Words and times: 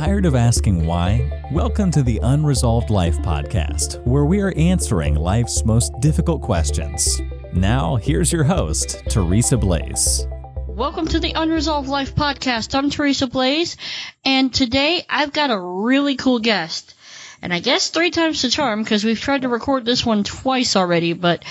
Tired 0.00 0.24
of 0.24 0.34
asking 0.34 0.86
why? 0.86 1.30
Welcome 1.52 1.90
to 1.90 2.02
the 2.02 2.20
Unresolved 2.22 2.88
Life 2.88 3.18
podcast, 3.18 4.02
where 4.06 4.24
we 4.24 4.40
are 4.40 4.54
answering 4.56 5.14
life's 5.14 5.62
most 5.66 5.92
difficult 6.00 6.40
questions. 6.40 7.20
Now, 7.52 7.96
here's 7.96 8.32
your 8.32 8.44
host, 8.44 9.02
Teresa 9.10 9.58
Blaze. 9.58 10.26
Welcome 10.66 11.06
to 11.08 11.20
the 11.20 11.32
Unresolved 11.32 11.86
Life 11.86 12.14
podcast. 12.14 12.74
I'm 12.74 12.88
Teresa 12.88 13.26
Blaze, 13.26 13.76
and 14.24 14.54
today 14.54 15.04
I've 15.06 15.34
got 15.34 15.50
a 15.50 15.60
really 15.60 16.16
cool 16.16 16.38
guest. 16.38 16.94
And 17.42 17.52
I 17.52 17.60
guess 17.60 17.90
three 17.90 18.10
times 18.10 18.40
the 18.40 18.48
charm 18.48 18.82
because 18.82 19.04
we've 19.04 19.20
tried 19.20 19.42
to 19.42 19.50
record 19.50 19.84
this 19.84 20.06
one 20.06 20.24
twice 20.24 20.76
already, 20.76 21.12
but 21.12 21.44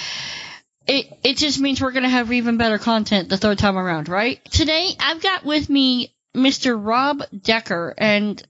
it 0.87 1.05
it 1.23 1.37
just 1.37 1.59
means 1.59 1.79
we're 1.79 1.91
gonna 1.91 2.09
have 2.09 2.31
even 2.31 2.57
better 2.57 2.79
content 2.79 3.29
the 3.29 3.37
third 3.37 3.59
time 3.59 3.77
around, 3.77 4.09
right? 4.09 4.43
Today 4.45 4.95
I've 4.99 5.21
got 5.21 5.45
with 5.45 5.69
me 5.69 6.15
Mr. 6.35 6.77
Rob 6.79 7.23
Decker, 7.41 7.93
and 7.97 8.41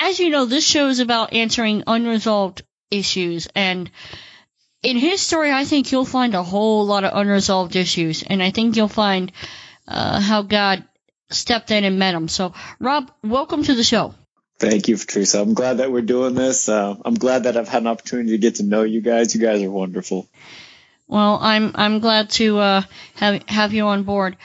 as 0.00 0.18
you 0.18 0.30
know, 0.30 0.44
this 0.44 0.66
show 0.66 0.88
is 0.88 1.00
about 1.00 1.32
answering 1.32 1.84
unresolved 1.86 2.62
issues, 2.90 3.48
and 3.54 3.90
in 4.82 4.96
his 4.96 5.20
story, 5.20 5.52
I 5.52 5.64
think 5.64 5.90
you'll 5.90 6.04
find 6.04 6.34
a 6.34 6.42
whole 6.42 6.86
lot 6.86 7.04
of 7.04 7.16
unresolved 7.16 7.76
issues, 7.76 8.22
and 8.22 8.42
I 8.42 8.50
think 8.50 8.76
you'll 8.76 8.88
find 8.88 9.32
uh, 9.86 10.20
how 10.20 10.42
God 10.42 10.84
stepped 11.30 11.70
in 11.70 11.84
and 11.84 11.98
met 11.98 12.14
him. 12.14 12.28
So, 12.28 12.54
Rob, 12.78 13.10
welcome 13.22 13.64
to 13.64 13.74
the 13.74 13.84
show. 13.84 14.14
Thank 14.58 14.88
you, 14.88 14.96
Teresa. 14.96 15.40
I'm 15.40 15.54
glad 15.54 15.78
that 15.78 15.92
we're 15.92 16.02
doing 16.02 16.34
this. 16.34 16.68
Uh, 16.68 16.96
I'm 17.04 17.14
glad 17.14 17.44
that 17.44 17.56
I've 17.56 17.68
had 17.68 17.82
an 17.82 17.88
opportunity 17.88 18.30
to 18.30 18.38
get 18.38 18.56
to 18.56 18.64
know 18.64 18.82
you 18.82 19.00
guys. 19.00 19.34
You 19.34 19.40
guys 19.40 19.62
are 19.62 19.70
wonderful. 19.70 20.28
Well, 21.06 21.38
I'm 21.40 21.72
I'm 21.74 22.00
glad 22.00 22.30
to 22.30 22.58
uh, 22.58 22.82
have 23.14 23.42
have 23.48 23.72
you 23.72 23.86
on 23.86 24.02
board. 24.02 24.36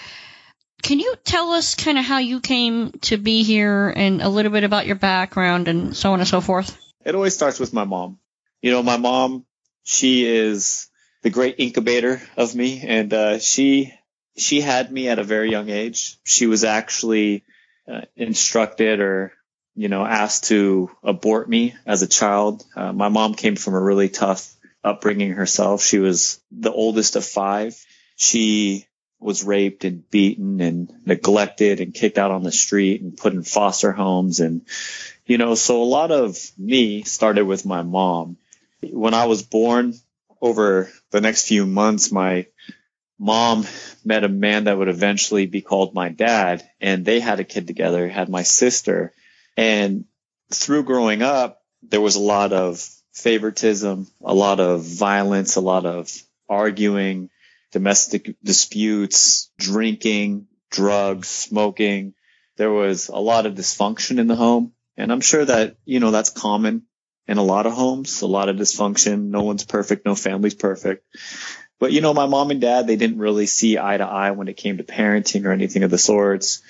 Can 0.84 1.00
you 1.00 1.16
tell 1.24 1.52
us 1.52 1.76
kind 1.76 1.98
of 1.98 2.04
how 2.04 2.18
you 2.18 2.42
came 2.42 2.92
to 3.04 3.16
be 3.16 3.44
here 3.44 3.88
and 3.96 4.22
a 4.22 4.28
little 4.28 4.52
bit 4.52 4.66
about 4.66 4.86
your 4.86 4.98
background 4.98 5.70
and 5.70 5.96
so 5.96 6.12
on 6.12 6.20
and 6.20 6.28
so 6.28 6.42
forth? 6.42 6.78
It 7.06 7.16
always 7.16 7.34
starts 7.34 7.58
with 7.58 7.72
my 7.72 7.86
mom. 7.86 8.20
You 8.62 8.72
know, 8.72 8.84
my 8.84 8.98
mom, 8.98 9.46
she 9.84 10.26
is 10.26 10.90
the 11.22 11.30
great 11.30 11.56
incubator 11.58 12.22
of 12.36 12.54
me, 12.54 12.82
and 12.86 13.14
uh, 13.14 13.40
she 13.40 13.94
she 14.36 14.60
had 14.60 14.92
me 14.92 15.08
at 15.08 15.20
a 15.20 15.24
very 15.24 15.50
young 15.50 15.70
age. 15.70 16.18
She 16.26 16.48
was 16.48 16.66
actually 16.66 17.46
uh, 17.88 18.02
instructed 18.18 19.00
or 19.00 19.32
you 19.76 19.88
know 19.88 20.06
asked 20.06 20.46
to 20.46 20.92
abort 21.02 21.48
me 21.48 21.76
as 21.86 22.02
a 22.02 22.08
child. 22.08 22.62
Uh, 22.76 22.92
my 22.92 23.08
mom 23.08 23.36
came 23.36 23.56
from 23.56 23.74
a 23.76 23.82
really 23.82 24.10
tough 24.10 24.54
upbringing 24.84 25.32
herself. 25.32 25.82
She 25.82 26.00
was 26.00 26.42
the 26.52 26.74
oldest 26.74 27.16
of 27.16 27.24
five. 27.24 27.74
She 28.18 28.86
was 29.24 29.44
raped 29.44 29.86
and 29.86 30.10
beaten 30.10 30.62
and 30.62 30.92
neglected 31.06 31.80
and 31.80 31.94
kicked 31.94 32.18
out 32.18 32.32
on 32.32 32.44
the 32.44 32.52
street 32.52 33.02
and 33.02 33.18
put 33.18 33.34
in 33.34 33.44
foster 33.44 33.92
homes. 33.92 34.40
And, 34.40 34.66
you 35.26 35.38
know, 35.38 35.56
so 35.56 35.82
a 35.82 35.86
lot 35.86 36.12
of 36.12 36.38
me 36.58 37.04
started 37.04 37.46
with 37.46 37.66
my 37.66 37.82
mom. 37.82 38.38
When 38.82 39.14
I 39.14 39.26
was 39.26 39.44
born 39.44 39.94
over 40.42 40.92
the 41.12 41.22
next 41.22 41.48
few 41.48 41.66
months, 41.66 42.12
my 42.12 42.48
mom 43.18 43.66
met 44.04 44.26
a 44.26 44.30
man 44.30 44.66
that 44.66 44.78
would 44.78 44.90
eventually 44.90 45.46
be 45.46 45.62
called 45.62 45.94
my 45.94 46.10
dad 46.10 46.68
and 46.82 47.06
they 47.06 47.20
had 47.20 47.40
a 47.40 47.46
kid 47.46 47.68
together, 47.68 48.10
had 48.10 48.28
my 48.28 48.44
sister. 48.44 49.14
And 49.56 50.06
through 50.52 50.84
growing 50.84 51.22
up, 51.22 51.62
there 51.82 52.02
was 52.02 52.16
a 52.16 52.22
lot 52.22 52.52
of 52.52 52.86
favoritism, 53.14 54.08
a 54.22 54.34
lot 54.34 54.60
of 54.60 54.84
violence, 54.84 55.56
a 55.56 55.62
lot 55.62 55.86
of 55.86 56.12
arguing, 56.50 57.30
domestic 57.74 58.36
disputes, 58.44 59.52
drinking, 59.58 60.48
drugs, 60.72 61.28
smoking. 61.28 62.14
There 62.56 62.72
was 62.72 63.10
a 63.10 63.18
lot 63.18 63.46
of 63.46 63.56
dysfunction 63.56 64.20
in 64.20 64.28
the 64.28 64.36
home. 64.36 64.74
And 64.96 65.12
I'm 65.12 65.22
sure 65.22 65.44
that, 65.44 65.76
you 65.84 66.00
know, 66.00 66.12
that's 66.12 66.30
common 66.30 66.84
in 67.28 67.38
a 67.38 67.44
lot 67.44 67.66
of 67.66 67.74
homes, 67.74 68.22
a 68.22 68.28
lot 68.28 68.48
of 68.48 68.58
dysfunction. 68.58 69.30
No 69.30 69.42
one's 69.42 69.66
perfect. 69.66 70.06
No 70.06 70.14
family's 70.14 70.54
perfect. 70.54 71.04
But, 71.80 71.92
you 71.92 72.02
know, 72.02 72.14
my 72.14 72.28
mom 72.28 72.52
and 72.52 72.62
dad, 72.62 72.86
they 72.86 72.96
didn't 72.96 73.18
really 73.18 73.48
see 73.48 73.80
eye 73.80 73.98
to 73.98 74.06
eye 74.06 74.32
when 74.32 74.48
it 74.48 74.56
came 74.56 74.78
to 74.78 74.84
parenting 74.84 75.46
or 75.46 75.52
anything 75.52 75.84
of 75.84 75.90
the 75.90 75.98
sorts. 75.98 76.62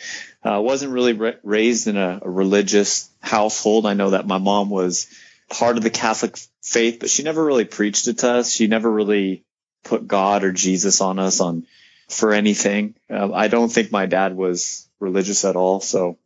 I 0.41 0.55
uh, 0.55 0.61
wasn't 0.61 0.93
really 0.93 1.13
ra- 1.13 1.39
raised 1.43 1.87
in 1.87 1.97
a, 1.97 2.21
a 2.21 2.29
religious 2.29 3.09
household. 3.21 3.85
I 3.85 3.93
know 3.93 4.11
that 4.11 4.25
my 4.25 4.37
mom 4.37 4.69
was 4.69 5.07
part 5.49 5.77
of 5.77 5.83
the 5.83 5.89
Catholic 5.89 6.37
faith, 6.61 6.97
but 6.99 7.09
she 7.09 7.23
never 7.23 7.43
really 7.43 7.65
preached 7.65 8.07
it 8.07 8.19
to 8.19 8.29
us. 8.29 8.49
She 8.49 8.67
never 8.67 8.89
really 8.89 9.45
put 9.83 10.07
God 10.07 10.43
or 10.43 10.51
Jesus 10.51 11.01
on 11.01 11.19
us 11.19 11.39
on 11.41 11.65
for 12.09 12.33
anything. 12.33 12.95
Uh, 13.09 13.31
I 13.33 13.47
don't 13.47 13.69
think 13.69 13.91
my 13.91 14.05
dad 14.05 14.35
was 14.35 14.87
religious 14.99 15.45
at 15.45 15.55
all, 15.55 15.79
so 15.81 16.17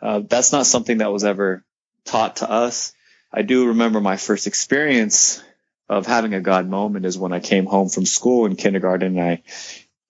uh, 0.00 0.20
that's 0.28 0.52
not 0.52 0.66
something 0.66 0.98
that 0.98 1.12
was 1.12 1.24
ever 1.24 1.64
taught 2.04 2.36
to 2.36 2.50
us. 2.50 2.92
I 3.32 3.42
do 3.42 3.68
remember 3.68 4.00
my 4.00 4.16
first 4.16 4.46
experience 4.46 5.42
of 5.88 6.06
having 6.06 6.34
a 6.34 6.40
God 6.40 6.68
moment 6.68 7.06
is 7.06 7.18
when 7.18 7.32
I 7.32 7.40
came 7.40 7.66
home 7.66 7.88
from 7.88 8.06
school 8.06 8.46
in 8.46 8.56
kindergarten 8.56 9.18
and 9.18 9.28
I 9.30 9.42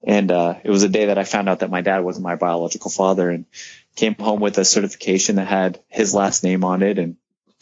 and 0.05 0.31
uh, 0.31 0.55
it 0.63 0.71
was 0.71 0.85
a 0.85 0.89
day 0.89 1.07
that 1.07 1.19
I 1.19 1.25
found 1.25 1.49
out 1.49 1.61
that 1.61 1.71
my 1.71 1.81
dad 1.81 2.05
wasn't 2.05 2.25
my 2.25 2.37
biological 2.37 2.91
father 2.91 3.31
and 3.31 3.47
came 3.97 4.15
home 4.15 4.41
with 4.41 4.57
a 4.59 4.65
certification 4.65 5.37
that 5.37 5.49
had 5.49 5.81
his 5.89 6.15
last 6.15 6.45
name 6.45 6.63
on 6.63 6.83
it 6.83 6.99
and 6.99 7.17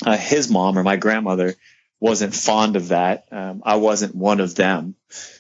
uh, 0.04 0.16
his 0.16 0.50
mom 0.50 0.78
or 0.78 0.82
my 0.82 0.96
grandmother 0.96 1.54
wasn't 2.00 2.34
fond 2.34 2.76
of 2.76 2.88
that. 2.88 3.26
Um, 3.30 3.62
I 3.64 3.76
wasn't 3.76 4.14
one 4.14 4.40
of 4.40 4.54
them. 4.54 4.94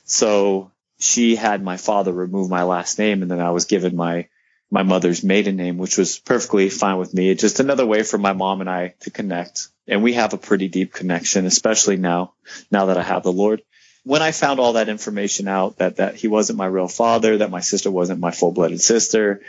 So 0.04 0.72
she 0.98 1.36
had 1.36 1.62
my 1.62 1.76
father 1.76 2.12
remove 2.12 2.48
my 2.48 2.62
last 2.62 2.98
name 2.98 3.22
and 3.22 3.30
then 3.30 3.40
I 3.40 3.50
was 3.50 3.66
given 3.66 3.96
my, 3.96 4.28
my 4.70 4.82
mother's 4.82 5.22
maiden 5.22 5.56
name, 5.56 5.78
which 5.78 5.98
was 5.98 6.18
perfectly 6.18 6.70
fine 6.70 6.96
with 6.98 7.12
me. 7.12 7.30
It's 7.30 7.42
just 7.42 7.60
another 7.60 7.86
way 7.86 8.02
for 8.02 8.18
my 8.18 8.32
mom 8.32 8.60
and 8.60 8.70
I 8.70 8.94
to 9.00 9.10
connect. 9.10 9.68
And 9.86 10.02
we 10.02 10.14
have 10.14 10.32
a 10.32 10.38
pretty 10.38 10.68
deep 10.68 10.92
connection, 10.92 11.46
especially 11.46 11.96
now, 11.96 12.32
now 12.70 12.86
that 12.86 12.98
I 12.98 13.02
have 13.02 13.22
the 13.22 13.32
Lord. 13.32 13.62
When 14.04 14.22
I 14.22 14.30
found 14.30 14.60
all 14.60 14.74
that 14.74 14.88
information 14.88 15.48
out 15.48 15.78
that, 15.78 15.96
that 15.96 16.14
he 16.14 16.28
wasn't 16.28 16.58
my 16.58 16.66
real 16.66 16.88
father, 16.88 17.38
that 17.38 17.50
my 17.50 17.60
sister 17.60 17.90
wasn't 17.90 18.20
my 18.20 18.30
full 18.30 18.52
blooded 18.52 18.80
sister, 18.80 19.42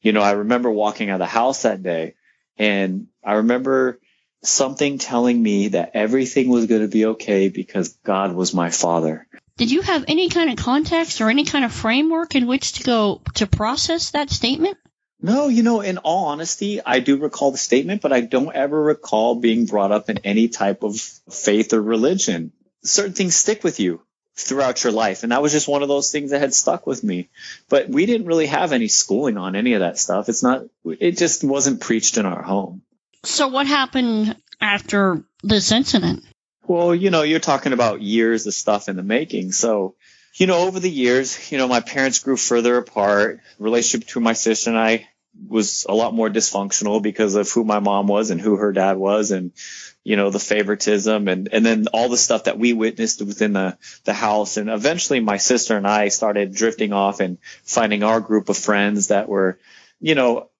you 0.00 0.12
know, 0.12 0.22
I 0.22 0.32
remember 0.32 0.70
walking 0.70 1.10
out 1.10 1.16
of 1.16 1.20
the 1.20 1.26
house 1.26 1.62
that 1.62 1.82
day 1.82 2.14
and 2.56 3.06
I 3.24 3.34
remember 3.34 4.00
something 4.42 4.98
telling 4.98 5.42
me 5.42 5.68
that 5.68 5.92
everything 5.94 6.48
was 6.48 6.66
going 6.66 6.82
to 6.82 6.88
be 6.88 7.06
okay 7.06 7.48
because 7.48 7.90
God 8.04 8.34
was 8.34 8.54
my 8.54 8.70
father. 8.70 9.26
Did 9.56 9.70
you 9.70 9.82
have 9.82 10.04
any 10.06 10.28
kind 10.28 10.50
of 10.50 10.64
context 10.64 11.20
or 11.20 11.28
any 11.28 11.44
kind 11.44 11.64
of 11.64 11.72
framework 11.72 12.34
in 12.36 12.46
which 12.46 12.74
to 12.74 12.84
go 12.84 13.20
to 13.34 13.46
process 13.46 14.12
that 14.12 14.30
statement? 14.30 14.78
No, 15.20 15.48
you 15.48 15.64
know, 15.64 15.80
in 15.80 15.98
all 15.98 16.26
honesty, 16.26 16.80
I 16.80 17.00
do 17.00 17.16
recall 17.16 17.50
the 17.50 17.58
statement, 17.58 18.02
but 18.02 18.12
I 18.12 18.20
don't 18.20 18.54
ever 18.54 18.80
recall 18.80 19.34
being 19.34 19.66
brought 19.66 19.90
up 19.90 20.08
in 20.08 20.18
any 20.18 20.46
type 20.46 20.84
of 20.84 20.96
faith 20.96 21.72
or 21.72 21.82
religion. 21.82 22.52
Certain 22.84 23.14
things 23.14 23.34
stick 23.34 23.64
with 23.64 23.80
you 23.80 24.00
throughout 24.36 24.84
your 24.84 24.92
life. 24.92 25.24
And 25.24 25.32
that 25.32 25.42
was 25.42 25.50
just 25.50 25.66
one 25.66 25.82
of 25.82 25.88
those 25.88 26.12
things 26.12 26.30
that 26.30 26.40
had 26.40 26.54
stuck 26.54 26.86
with 26.86 27.02
me. 27.02 27.28
But 27.68 27.88
we 27.88 28.06
didn't 28.06 28.28
really 28.28 28.46
have 28.46 28.72
any 28.72 28.86
schooling 28.86 29.36
on 29.36 29.56
any 29.56 29.72
of 29.72 29.80
that 29.80 29.98
stuff. 29.98 30.28
It's 30.28 30.44
not, 30.44 30.62
it 30.84 31.18
just 31.18 31.42
wasn't 31.42 31.80
preached 31.80 32.16
in 32.16 32.24
our 32.24 32.42
home. 32.42 32.82
So 33.24 33.48
what 33.48 33.66
happened 33.66 34.36
after 34.60 35.24
this 35.42 35.72
incident? 35.72 36.24
Well, 36.66 36.94
you 36.94 37.10
know, 37.10 37.22
you're 37.22 37.40
talking 37.40 37.72
about 37.72 38.02
years 38.02 38.46
of 38.46 38.54
stuff 38.54 38.88
in 38.88 38.96
the 38.96 39.02
making. 39.02 39.52
So, 39.52 39.94
you 40.34 40.46
know, 40.46 40.58
over 40.66 40.80
the 40.80 40.90
years, 40.90 41.50
you 41.50 41.58
know, 41.58 41.66
my 41.66 41.80
parents 41.80 42.18
grew 42.18 42.36
further 42.36 42.76
apart. 42.76 43.40
Relationship 43.58 44.06
between 44.06 44.24
my 44.24 44.34
sister 44.34 44.70
and 44.70 44.78
I 44.78 45.08
was 45.46 45.86
a 45.88 45.94
lot 45.94 46.14
more 46.14 46.28
dysfunctional 46.28 47.02
because 47.02 47.34
of 47.34 47.50
who 47.50 47.64
my 47.64 47.78
mom 47.78 48.06
was 48.06 48.30
and 48.30 48.40
who 48.40 48.56
her 48.56 48.72
dad 48.72 48.96
was 48.96 49.30
and 49.30 49.52
you 50.02 50.16
know 50.16 50.30
the 50.30 50.40
favoritism 50.40 51.28
and 51.28 51.48
and 51.52 51.64
then 51.64 51.86
all 51.92 52.08
the 52.08 52.16
stuff 52.16 52.44
that 52.44 52.58
we 52.58 52.72
witnessed 52.72 53.22
within 53.22 53.52
the 53.52 53.76
the 54.04 54.14
house 54.14 54.56
and 54.56 54.68
eventually 54.68 55.20
my 55.20 55.36
sister 55.36 55.76
and 55.76 55.86
I 55.86 56.08
started 56.08 56.54
drifting 56.54 56.92
off 56.92 57.20
and 57.20 57.38
finding 57.62 58.02
our 58.02 58.20
group 58.20 58.48
of 58.48 58.56
friends 58.56 59.08
that 59.08 59.28
were 59.28 59.58
you 60.00 60.14
know 60.14 60.50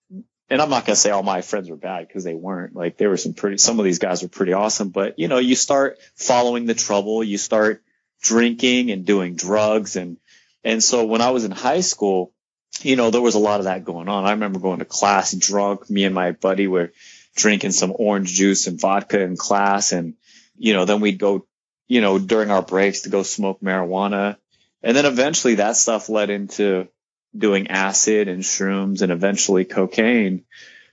and 0.50 0.62
I'm 0.62 0.70
not 0.70 0.86
going 0.86 0.94
to 0.94 1.00
say 1.00 1.10
all 1.10 1.22
my 1.22 1.42
friends 1.42 1.68
were 1.68 1.76
bad 1.76 2.06
because 2.06 2.24
they 2.24 2.34
weren't. 2.34 2.74
Like 2.74 2.96
there 2.96 3.10
were 3.10 3.16
some 3.16 3.34
pretty, 3.34 3.58
some 3.58 3.78
of 3.78 3.84
these 3.84 3.98
guys 3.98 4.22
were 4.22 4.28
pretty 4.28 4.54
awesome, 4.54 4.88
but 4.88 5.18
you 5.18 5.28
know, 5.28 5.38
you 5.38 5.54
start 5.54 5.98
following 6.14 6.66
the 6.66 6.74
trouble, 6.74 7.22
you 7.22 7.38
start 7.38 7.82
drinking 8.22 8.90
and 8.90 9.04
doing 9.04 9.34
drugs. 9.34 9.96
And, 9.96 10.16
and 10.64 10.82
so 10.82 11.04
when 11.04 11.20
I 11.20 11.30
was 11.30 11.44
in 11.44 11.50
high 11.50 11.80
school, 11.80 12.32
you 12.80 12.96
know, 12.96 13.10
there 13.10 13.20
was 13.20 13.34
a 13.34 13.40
lot 13.40 13.60
of 13.60 13.64
that 13.64 13.84
going 13.84 14.08
on. 14.08 14.24
I 14.24 14.32
remember 14.32 14.58
going 14.58 14.78
to 14.78 14.84
class 14.84 15.32
drunk. 15.32 15.90
Me 15.90 16.04
and 16.04 16.14
my 16.14 16.32
buddy 16.32 16.66
were 16.66 16.92
drinking 17.34 17.72
some 17.72 17.92
orange 17.94 18.32
juice 18.32 18.66
and 18.66 18.80
vodka 18.80 19.20
in 19.20 19.36
class. 19.36 19.92
And, 19.92 20.14
you 20.56 20.72
know, 20.72 20.84
then 20.84 21.00
we'd 21.00 21.18
go, 21.18 21.46
you 21.88 22.00
know, 22.00 22.18
during 22.18 22.50
our 22.50 22.62
breaks 22.62 23.02
to 23.02 23.10
go 23.10 23.22
smoke 23.22 23.60
marijuana. 23.60 24.36
And 24.82 24.96
then 24.96 25.06
eventually 25.06 25.56
that 25.56 25.76
stuff 25.76 26.08
led 26.08 26.30
into 26.30 26.88
doing 27.36 27.68
acid 27.68 28.28
and 28.28 28.42
shrooms 28.42 29.02
and 29.02 29.12
eventually 29.12 29.64
cocaine. 29.64 30.44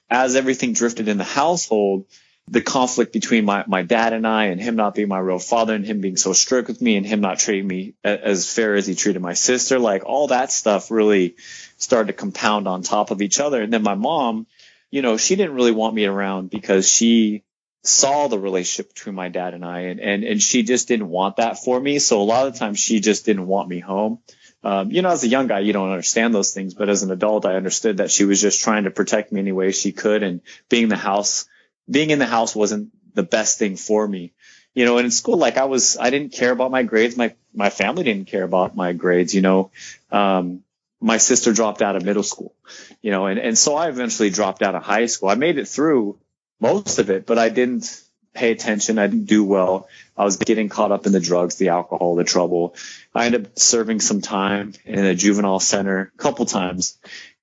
As 0.10 0.36
everything 0.36 0.74
drifted 0.74 1.08
in 1.08 1.18
the 1.18 1.24
household, 1.24 2.06
the 2.48 2.62
conflict 2.62 3.12
between 3.12 3.44
my, 3.44 3.64
my 3.68 3.82
dad 3.82 4.14
and 4.14 4.28
I 4.28 4.46
and 4.46 4.62
him 4.62 4.76
not 4.76 4.94
being 4.94 5.08
my 5.08 5.18
real 5.18 5.40
father 5.40 5.74
and 5.74 5.86
him 5.86 6.02
being 6.02 6.18
so 6.18 6.34
strict 6.34 6.68
with 6.68 6.80
me 6.80 6.96
and 6.96 7.06
him 7.06 7.22
not 7.22 7.40
treating 7.40 7.68
me 7.68 7.96
as 8.04 8.52
fair 8.52 8.76
as 8.76 8.86
he 8.86 8.94
treated 8.94 9.22
my 9.22 9.34
sister, 9.34 9.80
like 9.80 10.06
all 10.06 10.28
that 10.28 10.52
stuff 10.52 10.92
really 10.92 11.36
started 11.78 12.08
to 12.08 12.14
compound 12.14 12.68
on 12.68 12.84
top 12.84 13.10
of 13.10 13.22
each 13.22 13.40
other. 13.40 13.62
And 13.62 13.74
then 13.74 13.82
my 13.82 13.96
mom, 13.96 14.46
you 14.92 15.02
know, 15.02 15.18
she 15.18 15.36
didn't 15.36 15.56
really 15.56 15.72
want 15.72 15.96
me 15.96 16.06
around 16.06 16.52
because 16.52 16.88
she 16.88 17.44
saw 17.84 18.28
the 18.28 18.40
relationship 18.40 18.94
between 18.94 19.16
my 19.16 19.30
dad 19.30 19.54
and 19.54 19.66
I, 19.66 19.82
and, 19.82 20.00
and, 20.00 20.24
and 20.24 20.42
she 20.42 20.64
just 20.64 20.88
didn't 20.88 21.10
want 21.10 21.38
that 21.38 21.64
for 21.64 21.80
me. 21.80 22.00
So 22.00 22.22
a 22.22 22.24
lot 22.24 22.48
of 22.48 22.56
times 22.56 22.80
she 22.80 23.00
just 23.00 23.26
didn't 23.26 23.48
want 23.48 23.70
me 23.70 23.80
home. 23.80 24.20
Um, 24.66 24.92
you 24.92 25.04
know, 25.04 25.10
as 25.12 25.24
a 25.24 25.28
young 25.28 25.46
guy, 25.46 25.60
you 25.60 25.74
don't 25.74 25.92
understand 25.92 26.34
those 26.34 26.52
things, 26.52 26.74
but 26.74 26.90
as 26.90 27.04
an 27.04 27.12
adult, 27.12 27.46
I 27.46 27.54
understood 27.54 27.98
that 27.98 28.10
she 28.10 28.26
was 28.26 28.42
just 28.42 28.64
trying 28.64 28.86
to 28.86 28.92
protect 28.92 29.32
me 29.32 29.40
any 29.40 29.52
way 29.52 29.72
she 29.72 29.92
could. 29.92 30.24
And 30.24 30.42
being 30.70 30.84
in 30.84 30.90
the 30.90 30.96
house, 30.96 31.48
being 31.88 32.10
in 32.10 32.18
the 32.18 32.26
house 32.26 32.56
wasn't 32.56 32.90
the 33.14 33.22
best 33.22 33.60
thing 33.60 33.78
for 33.78 34.08
me. 34.08 34.34
You 34.74 34.86
know, 34.86 34.98
and 34.98 35.06
in 35.06 35.12
school, 35.12 35.38
like 35.38 35.58
I 35.58 35.66
was, 35.66 35.98
I 35.98 36.10
didn't 36.10 36.34
care 36.34 36.52
about 36.52 36.72
my 36.72 36.82
grades. 36.82 37.16
My, 37.16 37.36
my 37.54 37.70
family 37.70 38.04
didn't 38.04 38.26
care 38.28 38.44
about 38.44 38.76
my 38.76 38.94
grades, 38.94 39.36
you 39.36 39.42
know. 39.42 39.70
Um, 40.12 40.64
my 41.00 41.18
sister 41.18 41.54
dropped 41.54 41.84
out 41.84 41.96
of 41.96 42.04
middle 42.04 42.24
school, 42.24 42.56
you 43.04 43.12
know, 43.12 43.28
and, 43.28 43.40
and 43.40 43.56
so 43.56 43.76
I 43.76 43.90
eventually 43.90 44.32
dropped 44.32 44.64
out 44.64 44.74
of 44.74 44.82
high 44.82 45.06
school. 45.06 45.30
I 45.30 45.36
made 45.36 45.60
it 45.60 45.68
through 45.68 46.18
most 46.60 46.98
of 46.98 47.12
it, 47.12 47.28
but 47.28 47.38
I 47.38 47.50
didn't 47.50 48.02
pay 48.36 48.52
attention. 48.52 49.00
I 49.00 49.08
didn't 49.08 49.26
do 49.26 49.44
well. 49.44 49.88
I 50.16 50.24
was 50.24 50.38
getting 50.38 50.70
caught 50.70 50.92
up 50.92 51.06
in 51.06 51.12
the 51.12 51.20
drugs, 51.20 51.56
the 51.56 51.70
alcohol, 51.70 52.16
the 52.16 52.24
trouble. 52.24 52.76
I 53.14 53.26
ended 53.26 53.48
up 53.48 53.60
serving 53.60 54.02
some 54.02 54.22
time 54.22 54.74
in 54.86 55.04
a 55.04 55.16
juvenile 55.16 55.60
center 55.60 56.12
a 56.14 56.18
couple 56.18 56.46
times 56.46 56.98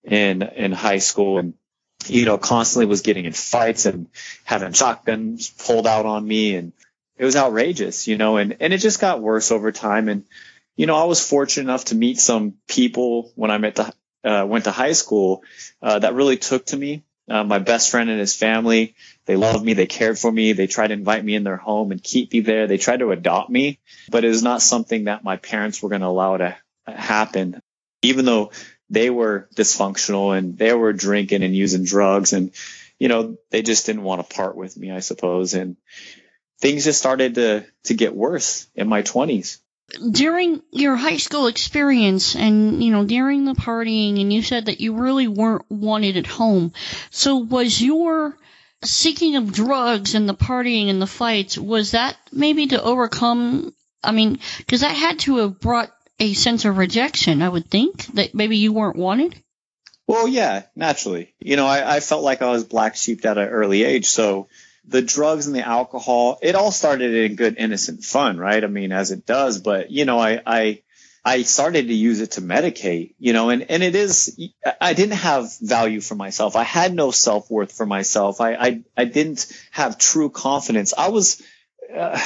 in, 0.05 0.43
in 0.43 0.73
high 0.73 0.99
school 0.99 1.39
and, 1.39 1.55
you 2.07 2.25
know, 2.25 2.39
constantly 2.39 2.87
was 2.87 3.03
getting 3.03 3.25
in 3.25 3.33
fights 3.33 3.87
and 3.87 4.09
having 4.45 4.73
shotguns 4.73 5.51
pulled 5.51 5.87
out 5.87 6.07
on 6.07 6.27
me. 6.27 6.55
And 6.55 6.73
it 7.17 7.25
was 7.25 7.37
outrageous, 7.37 8.07
you 8.07 8.17
know, 8.17 8.37
and, 8.37 8.57
and 8.61 8.73
it 8.73 8.79
just 8.79 9.01
got 9.01 9.21
worse 9.21 9.51
over 9.51 9.73
time. 9.73 10.09
And, 10.09 10.25
you 10.77 10.87
know, 10.87 10.97
I 10.97 11.05
was 11.05 11.27
fortunate 11.27 11.65
enough 11.65 11.87
to 11.87 11.95
meet 11.95 12.19
some 12.19 12.55
people 12.69 13.33
when 13.35 13.51
I 13.51 13.59
met 13.59 13.77
the, 13.77 13.93
uh, 14.25 14.47
went 14.47 14.65
to 14.65 14.71
high 14.71 14.93
school, 14.93 15.43
uh, 15.83 15.99
that 15.99 16.15
really 16.15 16.37
took 16.37 16.67
to 16.67 16.77
me 16.77 17.03
uh, 17.29 17.45
my 17.45 17.59
best 17.59 17.91
friend 17.91 18.11
and 18.11 18.19
his 18.19 18.35
family. 18.35 18.95
They 19.27 19.37
loved 19.37 19.65
me. 19.65 19.75
They 19.75 19.87
cared 19.87 20.19
for 20.19 20.31
me. 20.31 20.53
They 20.53 20.67
tried 20.67 20.89
to 20.89 20.95
invite 20.95 21.25
me 21.25 21.35
in 21.35 21.45
their 21.45 21.57
home 21.57 21.93
and 21.93 22.03
keep 22.03 22.33
me 22.33 22.41
there. 22.41 22.67
They 22.67 22.79
tried 22.79 22.99
to 22.99 23.13
adopt 23.13 23.49
me, 23.49 23.79
but 24.11 24.25
it 24.25 24.29
was 24.29 24.43
not 24.43 24.63
something 24.63 25.05
that 25.05 25.25
my 25.25 25.37
parents 25.37 25.83
were 25.83 25.89
going 25.89 26.01
to 26.01 26.09
allow 26.09 26.37
to 26.37 26.57
happen. 26.87 27.61
Even 28.03 28.25
though 28.25 28.51
they 28.91 29.09
were 29.09 29.49
dysfunctional 29.55 30.37
and 30.37 30.59
they 30.59 30.73
were 30.75 30.93
drinking 30.93 31.43
and 31.43 31.55
using 31.55 31.85
drugs 31.85 32.33
and, 32.33 32.51
you 32.99 33.09
know, 33.09 33.39
they 33.51 33.63
just 33.63 33.87
didn't 33.87 34.03
want 34.03 34.29
to 34.29 34.35
part 34.35 34.57
with 34.57 34.77
me, 34.77 34.91
I 34.91 35.01
suppose. 35.01 35.55
And 35.55 35.77
things 36.61 36.85
just 36.85 36.99
started 36.99 37.37
to, 37.37 37.65
to 37.85 37.95
get 37.95 38.15
worse 38.15 38.67
in 38.75 38.89
my 38.89 39.03
twenties 39.03 39.62
during 40.11 40.63
your 40.71 40.97
high 40.97 41.19
school 41.19 41.47
experience 41.47 42.35
and 42.35 42.83
you 42.83 42.91
know 42.91 43.05
during 43.05 43.45
the 43.45 43.55
partying 43.55 44.21
and 44.21 44.33
you 44.33 44.43
said 44.43 44.67
that 44.67 44.81
you 44.81 44.95
really 44.95 45.29
weren't 45.29 45.71
wanted 45.71 46.17
at 46.17 46.27
home. 46.27 46.73
So 47.11 47.37
was 47.37 47.81
your 47.81 48.37
seeking 48.85 49.37
of 49.37 49.53
drugs 49.53 50.15
and 50.15 50.29
the 50.29 50.35
partying 50.35 50.89
and 50.89 51.01
the 51.01 51.07
fights 51.07 51.57
was 51.57 51.93
that 51.93 52.17
maybe 52.33 52.67
to 52.67 52.83
overcome 52.83 53.73
i 54.03 54.11
mean 54.11 54.39
because 54.59 54.81
that 54.81 54.97
had 54.97 55.19
to 55.21 55.37
have 55.37 55.61
brought 55.61 55.91
a 56.19 56.33
sense 56.33 56.65
of 56.65 56.77
rejection 56.77 57.43
i 57.43 57.49
would 57.49 57.71
think 57.71 58.07
that 58.07 58.35
maybe 58.35 58.57
you 58.57 58.73
weren't 58.73 58.97
wanted? 58.97 59.35
Well 60.09 60.27
yeah 60.27 60.65
naturally. 60.75 61.33
You 61.39 61.57
know 61.57 61.67
i, 61.67 61.97
I 61.97 62.01
felt 62.01 62.25
like 62.25 62.43
i 62.43 62.51
was 62.51 62.65
black 62.65 62.97
sheeped 62.97 63.25
at 63.25 63.39
an 63.39 63.49
early 63.49 63.85
age 63.85 64.07
so 64.07 64.49
the 64.93 65.03
drugs 65.03 65.47
and 65.47 65.57
the 65.57 65.67
alcohol, 65.67 66.39
it 66.43 66.55
all 66.55 66.71
started 66.71 67.15
in 67.15 67.35
good 67.35 67.57
innocent 67.59 68.05
fun, 68.05 68.39
right? 68.39 68.63
I 68.63 68.67
mean, 68.69 68.93
as 68.93 69.11
it 69.11 69.27
does, 69.27 69.61
but 69.61 69.91
you 69.91 70.05
know, 70.05 70.19
I, 70.19 70.41
I, 70.47 70.83
I 71.25 71.43
started 71.43 71.89
to 71.89 71.95
use 71.95 72.21
it 72.21 72.33
to 72.33 72.43
medicate, 72.43 73.15
you 73.19 73.33
know, 73.33 73.51
and, 73.51 73.71
and 73.71 73.83
it 73.83 73.95
is, 73.95 74.39
I 74.81 74.93
didn't 74.95 75.17
have 75.19 75.57
value 75.61 76.01
for 76.01 76.15
myself. 76.15 76.57
I 76.57 76.65
had 76.65 76.95
no 76.95 77.11
self 77.11 77.51
worth 77.51 77.73
for 77.73 77.87
myself. 77.87 78.41
I, 78.41 78.55
I, 78.55 78.83
I 78.97 79.05
didn't 79.05 79.47
have 79.71 79.99
true 79.99 80.31
confidence. 80.31 80.93
I 80.97 81.09
was, 81.09 81.41
uh, 81.95 82.21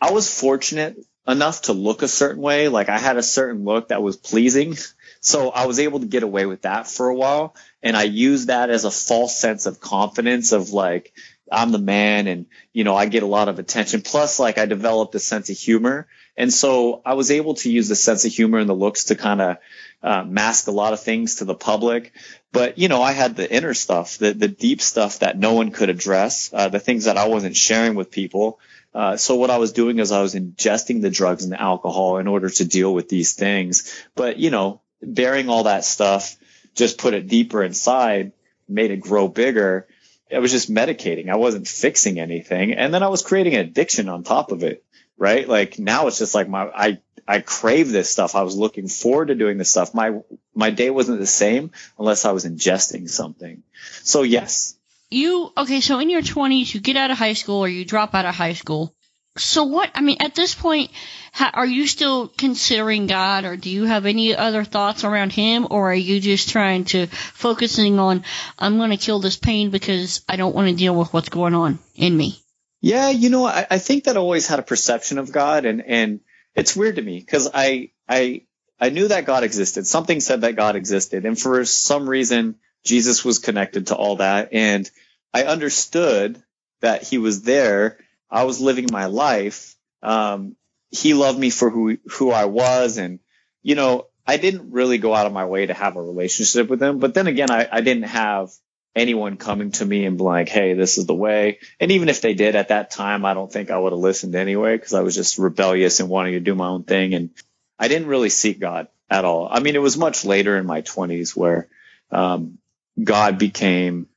I 0.00 0.12
was 0.12 0.32
fortunate 0.32 0.96
enough 1.26 1.62
to 1.62 1.72
look 1.72 2.02
a 2.02 2.08
certain 2.08 2.40
way. 2.40 2.68
Like 2.68 2.88
I 2.88 2.98
had 2.98 3.16
a 3.16 3.22
certain 3.22 3.64
look 3.64 3.88
that 3.88 4.02
was 4.02 4.16
pleasing. 4.16 4.76
So 5.20 5.50
I 5.50 5.66
was 5.66 5.78
able 5.78 6.00
to 6.00 6.06
get 6.06 6.22
away 6.22 6.46
with 6.46 6.62
that 6.62 6.86
for 6.86 7.08
a 7.08 7.14
while. 7.14 7.54
And 7.82 7.94
I 7.96 8.04
used 8.04 8.48
that 8.48 8.70
as 8.70 8.84
a 8.84 8.90
false 8.90 9.38
sense 9.38 9.66
of 9.66 9.80
confidence 9.80 10.52
of 10.52 10.70
like, 10.70 11.12
I'm 11.50 11.72
the 11.72 11.78
man 11.78 12.26
and, 12.26 12.46
you 12.72 12.84
know, 12.84 12.94
I 12.94 13.06
get 13.06 13.22
a 13.22 13.26
lot 13.26 13.48
of 13.48 13.58
attention. 13.58 14.02
Plus, 14.02 14.38
like 14.38 14.58
I 14.58 14.66
developed 14.66 15.14
a 15.14 15.18
sense 15.18 15.50
of 15.50 15.56
humor. 15.56 16.06
And 16.36 16.52
so 16.52 17.02
I 17.04 17.14
was 17.14 17.30
able 17.30 17.54
to 17.54 17.70
use 17.70 17.88
the 17.88 17.96
sense 17.96 18.24
of 18.24 18.32
humor 18.32 18.58
and 18.58 18.68
the 18.68 18.74
looks 18.74 19.04
to 19.04 19.16
kind 19.16 19.40
of 19.40 19.56
uh, 20.02 20.24
mask 20.24 20.68
a 20.68 20.70
lot 20.70 20.92
of 20.92 21.00
things 21.00 21.36
to 21.36 21.44
the 21.44 21.54
public. 21.54 22.12
But, 22.52 22.78
you 22.78 22.88
know, 22.88 23.02
I 23.02 23.12
had 23.12 23.36
the 23.36 23.52
inner 23.52 23.74
stuff, 23.74 24.18
the, 24.18 24.32
the 24.32 24.48
deep 24.48 24.80
stuff 24.80 25.18
that 25.18 25.38
no 25.38 25.54
one 25.54 25.70
could 25.70 25.90
address, 25.90 26.50
uh, 26.52 26.68
the 26.68 26.80
things 26.80 27.04
that 27.04 27.18
I 27.18 27.28
wasn't 27.28 27.56
sharing 27.56 27.94
with 27.94 28.10
people. 28.10 28.58
Uh, 28.94 29.16
so 29.16 29.34
what 29.36 29.50
I 29.50 29.58
was 29.58 29.72
doing 29.72 29.98
is 29.98 30.10
I 30.10 30.22
was 30.22 30.34
ingesting 30.34 31.00
the 31.00 31.10
drugs 31.10 31.44
and 31.44 31.52
the 31.52 31.60
alcohol 31.60 32.18
in 32.18 32.26
order 32.26 32.48
to 32.48 32.64
deal 32.64 32.92
with 32.92 33.08
these 33.08 33.34
things. 33.34 34.02
But, 34.14 34.38
you 34.38 34.50
know, 34.50 34.80
bearing 35.02 35.48
all 35.48 35.64
that 35.64 35.84
stuff, 35.84 36.36
just 36.74 36.98
put 36.98 37.14
it 37.14 37.28
deeper 37.28 37.62
inside, 37.62 38.32
made 38.68 38.90
it 38.90 39.00
grow 39.00 39.28
bigger 39.28 39.88
I 40.32 40.38
was 40.38 40.50
just 40.50 40.70
medicating. 40.70 41.28
I 41.28 41.36
wasn't 41.36 41.66
fixing 41.68 42.20
anything. 42.20 42.72
And 42.74 42.92
then 42.92 43.02
I 43.02 43.08
was 43.08 43.22
creating 43.22 43.54
an 43.54 43.60
addiction 43.60 44.08
on 44.08 44.22
top 44.22 44.52
of 44.52 44.62
it, 44.62 44.84
right? 45.18 45.48
Like 45.48 45.78
now 45.78 46.06
it's 46.06 46.18
just 46.18 46.34
like 46.34 46.48
my, 46.48 46.68
I, 46.68 46.98
I 47.26 47.40
crave 47.40 47.90
this 47.90 48.10
stuff. 48.10 48.34
I 48.34 48.42
was 48.42 48.56
looking 48.56 48.88
forward 48.88 49.28
to 49.28 49.34
doing 49.34 49.58
this 49.58 49.70
stuff. 49.70 49.94
My, 49.94 50.20
my 50.54 50.70
day 50.70 50.90
wasn't 50.90 51.20
the 51.20 51.26
same 51.26 51.72
unless 51.98 52.24
I 52.24 52.32
was 52.32 52.44
ingesting 52.44 53.08
something. 53.08 53.62
So 54.02 54.22
yes. 54.22 54.76
You, 55.10 55.52
okay, 55.56 55.80
so 55.80 55.98
in 55.98 56.10
your 56.10 56.22
20s, 56.22 56.72
you 56.72 56.80
get 56.80 56.96
out 56.96 57.10
of 57.10 57.18
high 57.18 57.32
school 57.32 57.64
or 57.64 57.68
you 57.68 57.84
drop 57.84 58.14
out 58.14 58.26
of 58.26 58.34
high 58.34 58.52
school. 58.52 58.94
So 59.40 59.64
what, 59.64 59.90
I 59.94 60.00
mean, 60.00 60.18
at 60.20 60.34
this 60.34 60.54
point, 60.54 60.90
are 61.38 61.66
you 61.66 61.86
still 61.86 62.28
considering 62.28 63.06
God, 63.06 63.44
or 63.44 63.56
do 63.56 63.70
you 63.70 63.84
have 63.84 64.06
any 64.06 64.36
other 64.36 64.64
thoughts 64.64 65.04
around 65.04 65.32
Him, 65.32 65.66
or 65.70 65.92
are 65.92 65.94
you 65.94 66.20
just 66.20 66.50
trying 66.50 66.84
to 66.86 67.06
focusing 67.06 67.98
on 67.98 68.24
I'm 68.58 68.76
going 68.76 68.90
to 68.90 68.96
kill 68.96 69.20
this 69.20 69.36
pain 69.36 69.70
because 69.70 70.22
I 70.28 70.36
don't 70.36 70.54
want 70.54 70.68
to 70.68 70.74
deal 70.74 70.94
with 70.94 71.12
what's 71.12 71.28
going 71.28 71.54
on 71.54 71.78
in 71.94 72.16
me? 72.16 72.42
Yeah, 72.80 73.10
you 73.10 73.30
know, 73.30 73.46
I, 73.46 73.66
I 73.70 73.78
think 73.78 74.04
that 74.04 74.16
I 74.16 74.20
always 74.20 74.46
had 74.46 74.58
a 74.58 74.64
perception 74.64 75.18
of 75.18 75.32
God, 75.32 75.64
and 75.64 75.82
and 75.82 76.20
it's 76.54 76.74
weird 76.74 76.96
to 76.96 77.02
me 77.02 77.20
because 77.20 77.48
I 77.52 77.90
I 78.08 78.42
I 78.80 78.90
knew 78.90 79.08
that 79.08 79.26
God 79.26 79.44
existed. 79.44 79.86
Something 79.86 80.20
said 80.20 80.40
that 80.40 80.56
God 80.56 80.76
existed, 80.76 81.24
and 81.26 81.38
for 81.38 81.64
some 81.64 82.08
reason, 82.08 82.56
Jesus 82.84 83.24
was 83.24 83.38
connected 83.38 83.88
to 83.88 83.96
all 83.96 84.16
that, 84.16 84.50
and 84.52 84.90
I 85.32 85.44
understood 85.44 86.42
that 86.80 87.02
He 87.02 87.18
was 87.18 87.42
there. 87.42 87.98
I 88.30 88.44
was 88.44 88.60
living 88.60 88.88
my 88.90 89.06
life. 89.06 89.74
Um, 90.02 90.56
he 90.90 91.14
loved 91.14 91.38
me 91.38 91.50
for 91.50 91.70
who 91.70 91.98
who 92.10 92.30
I 92.30 92.46
was, 92.46 92.98
and 92.98 93.20
you 93.62 93.74
know, 93.74 94.06
I 94.26 94.36
didn't 94.36 94.72
really 94.72 94.98
go 94.98 95.14
out 95.14 95.26
of 95.26 95.32
my 95.32 95.46
way 95.46 95.66
to 95.66 95.74
have 95.74 95.96
a 95.96 96.02
relationship 96.02 96.68
with 96.68 96.82
him. 96.82 96.98
But 96.98 97.14
then 97.14 97.26
again, 97.26 97.50
I, 97.50 97.68
I 97.70 97.80
didn't 97.80 98.04
have 98.04 98.50
anyone 98.94 99.36
coming 99.36 99.70
to 99.72 99.84
me 99.84 100.04
and 100.04 100.18
be 100.18 100.24
like, 100.24 100.48
"Hey, 100.48 100.74
this 100.74 100.98
is 100.98 101.06
the 101.06 101.14
way." 101.14 101.58
And 101.78 101.92
even 101.92 102.08
if 102.08 102.20
they 102.20 102.34
did 102.34 102.56
at 102.56 102.68
that 102.68 102.90
time, 102.90 103.24
I 103.24 103.34
don't 103.34 103.52
think 103.52 103.70
I 103.70 103.78
would 103.78 103.92
have 103.92 104.00
listened 104.00 104.34
anyway 104.34 104.76
because 104.76 104.94
I 104.94 105.00
was 105.02 105.14
just 105.14 105.38
rebellious 105.38 106.00
and 106.00 106.08
wanting 106.08 106.32
to 106.34 106.40
do 106.40 106.54
my 106.54 106.68
own 106.68 106.84
thing, 106.84 107.14
and 107.14 107.30
I 107.78 107.88
didn't 107.88 108.08
really 108.08 108.30
seek 108.30 108.60
God 108.60 108.88
at 109.08 109.24
all. 109.24 109.48
I 109.50 109.60
mean, 109.60 109.74
it 109.74 109.82
was 109.82 109.96
much 109.96 110.24
later 110.24 110.56
in 110.56 110.66
my 110.66 110.82
20s 110.82 111.36
where 111.36 111.68
um, 112.10 112.58
God 113.02 113.38
became 113.38 114.08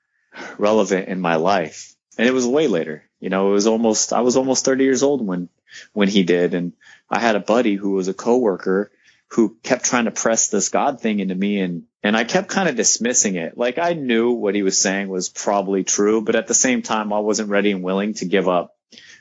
relevant 0.57 1.07
in 1.07 1.19
my 1.19 1.35
life, 1.35 1.95
and 2.17 2.27
it 2.27 2.33
was 2.33 2.45
way 2.45 2.67
later. 2.67 3.03
You 3.23 3.29
know, 3.29 3.51
it 3.51 3.53
was 3.53 3.67
almost 3.67 4.11
I 4.11 4.19
was 4.19 4.35
almost 4.35 4.65
30 4.65 4.83
years 4.83 5.01
old 5.01 5.25
when 5.25 5.47
when 5.93 6.09
he 6.09 6.23
did. 6.23 6.53
And 6.53 6.73
I 7.09 7.19
had 7.19 7.37
a 7.37 7.39
buddy 7.39 7.75
who 7.75 7.91
was 7.91 8.09
a 8.09 8.13
coworker 8.13 8.91
who 9.29 9.55
kept 9.63 9.85
trying 9.85 10.05
to 10.05 10.11
press 10.11 10.49
this 10.49 10.67
God 10.67 10.99
thing 10.99 11.21
into 11.21 11.33
me 11.33 11.61
and 11.61 11.83
and 12.03 12.17
I 12.17 12.25
kept 12.25 12.49
kind 12.49 12.67
of 12.67 12.75
dismissing 12.75 13.35
it. 13.35 13.57
Like 13.57 13.77
I 13.77 13.93
knew 13.93 14.31
what 14.31 14.55
he 14.55 14.61
was 14.61 14.77
saying 14.77 15.07
was 15.07 15.29
probably 15.29 15.85
true, 15.85 16.21
but 16.21 16.35
at 16.35 16.47
the 16.47 16.53
same 16.53 16.81
time 16.81 17.13
I 17.13 17.19
wasn't 17.19 17.49
ready 17.49 17.71
and 17.71 17.81
willing 17.81 18.13
to 18.15 18.25
give 18.25 18.49
up 18.49 18.75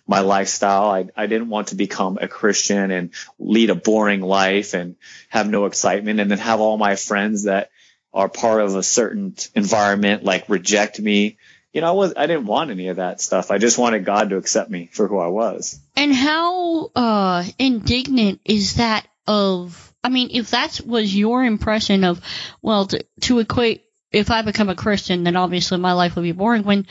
my 0.04 0.18
lifestyle. 0.18 0.90
I, 0.90 1.06
I 1.16 1.28
didn't 1.28 1.48
want 1.48 1.68
to 1.68 1.76
become 1.76 2.18
a 2.20 2.26
Christian 2.26 2.90
and 2.90 3.10
lead 3.38 3.70
a 3.70 3.76
boring 3.76 4.20
life 4.20 4.74
and 4.74 4.96
have 5.28 5.48
no 5.48 5.66
excitement 5.66 6.18
and 6.18 6.28
then 6.28 6.38
have 6.38 6.58
all 6.58 6.76
my 6.76 6.96
friends 6.96 7.44
that 7.44 7.70
are 8.12 8.28
part 8.28 8.62
of 8.62 8.74
a 8.74 8.82
certain 8.82 9.36
environment 9.54 10.24
like 10.24 10.48
reject 10.48 10.98
me 10.98 11.38
you 11.72 11.80
know, 11.80 11.88
I 11.88 11.92
was 11.92 12.14
I 12.16 12.26
didn't 12.26 12.46
want 12.46 12.70
any 12.70 12.88
of 12.88 12.96
that 12.96 13.20
stuff. 13.20 13.50
I 13.50 13.58
just 13.58 13.78
wanted 13.78 14.04
God 14.04 14.30
to 14.30 14.36
accept 14.36 14.70
me 14.70 14.88
for 14.92 15.08
who 15.08 15.18
I 15.18 15.28
was. 15.28 15.80
And 15.96 16.14
how 16.14 16.86
uh, 16.94 17.44
indignant 17.58 18.40
is 18.44 18.76
that 18.76 19.06
of? 19.26 19.92
I 20.04 20.08
mean, 20.08 20.30
if 20.32 20.50
that 20.50 20.80
was 20.84 21.14
your 21.14 21.44
impression 21.44 22.04
of, 22.04 22.20
well, 22.60 22.86
to, 22.86 23.04
to 23.20 23.38
equate, 23.38 23.84
if 24.10 24.30
I 24.30 24.42
become 24.42 24.68
a 24.68 24.74
Christian, 24.74 25.22
then 25.24 25.36
obviously 25.36 25.78
my 25.78 25.92
life 25.92 26.16
would 26.16 26.22
be 26.22 26.32
boring. 26.32 26.64
When, 26.64 26.86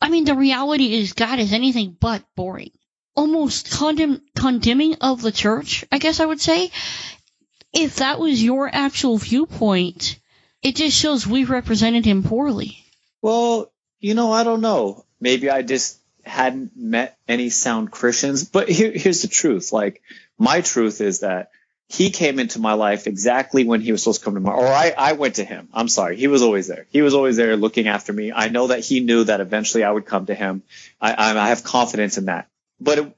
I 0.00 0.10
mean, 0.10 0.24
the 0.24 0.34
reality 0.34 0.94
is 0.94 1.12
God 1.12 1.38
is 1.38 1.52
anything 1.52 1.96
but 1.98 2.24
boring. 2.34 2.72
Almost 3.14 3.70
condemn, 3.70 4.20
condemning 4.34 4.96
of 5.00 5.22
the 5.22 5.32
church, 5.32 5.84
I 5.92 5.98
guess 5.98 6.18
I 6.18 6.26
would 6.26 6.40
say. 6.40 6.70
If 7.72 7.96
that 7.96 8.18
was 8.18 8.42
your 8.42 8.68
actual 8.72 9.16
viewpoint, 9.16 10.18
it 10.60 10.74
just 10.74 10.98
shows 10.98 11.26
we 11.26 11.44
represented 11.44 12.04
him 12.04 12.24
poorly. 12.24 12.84
Well, 13.22 13.69
you 14.00 14.14
know, 14.14 14.32
I 14.32 14.44
don't 14.44 14.60
know. 14.60 15.04
Maybe 15.20 15.50
I 15.50 15.62
just 15.62 15.98
hadn't 16.24 16.76
met 16.76 17.18
any 17.28 17.50
sound 17.50 17.90
Christians. 17.90 18.44
But 18.44 18.68
here, 18.68 18.92
here's 18.92 19.22
the 19.22 19.28
truth. 19.28 19.72
Like, 19.72 20.02
my 20.38 20.60
truth 20.60 21.00
is 21.00 21.20
that 21.20 21.50
he 21.88 22.10
came 22.10 22.38
into 22.38 22.60
my 22.60 22.74
life 22.74 23.06
exactly 23.06 23.64
when 23.64 23.80
he 23.80 23.90
was 23.90 24.02
supposed 24.02 24.20
to 24.20 24.24
come 24.24 24.34
to 24.34 24.40
my, 24.40 24.52
or 24.52 24.66
I, 24.66 24.94
I 24.96 25.12
went 25.14 25.36
to 25.36 25.44
him. 25.44 25.68
I'm 25.72 25.88
sorry. 25.88 26.16
He 26.16 26.28
was 26.28 26.40
always 26.40 26.68
there. 26.68 26.86
He 26.90 27.02
was 27.02 27.14
always 27.14 27.36
there 27.36 27.56
looking 27.56 27.88
after 27.88 28.12
me. 28.12 28.32
I 28.32 28.48
know 28.48 28.68
that 28.68 28.80
he 28.80 29.00
knew 29.00 29.24
that 29.24 29.40
eventually 29.40 29.82
I 29.82 29.90
would 29.90 30.06
come 30.06 30.26
to 30.26 30.34
him. 30.34 30.62
I, 31.00 31.14
I, 31.36 31.48
have 31.48 31.64
confidence 31.64 32.16
in 32.16 32.26
that. 32.26 32.48
But 32.80 32.98
it, 32.98 33.16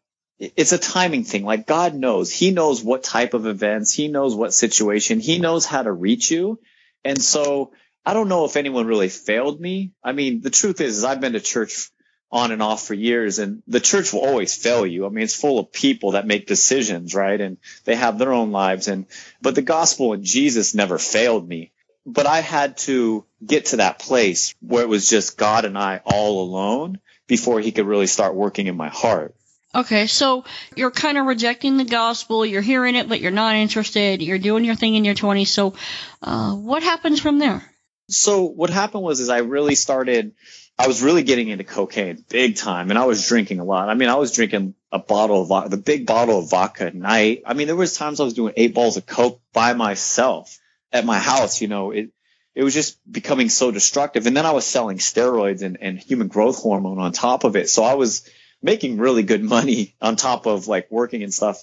it's 0.57 0.73
a 0.73 0.79
timing 0.79 1.25
thing. 1.25 1.45
Like 1.45 1.67
God 1.67 1.95
knows. 1.95 2.33
He 2.33 2.51
knows 2.51 2.83
what 2.83 3.03
type 3.03 3.35
of 3.35 3.47
events. 3.47 3.93
He 3.93 4.09
knows 4.09 4.35
what 4.35 4.55
situation. 4.55 5.21
He 5.21 5.39
knows 5.39 5.67
how 5.67 5.83
to 5.83 5.93
reach 5.93 6.31
you. 6.31 6.59
And 7.05 7.21
so 7.21 7.73
I 8.05 8.15
don't 8.15 8.29
know 8.29 8.45
if 8.45 8.57
anyone 8.57 8.87
really 8.87 9.09
failed 9.09 9.61
me. 9.61 9.93
I 10.03 10.13
mean, 10.13 10.41
the 10.41 10.51
truth 10.51 10.81
is, 10.81 10.99
is 10.99 11.05
I've 11.05 11.21
been 11.21 11.35
to 11.35 11.41
church 11.41 11.91
on 12.33 12.51
and 12.51 12.63
off 12.63 12.87
for 12.87 12.95
years 12.95 13.39
and 13.39 13.63
the 13.69 13.79
church 13.79 14.13
will 14.13 14.21
always 14.21 14.57
fail 14.57 14.87
you. 14.87 15.05
I 15.05 15.11
mean, 15.11 15.23
it's 15.23 15.39
full 15.39 15.59
of 15.59 15.71
people 15.71 16.13
that 16.13 16.27
make 16.27 16.47
decisions, 16.47 17.15
right? 17.15 17.39
And 17.39 17.59
they 17.85 17.95
have 17.95 18.19
their 18.19 18.33
own 18.33 18.53
lives 18.53 18.89
and, 18.89 19.07
but 19.43 19.55
the 19.55 19.63
gospel 19.63 20.15
and 20.15 20.25
Jesus 20.25 20.75
never 20.75 20.99
failed 20.99 21.47
me. 21.47 21.73
But 22.07 22.27
I 22.27 22.41
had 22.41 22.79
to 22.79 23.25
get 23.45 23.67
to 23.67 23.77
that 23.77 23.99
place 23.99 24.55
where 24.61 24.83
it 24.83 24.89
was 24.89 25.09
just 25.09 25.37
God 25.37 25.65
and 25.65 25.79
I 25.79 26.01
all 26.05 26.43
alone 26.43 26.99
before 27.29 27.61
he 27.61 27.71
could 27.71 27.87
really 27.87 28.09
start 28.09 28.35
working 28.35 28.67
in 28.67 28.77
my 28.77 28.89
heart. 28.89 29.37
Okay, 29.75 30.07
so 30.07 30.45
you're 30.75 30.91
kind 30.91 31.17
of 31.17 31.27
rejecting 31.27 31.77
the 31.77 31.85
gospel. 31.85 32.45
You're 32.45 32.61
hearing 32.61 32.95
it, 32.95 33.09
but 33.09 33.21
you're 33.21 33.31
not 33.31 33.55
interested. 33.55 34.21
You're 34.21 34.39
doing 34.39 34.65
your 34.65 34.75
thing 34.75 34.97
in 34.97 35.05
your 35.05 35.15
20s. 35.15 35.47
So, 35.47 35.75
uh, 36.21 36.55
what 36.55 36.83
happens 36.83 37.21
from 37.21 37.39
there? 37.39 37.72
So 38.13 38.45
what 38.45 38.71
happened 38.71 39.03
was, 39.03 39.21
is 39.21 39.29
I 39.29 39.39
really 39.39 39.75
started 39.75 40.35
I 40.79 40.87
was 40.87 41.03
really 41.03 41.23
getting 41.23 41.49
into 41.49 41.65
cocaine 41.65 42.25
big 42.29 42.57
time 42.57 42.91
and 42.91 42.99
I 42.99 43.05
was 43.05 43.27
drinking 43.29 43.61
a 43.61 43.65
lot. 43.65 43.89
I 43.89 43.95
mean, 43.95 44.09
I 44.09 44.17
was 44.17 44.33
drinking 44.33 44.75
a 44.91 44.99
bottle 44.99 45.53
of 45.53 45.71
the 45.71 45.77
big 45.77 46.07
bottle 46.07 46.41
of 46.41 46.51
vodka 46.51 46.87
at 46.87 46.95
night. 46.95 47.43
I 47.47 47.55
mean, 47.55 47.67
there 47.67 47.77
was 47.77 47.97
times 47.97 48.21
I 48.21 48.25
was 48.25 48.35
doing 48.35 48.55
eight 48.57 48.75
balls 48.75 48.97
of 48.97 49.07
coke 49.07 49.41
by 49.53 49.75
myself 49.75 50.59
at 50.93 51.05
my 51.05 51.19
house, 51.19 51.61
you 51.61 51.69
know, 51.69 51.91
it, 51.91 52.11
it 52.55 52.65
was 52.65 52.75
just 52.75 52.99
becoming 53.11 53.49
so 53.49 53.71
destructive. 53.71 54.27
And 54.27 54.37
then 54.37 54.45
I 54.45 54.53
was 54.53 54.67
selling 54.67 54.99
steroids 54.99 55.63
and, 55.63 55.79
and 55.81 55.99
human 55.99 56.29
growth 56.29 56.59
hormone 56.59 56.99
on 56.99 57.13
top 57.13 57.45
of 57.45 57.57
it. 57.57 57.71
So 57.71 57.83
I 57.83 57.95
was 57.95 58.29
making 58.63 58.99
really 58.99 59.23
good 59.23 59.43
money 59.43 59.95
on 60.03 60.17
top 60.17 60.47
of 60.47 60.69
like 60.69 60.91
working 60.91 61.23
and 61.23 61.33
stuff. 61.33 61.63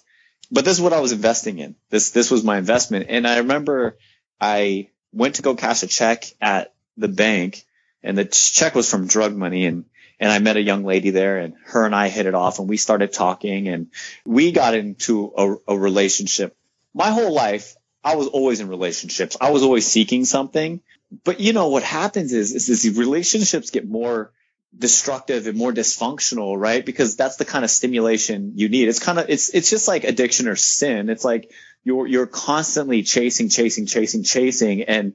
But 0.51 0.65
this 0.65 0.77
is 0.77 0.81
what 0.81 0.93
I 0.93 0.99
was 0.99 1.11
investing 1.11 1.59
in. 1.59 1.75
This, 1.89 2.09
this 2.11 2.31
was 2.31 2.43
my 2.43 2.57
investment. 2.57 3.07
And 3.09 3.27
I 3.27 3.39
remember 3.39 3.97
I 4.41 4.89
went 5.11 5.35
to 5.35 5.41
go 5.41 5.55
cash 5.55 5.83
a 5.83 5.87
check 5.87 6.25
at 6.41 6.73
the 6.97 7.07
bank 7.07 7.65
and 8.03 8.17
the 8.17 8.25
check 8.25 8.75
was 8.75 8.89
from 8.89 9.07
drug 9.07 9.35
money 9.35 9.65
and 9.65 9.85
and 10.19 10.31
I 10.31 10.39
met 10.39 10.57
a 10.57 10.61
young 10.61 10.83
lady 10.83 11.11
there 11.11 11.37
and 11.37 11.53
her 11.67 11.85
and 11.85 11.95
I 11.95 12.09
hit 12.09 12.25
it 12.25 12.35
off 12.35 12.59
and 12.59 12.67
we 12.67 12.75
started 12.75 13.13
talking 13.13 13.69
and 13.69 13.87
we 14.25 14.51
got 14.51 14.73
into 14.73 15.31
a, 15.37 15.55
a 15.73 15.77
relationship. 15.77 16.57
My 16.93 17.11
whole 17.11 17.33
life, 17.33 17.77
I 18.03 18.17
was 18.17 18.27
always 18.27 18.59
in 18.59 18.67
relationships. 18.67 19.37
I 19.39 19.51
was 19.51 19.63
always 19.63 19.87
seeking 19.87 20.25
something. 20.25 20.81
But 21.23 21.39
you 21.39 21.53
know 21.53 21.69
what 21.69 21.83
happens 21.83 22.33
is, 22.33 22.53
is, 22.53 22.67
these 22.67 22.97
relationships 22.97 23.71
get 23.71 23.87
more 23.87 24.31
destructive 24.77 25.47
and 25.47 25.57
more 25.57 25.71
dysfunctional, 25.71 26.59
right? 26.59 26.85
Because 26.85 27.15
that's 27.15 27.37
the 27.37 27.45
kind 27.45 27.63
of 27.63 27.71
stimulation 27.71 28.53
you 28.55 28.69
need. 28.69 28.89
It's 28.89 28.99
kind 28.99 29.19
of 29.19 29.29
it's 29.29 29.49
it's 29.49 29.69
just 29.69 29.87
like 29.87 30.03
addiction 30.03 30.47
or 30.47 30.55
sin. 30.55 31.09
It's 31.09 31.25
like 31.25 31.51
you're 31.89 32.07
you're 32.07 32.27
constantly 32.27 33.01
chasing, 33.01 33.49
chasing, 33.49 33.87
chasing, 33.87 34.23
chasing, 34.23 34.83
and 34.83 35.13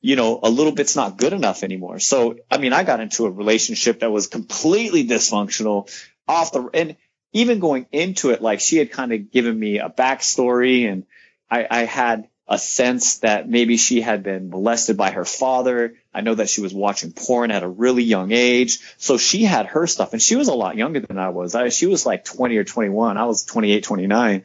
you 0.00 0.16
know, 0.16 0.40
a 0.42 0.50
little 0.50 0.72
bit's 0.72 0.96
not 0.96 1.18
good 1.18 1.32
enough 1.32 1.62
anymore. 1.62 1.98
So, 1.98 2.36
I 2.50 2.58
mean, 2.58 2.72
I 2.72 2.82
got 2.82 3.00
into 3.00 3.26
a 3.26 3.30
relationship 3.30 4.00
that 4.00 4.10
was 4.10 4.26
completely 4.26 5.06
dysfunctional 5.06 5.90
off 6.26 6.52
the, 6.52 6.68
and 6.74 6.96
even 7.32 7.58
going 7.58 7.86
into 7.92 8.30
it, 8.30 8.40
like 8.40 8.60
she 8.60 8.76
had 8.76 8.90
kind 8.90 9.12
of 9.12 9.30
given 9.30 9.58
me 9.58 9.78
a 9.78 9.88
backstory 9.88 10.90
and 10.90 11.04
I, 11.50 11.66
I 11.70 11.84
had 11.84 12.28
a 12.46 12.58
sense 12.58 13.18
that 13.18 13.48
maybe 13.48 13.78
she 13.78 14.02
had 14.02 14.22
been 14.22 14.50
molested 14.50 14.98
by 14.98 15.10
her 15.10 15.24
father. 15.24 15.94
I 16.12 16.20
know 16.20 16.34
that 16.34 16.50
she 16.50 16.60
was 16.60 16.74
watching 16.74 17.12
porn 17.12 17.50
at 17.50 17.62
a 17.62 17.68
really 17.68 18.02
young 18.02 18.32
age. 18.32 18.80
So 18.98 19.16
she 19.16 19.44
had 19.44 19.66
her 19.66 19.86
stuff 19.86 20.12
and 20.12 20.20
she 20.20 20.36
was 20.36 20.48
a 20.48 20.54
lot 20.54 20.76
younger 20.76 21.00
than 21.00 21.18
I 21.18 21.30
was. 21.30 21.54
I, 21.54 21.70
she 21.70 21.86
was 21.86 22.04
like 22.04 22.24
20 22.26 22.58
or 22.58 22.64
21. 22.64 23.16
I 23.16 23.24
was 23.24 23.44
28, 23.44 23.82
29. 23.82 24.44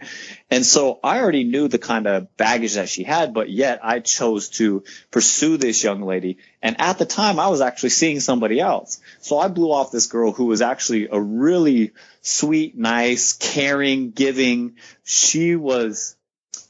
And 0.50 0.66
so 0.66 1.00
I 1.04 1.20
already 1.20 1.44
knew 1.44 1.68
the 1.68 1.78
kind 1.78 2.08
of 2.08 2.36
baggage 2.38 2.76
that 2.76 2.88
she 2.88 3.04
had, 3.04 3.34
but 3.34 3.50
yet 3.50 3.82
I 3.84 4.00
chose 4.00 4.48
to 4.52 4.86
pursue 5.12 5.58
this 5.58 5.84
young 5.84 6.02
lady. 6.02 6.38
And 6.62 6.80
at 6.80 7.00
the 7.00 7.06
time 7.06 7.38
I 7.38 7.50
was 7.50 7.60
actually 7.60 7.90
seeing 7.90 8.22
somebody 8.22 8.62
else. 8.62 9.02
So 9.20 9.38
I 9.38 9.50
blew 9.50 9.74
off 9.74 9.92
this 9.92 10.08
girl 10.08 10.32
who 10.32 10.46
was 10.46 10.62
actually 10.62 11.10
a 11.12 11.20
really 11.20 11.92
sweet, 12.22 12.78
nice, 12.78 13.34
caring, 13.34 14.12
giving. 14.12 14.78
She 15.04 15.58
was 15.58 16.16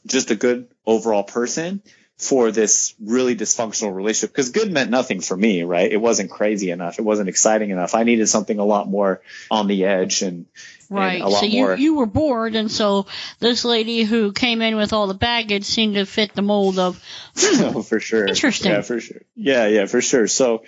just 0.05 0.31
a 0.31 0.35
good 0.35 0.67
overall 0.85 1.23
person 1.23 1.81
for 2.19 2.51
this 2.51 2.95
really 3.01 3.33
dysfunctional 3.33 3.95
relationship 3.95 4.35
because 4.35 4.49
good 4.49 4.69
meant 4.69 4.91
nothing 4.91 5.21
for 5.21 5.37
me, 5.37 5.63
right? 5.63 5.89
It 5.89 6.01
wasn't 6.01 6.29
crazy 6.29 6.69
enough. 6.69 6.99
It 6.99 7.03
wasn't 7.03 7.29
exciting 7.29 7.69
enough. 7.69 7.95
I 7.95 8.03
needed 8.03 8.27
something 8.27 8.59
a 8.59 8.65
lot 8.65 8.89
more 8.89 9.21
on 9.49 9.67
the 9.67 9.85
edge 9.85 10.21
and, 10.21 10.45
right. 10.89 11.21
And 11.21 11.31
so 11.31 11.45
you, 11.45 11.61
more... 11.61 11.75
you 11.77 11.95
were 11.95 12.05
bored. 12.05 12.55
And 12.55 12.69
so 12.69 13.05
this 13.39 13.63
lady 13.63 14.03
who 14.03 14.33
came 14.33 14.61
in 14.61 14.75
with 14.75 14.91
all 14.91 15.07
the 15.07 15.13
baggage 15.13 15.63
seemed 15.63 15.95
to 15.95 16.05
fit 16.05 16.35
the 16.35 16.41
mold 16.41 16.77
of, 16.77 17.01
hmm, 17.37 17.63
oh, 17.77 17.81
for 17.83 18.01
sure. 18.01 18.27
Interesting. 18.27 18.71
Yeah, 18.73 18.81
for 18.81 18.99
sure. 18.99 19.21
Yeah. 19.35 19.67
Yeah, 19.67 19.85
for 19.85 20.01
sure. 20.01 20.27
So 20.27 20.63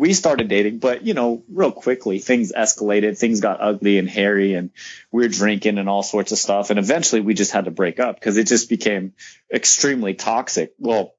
we 0.00 0.14
started 0.14 0.48
dating, 0.48 0.78
but 0.78 1.02
you 1.02 1.12
know, 1.12 1.42
real 1.52 1.72
quickly 1.72 2.20
things 2.20 2.54
escalated, 2.56 3.18
things 3.18 3.40
got 3.40 3.60
ugly 3.60 3.98
and 3.98 4.08
hairy 4.08 4.54
and 4.54 4.70
we 5.12 5.24
were 5.24 5.28
drinking 5.28 5.76
and 5.76 5.90
all 5.90 6.02
sorts 6.02 6.32
of 6.32 6.38
stuff. 6.38 6.70
And 6.70 6.78
eventually 6.78 7.20
we 7.20 7.34
just 7.34 7.52
had 7.52 7.66
to 7.66 7.70
break 7.70 8.00
up 8.00 8.14
because 8.14 8.38
it 8.38 8.46
just 8.46 8.70
became 8.70 9.12
extremely 9.52 10.14
toxic. 10.14 10.72
Well, 10.78 11.12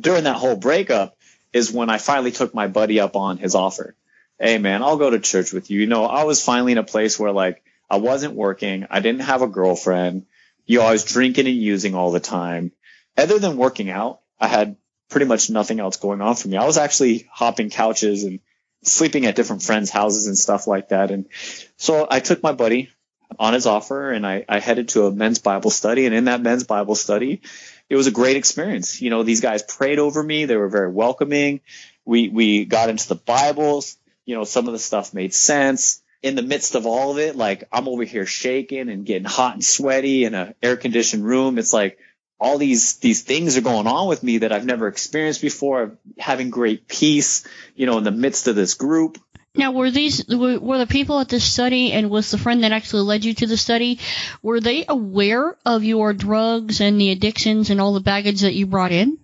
during 0.00 0.22
that 0.22 0.36
whole 0.36 0.54
breakup 0.54 1.18
is 1.52 1.72
when 1.72 1.90
I 1.90 1.98
finally 1.98 2.30
took 2.30 2.54
my 2.54 2.68
buddy 2.68 3.00
up 3.00 3.16
on 3.16 3.38
his 3.38 3.56
offer. 3.56 3.96
Hey 4.38 4.58
man, 4.58 4.84
I'll 4.84 4.98
go 4.98 5.10
to 5.10 5.18
church 5.18 5.52
with 5.52 5.68
you. 5.68 5.80
You 5.80 5.88
know, 5.88 6.04
I 6.04 6.22
was 6.22 6.40
finally 6.40 6.70
in 6.70 6.78
a 6.78 6.84
place 6.84 7.18
where 7.18 7.32
like 7.32 7.64
I 7.90 7.96
wasn't 7.96 8.34
working. 8.34 8.86
I 8.88 9.00
didn't 9.00 9.22
have 9.22 9.42
a 9.42 9.48
girlfriend. 9.48 10.26
You 10.64 10.78
know, 10.78 10.84
I 10.84 10.92
was 10.92 11.02
drinking 11.02 11.48
and 11.48 11.56
using 11.56 11.96
all 11.96 12.12
the 12.12 12.20
time. 12.20 12.70
Other 13.16 13.40
than 13.40 13.56
working 13.56 13.90
out, 13.90 14.20
I 14.38 14.46
had 14.46 14.76
pretty 15.08 15.26
much 15.26 15.50
nothing 15.50 15.80
else 15.80 15.96
going 15.96 16.20
on 16.20 16.34
for 16.34 16.48
me. 16.48 16.56
I 16.56 16.66
was 16.66 16.78
actually 16.78 17.28
hopping 17.32 17.70
couches 17.70 18.24
and 18.24 18.40
sleeping 18.84 19.26
at 19.26 19.36
different 19.36 19.62
friends' 19.62 19.90
houses 19.90 20.26
and 20.26 20.38
stuff 20.38 20.66
like 20.66 20.90
that. 20.90 21.10
And 21.10 21.26
so 21.76 22.06
I 22.10 22.20
took 22.20 22.42
my 22.42 22.52
buddy 22.52 22.90
on 23.38 23.54
his 23.54 23.66
offer 23.66 24.10
and 24.12 24.26
I, 24.26 24.44
I 24.48 24.60
headed 24.60 24.90
to 24.90 25.06
a 25.06 25.12
men's 25.12 25.38
Bible 25.38 25.70
study. 25.70 26.06
And 26.06 26.14
in 26.14 26.24
that 26.24 26.42
men's 26.42 26.64
Bible 26.64 26.94
study, 26.94 27.42
it 27.88 27.96
was 27.96 28.06
a 28.06 28.12
great 28.12 28.36
experience. 28.36 29.00
You 29.00 29.10
know, 29.10 29.22
these 29.22 29.40
guys 29.40 29.62
prayed 29.62 29.98
over 29.98 30.22
me. 30.22 30.44
They 30.44 30.56
were 30.56 30.68
very 30.68 30.90
welcoming. 30.90 31.60
We, 32.04 32.28
we 32.28 32.64
got 32.64 32.90
into 32.90 33.08
the 33.08 33.14
Bibles. 33.14 33.96
You 34.24 34.34
know, 34.36 34.44
some 34.44 34.66
of 34.66 34.72
the 34.72 34.78
stuff 34.78 35.14
made 35.14 35.34
sense. 35.34 36.02
In 36.20 36.34
the 36.34 36.42
midst 36.42 36.74
of 36.74 36.84
all 36.84 37.12
of 37.12 37.18
it, 37.18 37.36
like 37.36 37.64
I'm 37.72 37.86
over 37.88 38.02
here 38.02 38.26
shaking 38.26 38.88
and 38.88 39.06
getting 39.06 39.24
hot 39.24 39.54
and 39.54 39.64
sweaty 39.64 40.24
in 40.24 40.34
an 40.34 40.54
air 40.62 40.76
conditioned 40.76 41.24
room. 41.24 41.58
It's 41.58 41.72
like, 41.72 41.98
all 42.40 42.58
these 42.58 42.96
these 42.96 43.22
things 43.22 43.56
are 43.56 43.62
going 43.62 43.86
on 43.86 44.08
with 44.08 44.22
me 44.22 44.38
that 44.38 44.52
I've 44.52 44.64
never 44.64 44.86
experienced 44.88 45.42
before. 45.42 45.98
Having 46.18 46.50
great 46.50 46.88
peace, 46.88 47.46
you 47.74 47.86
know, 47.86 47.98
in 47.98 48.04
the 48.04 48.10
midst 48.10 48.48
of 48.48 48.56
this 48.56 48.74
group. 48.74 49.18
Now, 49.54 49.72
were 49.72 49.90
these 49.90 50.24
were, 50.28 50.58
were 50.58 50.78
the 50.78 50.86
people 50.86 51.18
at 51.18 51.28
this 51.28 51.42
study, 51.42 51.92
and 51.92 52.10
was 52.10 52.30
the 52.30 52.38
friend 52.38 52.62
that 52.62 52.72
actually 52.72 53.02
led 53.02 53.24
you 53.24 53.34
to 53.34 53.46
the 53.46 53.56
study, 53.56 53.98
were 54.40 54.60
they 54.60 54.84
aware 54.88 55.56
of 55.66 55.82
your 55.82 56.12
drugs 56.12 56.80
and 56.80 57.00
the 57.00 57.10
addictions 57.10 57.70
and 57.70 57.80
all 57.80 57.92
the 57.92 58.00
baggage 58.00 58.42
that 58.42 58.54
you 58.54 58.66
brought 58.66 58.92
in? 58.92 59.18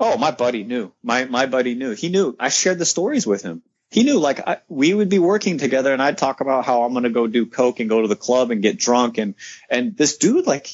Oh, 0.00 0.18
my 0.18 0.32
buddy 0.32 0.64
knew. 0.64 0.92
My 1.02 1.24
my 1.26 1.46
buddy 1.46 1.74
knew. 1.74 1.92
He 1.92 2.08
knew. 2.08 2.34
I 2.38 2.48
shared 2.48 2.78
the 2.78 2.84
stories 2.84 3.26
with 3.26 3.42
him. 3.42 3.62
He 3.90 4.02
knew. 4.02 4.18
Like 4.18 4.40
I, 4.46 4.58
we 4.68 4.92
would 4.92 5.08
be 5.08 5.20
working 5.20 5.58
together, 5.58 5.92
and 5.92 6.02
I'd 6.02 6.18
talk 6.18 6.40
about 6.40 6.64
how 6.64 6.82
I'm 6.82 6.92
going 6.92 7.04
to 7.04 7.10
go 7.10 7.28
do 7.28 7.46
coke 7.46 7.78
and 7.78 7.88
go 7.88 8.02
to 8.02 8.08
the 8.08 8.16
club 8.16 8.50
and 8.50 8.62
get 8.62 8.78
drunk, 8.78 9.18
and 9.18 9.36
and 9.70 9.96
this 9.96 10.16
dude 10.16 10.48
like 10.48 10.68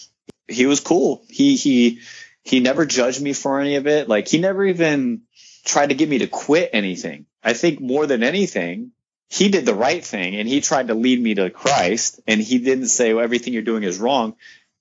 he 0.53 0.67
was 0.67 0.81
cool. 0.81 1.25
He 1.29 1.57
he 1.57 2.01
he 2.43 2.61
never 2.61 2.87
judged 2.87 3.23
me 3.23 3.33
for 3.33 3.61
any 3.61 3.77
of 3.77 3.87
it. 3.87 4.09
Like 4.09 4.29
he 4.29 4.39
never 4.39 4.65
even 4.65 5.23
tried 5.65 5.89
to 5.89 5.95
get 5.95 6.09
me 6.09 6.19
to 6.19 6.27
quit 6.27 6.71
anything. 6.73 7.27
I 7.43 7.53
think 7.53 7.81
more 7.81 8.07
than 8.07 8.23
anything, 8.23 8.93
he 9.29 9.49
did 9.49 9.65
the 9.65 9.75
right 9.75 10.05
thing 10.05 10.37
and 10.37 10.49
he 10.49 10.61
tried 10.61 10.89
to 10.89 10.95
lead 10.95 11.21
me 11.21 11.35
to 11.35 11.51
Christ 11.51 12.21
and 12.27 12.41
he 12.41 12.59
didn't 12.59 12.89
say 12.89 13.15
well, 13.15 13.25
everything 13.25 13.53
you're 13.53 13.63
doing 13.63 13.83
is 13.83 13.99
wrong. 13.99 14.35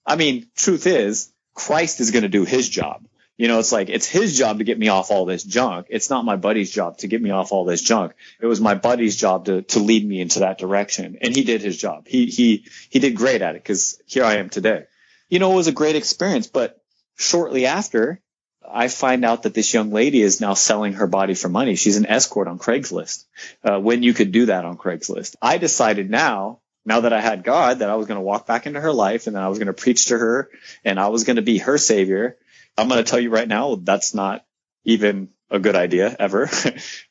I 0.05 0.15
mean, 0.15 0.47
truth 0.55 0.87
is 0.87 1.31
Christ 1.53 1.99
is 1.99 2.11
going 2.11 2.23
to 2.23 2.29
do 2.29 2.45
his 2.45 2.67
job. 2.67 3.05
You 3.37 3.47
know, 3.47 3.57
it's 3.57 3.71
like 3.71 3.89
it's 3.89 4.07
his 4.07 4.37
job 4.37 4.59
to 4.59 4.63
get 4.63 4.77
me 4.77 4.89
off 4.89 5.09
all 5.09 5.25
this 5.25 5.43
junk. 5.43 5.87
It's 5.89 6.11
not 6.11 6.25
my 6.25 6.35
buddy's 6.35 6.69
job 6.69 6.99
to 6.99 7.07
get 7.07 7.21
me 7.21 7.31
off 7.31 7.51
all 7.51 7.65
this 7.65 7.81
junk. 7.81 8.13
It 8.39 8.45
was 8.45 8.61
my 8.61 8.75
buddy's 8.75 9.15
job 9.15 9.45
to 9.45 9.63
to 9.63 9.79
lead 9.79 10.07
me 10.07 10.21
into 10.21 10.39
that 10.39 10.59
direction, 10.59 11.17
and 11.21 11.35
he 11.35 11.43
did 11.43 11.61
his 11.61 11.77
job. 11.77 12.07
He 12.07 12.27
he 12.27 12.65
he 12.89 12.99
did 12.99 13.15
great 13.15 13.41
at 13.41 13.55
it 13.55 13.63
because 13.63 13.99
here 14.05 14.25
I 14.25 14.35
am 14.35 14.49
today 14.49 14.85
you 15.31 15.39
know, 15.39 15.53
it 15.53 15.55
was 15.55 15.67
a 15.67 15.71
great 15.71 15.95
experience. 15.95 16.45
But 16.45 16.79
shortly 17.17 17.65
after, 17.65 18.21
I 18.69 18.89
find 18.89 19.25
out 19.25 19.43
that 19.43 19.55
this 19.55 19.73
young 19.73 19.91
lady 19.91 20.21
is 20.21 20.41
now 20.41 20.53
selling 20.53 20.93
her 20.93 21.07
body 21.07 21.33
for 21.33 21.49
money. 21.49 21.75
She's 21.75 21.97
an 21.97 22.05
escort 22.05 22.47
on 22.47 22.59
Craigslist. 22.59 23.25
Uh, 23.63 23.79
when 23.79 24.03
you 24.03 24.13
could 24.13 24.31
do 24.31 24.47
that 24.47 24.65
on 24.65 24.77
Craigslist, 24.77 25.35
I 25.41 25.57
decided 25.57 26.09
now, 26.09 26.59
now 26.85 26.99
that 27.01 27.13
I 27.13 27.21
had 27.21 27.43
God, 27.43 27.79
that 27.79 27.89
I 27.89 27.95
was 27.95 28.07
going 28.07 28.19
to 28.19 28.23
walk 28.23 28.45
back 28.45 28.67
into 28.67 28.81
her 28.81 28.93
life 28.93 29.25
and 29.25 29.37
I 29.37 29.47
was 29.47 29.57
going 29.57 29.67
to 29.67 29.73
preach 29.73 30.07
to 30.07 30.17
her 30.17 30.49
and 30.83 30.99
I 30.99 31.07
was 31.07 31.23
going 31.23 31.37
to 31.37 31.41
be 31.41 31.59
her 31.59 31.77
savior. 31.77 32.37
I'm 32.77 32.89
going 32.89 33.03
to 33.03 33.09
tell 33.09 33.19
you 33.19 33.29
right 33.29 33.47
now, 33.47 33.75
that's 33.75 34.13
not 34.13 34.45
even 34.83 35.29
a 35.49 35.59
good 35.59 35.75
idea 35.75 36.13
ever. 36.19 36.49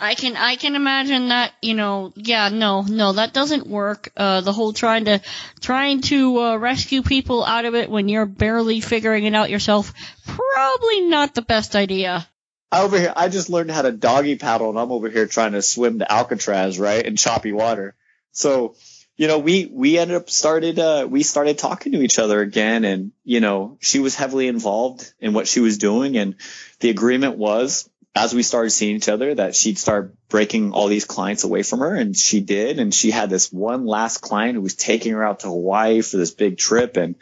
I 0.00 0.14
can 0.14 0.36
I 0.36 0.56
can 0.56 0.76
imagine 0.76 1.28
that 1.28 1.52
you 1.60 1.74
know 1.74 2.12
yeah 2.14 2.50
no 2.50 2.82
no 2.82 3.12
that 3.12 3.32
doesn't 3.32 3.66
work 3.66 4.12
uh, 4.16 4.40
the 4.42 4.52
whole 4.52 4.72
trying 4.72 5.06
to 5.06 5.20
trying 5.60 6.02
to 6.02 6.38
uh, 6.40 6.56
rescue 6.56 7.02
people 7.02 7.44
out 7.44 7.64
of 7.64 7.74
it 7.74 7.90
when 7.90 8.08
you're 8.08 8.26
barely 8.26 8.80
figuring 8.80 9.24
it 9.24 9.34
out 9.34 9.50
yourself 9.50 9.92
probably 10.24 11.02
not 11.02 11.34
the 11.34 11.42
best 11.42 11.74
idea. 11.74 12.26
Over 12.70 12.98
here, 12.98 13.12
I 13.16 13.28
just 13.28 13.48
learned 13.48 13.70
how 13.70 13.82
to 13.82 13.92
doggy 13.92 14.36
paddle, 14.36 14.68
and 14.68 14.78
I'm 14.78 14.92
over 14.92 15.08
here 15.08 15.26
trying 15.26 15.52
to 15.52 15.62
swim 15.62 16.00
to 16.00 16.12
Alcatraz, 16.12 16.78
right, 16.78 17.04
in 17.04 17.16
choppy 17.16 17.50
water. 17.50 17.94
So, 18.32 18.74
you 19.16 19.26
know, 19.26 19.38
we 19.38 19.66
we 19.72 19.98
ended 19.98 20.18
up 20.18 20.28
started 20.28 20.78
uh, 20.78 21.06
we 21.08 21.22
started 21.22 21.56
talking 21.56 21.92
to 21.92 22.02
each 22.02 22.18
other 22.18 22.40
again, 22.40 22.84
and 22.84 23.12
you 23.24 23.40
know, 23.40 23.78
she 23.80 24.00
was 24.00 24.14
heavily 24.14 24.48
involved 24.48 25.12
in 25.18 25.32
what 25.32 25.48
she 25.48 25.60
was 25.60 25.78
doing, 25.78 26.18
and 26.18 26.34
the 26.80 26.90
agreement 26.90 27.38
was 27.38 27.87
as 28.14 28.34
we 28.34 28.42
started 28.42 28.70
seeing 28.70 28.96
each 28.96 29.08
other 29.08 29.34
that 29.34 29.54
she'd 29.54 29.78
start 29.78 30.14
breaking 30.28 30.72
all 30.72 30.88
these 30.88 31.04
clients 31.04 31.44
away 31.44 31.62
from 31.62 31.80
her 31.80 31.94
and 31.94 32.16
she 32.16 32.40
did 32.40 32.78
and 32.78 32.92
she 32.92 33.10
had 33.10 33.30
this 33.30 33.52
one 33.52 33.86
last 33.86 34.18
client 34.18 34.56
who 34.56 34.60
was 34.60 34.74
taking 34.74 35.12
her 35.12 35.24
out 35.24 35.40
to 35.40 35.48
Hawaii 35.48 36.00
for 36.00 36.16
this 36.16 36.32
big 36.32 36.58
trip 36.58 36.96
and 36.96 37.16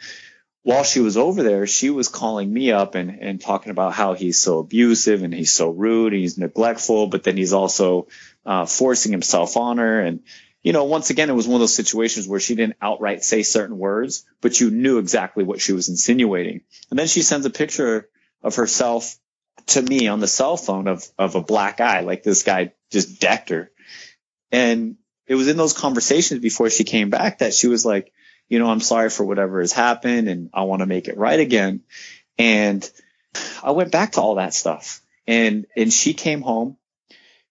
while 0.63 0.83
she 0.83 0.99
was 0.99 1.15
over 1.15 1.43
there 1.43 1.67
she 1.67 1.89
was 1.89 2.07
calling 2.07 2.51
me 2.51 2.71
up 2.71 2.95
and, 2.95 3.11
and 3.21 3.39
talking 3.39 3.71
about 3.71 3.93
how 3.93 4.13
he's 4.13 4.39
so 4.39 4.59
abusive 4.59 5.23
and 5.23 5.33
he's 5.33 5.51
so 5.51 5.69
rude 5.69 6.13
and 6.13 6.21
he's 6.21 6.37
neglectful 6.37 7.07
but 7.07 7.23
then 7.23 7.37
he's 7.37 7.53
also 7.53 8.07
uh, 8.45 8.65
forcing 8.65 9.11
himself 9.11 9.55
on 9.55 9.77
her 9.77 10.01
and 10.01 10.21
you 10.63 10.73
know 10.73 10.85
once 10.85 11.09
again 11.09 11.29
it 11.29 11.33
was 11.33 11.47
one 11.47 11.55
of 11.55 11.61
those 11.61 11.75
situations 11.75 12.27
where 12.27 12.39
she 12.39 12.55
didn't 12.55 12.77
outright 12.81 13.23
say 13.23 13.43
certain 13.43 13.77
words 13.77 14.25
but 14.41 14.59
you 14.59 14.71
knew 14.71 14.97
exactly 14.97 15.43
what 15.43 15.61
she 15.61 15.73
was 15.73 15.89
insinuating. 15.89 16.61
And 16.89 16.97
then 16.97 17.07
she 17.07 17.21
sends 17.21 17.45
a 17.45 17.49
picture 17.49 18.09
of 18.43 18.55
herself 18.55 19.17
to 19.67 19.81
me 19.81 20.07
on 20.07 20.19
the 20.19 20.27
cell 20.27 20.57
phone 20.57 20.87
of, 20.87 21.05
of 21.17 21.35
a 21.35 21.41
black 21.41 21.81
eye, 21.81 22.01
like 22.01 22.23
this 22.23 22.43
guy 22.43 22.73
just 22.91 23.19
decked 23.19 23.49
her. 23.49 23.71
And 24.51 24.95
it 25.25 25.35
was 25.35 25.47
in 25.47 25.57
those 25.57 25.73
conversations 25.73 26.39
before 26.39 26.69
she 26.69 26.83
came 26.83 27.09
back 27.09 27.39
that 27.39 27.53
she 27.53 27.67
was 27.67 27.85
like, 27.85 28.13
you 28.47 28.59
know, 28.59 28.69
I'm 28.69 28.79
sorry 28.79 29.09
for 29.09 29.25
whatever 29.25 29.59
has 29.59 29.73
happened 29.73 30.29
and 30.29 30.49
I 30.53 30.63
want 30.63 30.81
to 30.81 30.85
make 30.85 31.09
it 31.09 31.17
right 31.17 31.39
again. 31.39 31.81
And 32.37 32.89
I 33.61 33.71
went 33.71 33.91
back 33.91 34.13
to 34.13 34.21
all 34.21 34.35
that 34.35 34.53
stuff 34.53 35.01
and, 35.25 35.65
and 35.75 35.91
she 35.91 36.13
came 36.13 36.41
home 36.41 36.77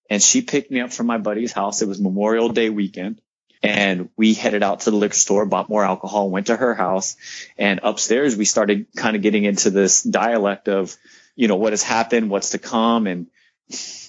and 0.08 0.22
she 0.22 0.40
picked 0.40 0.70
me 0.70 0.80
up 0.80 0.92
from 0.92 1.06
my 1.06 1.18
buddy's 1.18 1.52
house. 1.52 1.82
It 1.82 1.88
was 1.88 2.00
Memorial 2.00 2.48
Day 2.48 2.70
weekend 2.70 3.20
and 3.62 4.08
we 4.16 4.32
headed 4.32 4.62
out 4.62 4.80
to 4.80 4.90
the 4.90 4.96
liquor 4.96 5.14
store, 5.14 5.44
bought 5.44 5.68
more 5.68 5.84
alcohol, 5.84 6.30
went 6.30 6.46
to 6.46 6.56
her 6.56 6.74
house 6.74 7.16
and 7.58 7.80
upstairs 7.82 8.36
we 8.36 8.46
started 8.46 8.86
kind 8.96 9.16
of 9.16 9.22
getting 9.22 9.44
into 9.44 9.70
this 9.70 10.02
dialect 10.02 10.68
of, 10.68 10.96
you 11.36 11.48
know, 11.48 11.56
what 11.56 11.72
has 11.72 11.82
happened, 11.82 12.30
what's 12.30 12.50
to 12.50 12.58
come. 12.58 13.06
And 13.06 13.28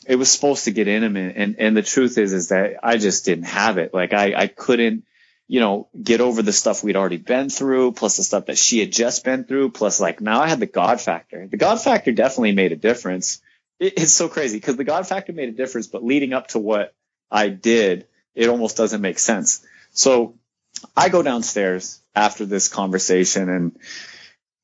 it 0.07 0.15
was 0.15 0.31
supposed 0.31 0.65
to 0.65 0.71
get 0.71 0.87
intimate. 0.87 1.35
And, 1.35 1.57
and 1.59 1.77
the 1.77 1.83
truth 1.83 2.17
is, 2.17 2.33
is 2.33 2.49
that 2.49 2.77
I 2.81 2.97
just 2.97 3.25
didn't 3.25 3.45
have 3.45 3.77
it. 3.77 3.93
Like 3.93 4.13
I, 4.13 4.33
I 4.35 4.47
couldn't, 4.47 5.03
you 5.47 5.59
know, 5.59 5.89
get 6.01 6.21
over 6.21 6.41
the 6.41 6.53
stuff 6.53 6.83
we'd 6.83 6.95
already 6.95 7.17
been 7.17 7.49
through, 7.49 7.91
plus 7.91 8.17
the 8.17 8.23
stuff 8.23 8.47
that 8.47 8.57
she 8.57 8.79
had 8.79 8.91
just 8.91 9.23
been 9.23 9.43
through, 9.43 9.71
plus 9.71 9.99
like 9.99 10.21
now 10.21 10.41
I 10.41 10.47
had 10.47 10.59
the 10.59 10.65
God 10.65 10.99
factor. 10.99 11.47
The 11.47 11.57
God 11.57 11.81
factor 11.81 12.11
definitely 12.11 12.53
made 12.53 12.71
a 12.71 12.77
difference. 12.77 13.41
It, 13.79 13.93
it's 13.97 14.13
so 14.13 14.29
crazy 14.29 14.57
because 14.57 14.77
the 14.77 14.83
God 14.83 15.07
factor 15.07 15.33
made 15.33 15.49
a 15.49 15.53
difference, 15.53 15.87
but 15.87 16.03
leading 16.03 16.33
up 16.33 16.47
to 16.49 16.59
what 16.59 16.93
I 17.29 17.49
did, 17.49 18.07
it 18.35 18.49
almost 18.49 18.77
doesn't 18.77 19.01
make 19.01 19.19
sense. 19.19 19.65
So 19.91 20.35
I 20.95 21.09
go 21.09 21.23
downstairs 21.23 21.99
after 22.15 22.45
this 22.45 22.67
conversation 22.67 23.49
and 23.49 23.79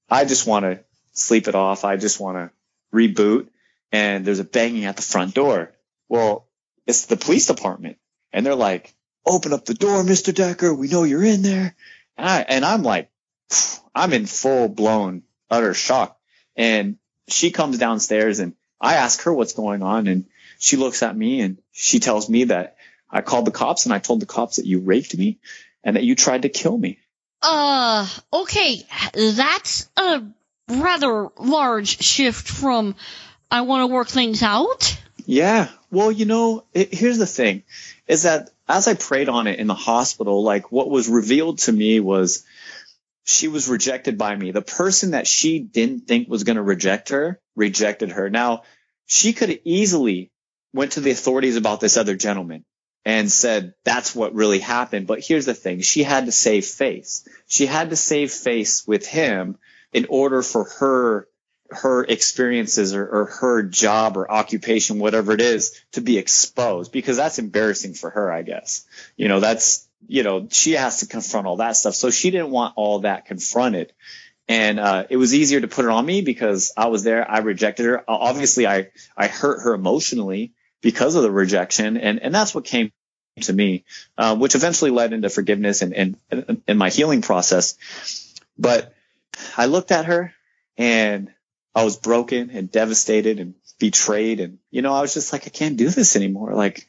I 0.09 0.25
just 0.25 0.45
want 0.45 0.63
to 0.65 0.79
sleep 1.13 1.47
it 1.47 1.55
off. 1.55 1.85
I 1.85 1.97
just 1.97 2.19
want 2.19 2.37
to 2.37 2.51
reboot. 2.95 3.47
And 3.91 4.25
there's 4.25 4.39
a 4.39 4.43
banging 4.43 4.85
at 4.85 4.95
the 4.95 5.01
front 5.01 5.33
door. 5.33 5.71
Well, 6.09 6.47
it's 6.85 7.05
the 7.05 7.17
police 7.17 7.47
department. 7.47 7.97
And 8.31 8.45
they're 8.45 8.55
like, 8.55 8.93
open 9.25 9.53
up 9.53 9.65
the 9.65 9.75
door, 9.75 10.03
Mr. 10.03 10.33
Decker. 10.33 10.73
We 10.73 10.87
know 10.87 11.03
you're 11.03 11.23
in 11.23 11.43
there. 11.43 11.75
And, 12.17 12.29
I, 12.29 12.41
and 12.41 12.65
I'm 12.65 12.83
like, 12.83 13.09
I'm 13.95 14.13
in 14.13 14.25
full 14.25 14.67
blown 14.67 15.23
utter 15.49 15.73
shock. 15.73 16.19
And 16.55 16.97
she 17.27 17.51
comes 17.51 17.77
downstairs 17.77 18.39
and 18.39 18.55
I 18.81 18.95
ask 18.95 19.21
her 19.21 19.33
what's 19.33 19.53
going 19.53 19.83
on. 19.83 20.07
And 20.07 20.25
she 20.59 20.77
looks 20.77 21.03
at 21.03 21.15
me 21.15 21.41
and 21.41 21.59
she 21.71 21.99
tells 21.99 22.29
me 22.29 22.45
that 22.45 22.77
I 23.09 23.21
called 23.21 23.45
the 23.45 23.51
cops 23.51 23.85
and 23.85 23.93
I 23.93 23.99
told 23.99 24.19
the 24.19 24.25
cops 24.25 24.57
that 24.57 24.65
you 24.65 24.79
raped 24.79 25.15
me 25.15 25.39
and 25.83 25.95
that 25.95 26.03
you 26.03 26.15
tried 26.15 26.43
to 26.43 26.49
kill 26.49 26.77
me. 26.77 26.99
Uh, 27.41 28.07
okay. 28.31 28.81
That's 29.13 29.89
a 29.97 30.23
rather 30.67 31.29
large 31.37 32.01
shift 32.01 32.47
from 32.47 32.95
I 33.51 33.61
want 33.61 33.87
to 33.87 33.93
work 33.93 34.07
things 34.07 34.41
out. 34.41 34.97
Yeah. 35.25 35.69
Well, 35.91 36.11
you 36.11 36.25
know, 36.25 36.65
it, 36.73 36.93
here's 36.93 37.17
the 37.17 37.25
thing 37.25 37.63
is 38.07 38.23
that 38.23 38.49
as 38.67 38.87
I 38.87 38.93
prayed 38.93 39.29
on 39.29 39.47
it 39.47 39.59
in 39.59 39.67
the 39.67 39.73
hospital, 39.73 40.43
like 40.43 40.71
what 40.71 40.89
was 40.89 41.07
revealed 41.07 41.59
to 41.59 41.71
me 41.71 41.99
was 41.99 42.43
she 43.25 43.47
was 43.47 43.69
rejected 43.69 44.17
by 44.17 44.35
me. 44.35 44.51
The 44.51 44.61
person 44.61 45.11
that 45.11 45.27
she 45.27 45.59
didn't 45.59 46.07
think 46.07 46.27
was 46.27 46.43
going 46.43 46.57
to 46.57 46.63
reject 46.63 47.09
her 47.09 47.39
rejected 47.55 48.11
her. 48.11 48.29
Now, 48.29 48.63
she 49.05 49.33
could 49.33 49.49
have 49.49 49.59
easily 49.63 50.31
went 50.73 50.93
to 50.93 51.01
the 51.01 51.11
authorities 51.11 51.55
about 51.55 51.79
this 51.79 51.97
other 51.97 52.15
gentleman 52.15 52.65
and 53.05 53.31
said 53.31 53.73
that's 53.83 54.15
what 54.15 54.33
really 54.33 54.59
happened. 54.59 55.07
But 55.07 55.19
here's 55.19 55.45
the 55.45 55.53
thing. 55.53 55.81
She 55.81 56.03
had 56.03 56.25
to 56.25 56.31
save 56.31 56.65
face. 56.65 57.27
She 57.47 57.65
had 57.65 57.91
to 57.91 57.95
save 57.95 58.31
face 58.31 58.85
with 58.87 59.05
him 59.05 59.57
in 59.93 60.07
order 60.09 60.41
for 60.41 60.65
her 60.65 61.27
her 61.73 62.03
experiences 62.03 62.93
or, 62.93 63.07
or, 63.07 63.25
her 63.25 63.63
job 63.63 64.17
or 64.17 64.29
occupation, 64.29 64.99
whatever 64.99 65.31
it 65.31 65.41
is, 65.41 65.81
to 65.93 66.01
be 66.01 66.17
exposed 66.17 66.91
because 66.91 67.17
that's 67.17 67.39
embarrassing 67.39 67.93
for 67.93 68.09
her, 68.09 68.31
I 68.31 68.43
guess. 68.43 68.85
You 69.15 69.27
know, 69.27 69.39
that's, 69.39 69.87
you 70.07 70.23
know, 70.23 70.47
she 70.51 70.73
has 70.73 70.99
to 70.99 71.07
confront 71.07 71.47
all 71.47 71.57
that 71.57 71.75
stuff. 71.75 71.95
So 71.95 72.09
she 72.09 72.31
didn't 72.31 72.51
want 72.51 72.73
all 72.75 72.99
that 72.99 73.25
confronted. 73.25 73.93
And, 74.47 74.79
uh, 74.79 75.05
it 75.09 75.17
was 75.17 75.33
easier 75.33 75.61
to 75.61 75.67
put 75.67 75.85
it 75.85 75.91
on 75.91 76.05
me 76.05 76.21
because 76.21 76.73
I 76.77 76.87
was 76.87 77.03
there. 77.03 77.29
I 77.29 77.39
rejected 77.39 77.85
her. 77.85 78.03
Obviously, 78.07 78.67
I, 78.67 78.89
I 79.15 79.27
hurt 79.27 79.61
her 79.63 79.73
emotionally 79.73 80.53
because 80.81 81.15
of 81.15 81.23
the 81.23 81.31
rejection. 81.31 81.97
And, 81.97 82.19
and 82.19 82.35
that's 82.35 82.53
what 82.53 82.65
came 82.65 82.91
to 83.41 83.53
me, 83.53 83.85
uh, 84.17 84.35
which 84.35 84.55
eventually 84.55 84.91
led 84.91 85.13
into 85.13 85.29
forgiveness 85.29 85.81
and, 85.81 85.93
and, 86.29 86.61
and 86.67 86.77
my 86.77 86.89
healing 86.89 87.21
process. 87.21 87.77
But, 88.57 88.92
I 89.57 89.65
looked 89.65 89.91
at 89.91 90.05
her 90.05 90.33
and 90.77 91.31
I 91.75 91.83
was 91.83 91.97
broken 91.97 92.49
and 92.51 92.71
devastated 92.71 93.39
and 93.39 93.55
betrayed. 93.79 94.39
And, 94.39 94.59
you 94.71 94.81
know, 94.81 94.93
I 94.93 95.01
was 95.01 95.13
just 95.13 95.33
like, 95.33 95.47
I 95.47 95.49
can't 95.49 95.77
do 95.77 95.89
this 95.89 96.15
anymore. 96.15 96.53
Like, 96.53 96.87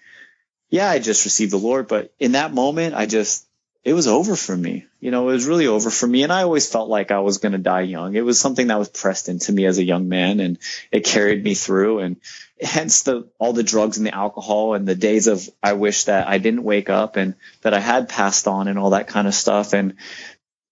yeah, 0.70 0.90
I 0.90 0.98
just 0.98 1.24
received 1.24 1.52
the 1.52 1.58
Lord, 1.58 1.88
but 1.88 2.12
in 2.18 2.32
that 2.32 2.52
moment, 2.52 2.94
I 2.94 3.06
just, 3.06 3.46
it 3.84 3.92
was 3.92 4.06
over 4.06 4.34
for 4.34 4.56
me. 4.56 4.86
You 4.98 5.10
know, 5.10 5.28
it 5.28 5.32
was 5.32 5.46
really 5.46 5.66
over 5.66 5.90
for 5.90 6.06
me. 6.06 6.22
And 6.22 6.32
I 6.32 6.42
always 6.42 6.70
felt 6.70 6.88
like 6.88 7.10
I 7.10 7.20
was 7.20 7.36
going 7.38 7.52
to 7.52 7.58
die 7.58 7.82
young. 7.82 8.14
It 8.14 8.24
was 8.24 8.40
something 8.40 8.68
that 8.68 8.78
was 8.78 8.88
pressed 8.88 9.28
into 9.28 9.52
me 9.52 9.66
as 9.66 9.76
a 9.76 9.84
young 9.84 10.08
man 10.08 10.40
and 10.40 10.58
it 10.90 11.04
carried 11.04 11.44
me 11.44 11.54
through. 11.54 11.98
And 11.98 12.16
hence 12.60 13.02
the, 13.02 13.28
all 13.38 13.52
the 13.52 13.62
drugs 13.62 13.98
and 13.98 14.06
the 14.06 14.14
alcohol 14.14 14.72
and 14.72 14.88
the 14.88 14.94
days 14.94 15.26
of, 15.26 15.46
I 15.62 15.74
wish 15.74 16.04
that 16.04 16.26
I 16.26 16.38
didn't 16.38 16.64
wake 16.64 16.88
up 16.88 17.16
and 17.16 17.34
that 17.60 17.74
I 17.74 17.80
had 17.80 18.08
passed 18.08 18.48
on 18.48 18.68
and 18.68 18.78
all 18.78 18.90
that 18.90 19.08
kind 19.08 19.28
of 19.28 19.34
stuff. 19.34 19.74
And, 19.74 19.96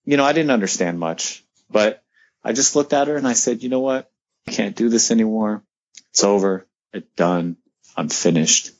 you 0.06 0.16
know, 0.16 0.24
I 0.24 0.32
didn't 0.32 0.50
understand 0.50 0.98
much. 0.98 1.44
But 1.72 2.02
I 2.44 2.52
just 2.52 2.76
looked 2.76 2.92
at 2.92 3.08
her 3.08 3.16
and 3.16 3.26
I 3.26 3.32
said, 3.32 3.62
you 3.62 3.68
know 3.68 3.80
what? 3.80 4.10
I 4.46 4.52
can't 4.52 4.76
do 4.76 4.88
this 4.88 5.10
anymore. 5.10 5.62
It's 6.10 6.24
over. 6.24 6.66
It's 6.92 7.08
done. 7.16 7.56
I'm 7.96 8.08
finished. 8.08 8.70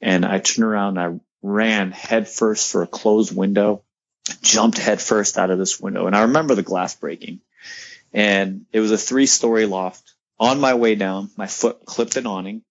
And 0.00 0.24
I 0.24 0.38
turned 0.38 0.64
around 0.64 0.98
and 0.98 1.16
I 1.16 1.20
ran 1.42 1.92
headfirst 1.92 2.70
for 2.70 2.82
a 2.82 2.86
closed 2.86 3.34
window, 3.34 3.82
jumped 4.42 4.78
headfirst 4.78 5.38
out 5.38 5.50
of 5.50 5.58
this 5.58 5.80
window. 5.80 6.06
And 6.06 6.16
I 6.16 6.22
remember 6.22 6.54
the 6.54 6.62
glass 6.62 6.94
breaking. 6.94 7.40
And 8.12 8.66
it 8.72 8.80
was 8.80 8.92
a 8.92 8.98
three 8.98 9.26
story 9.26 9.66
loft. 9.66 10.14
On 10.38 10.60
my 10.60 10.74
way 10.74 10.94
down, 10.94 11.30
my 11.36 11.46
foot 11.46 11.84
clipped 11.86 12.16
an 12.16 12.26
awning, 12.26 12.62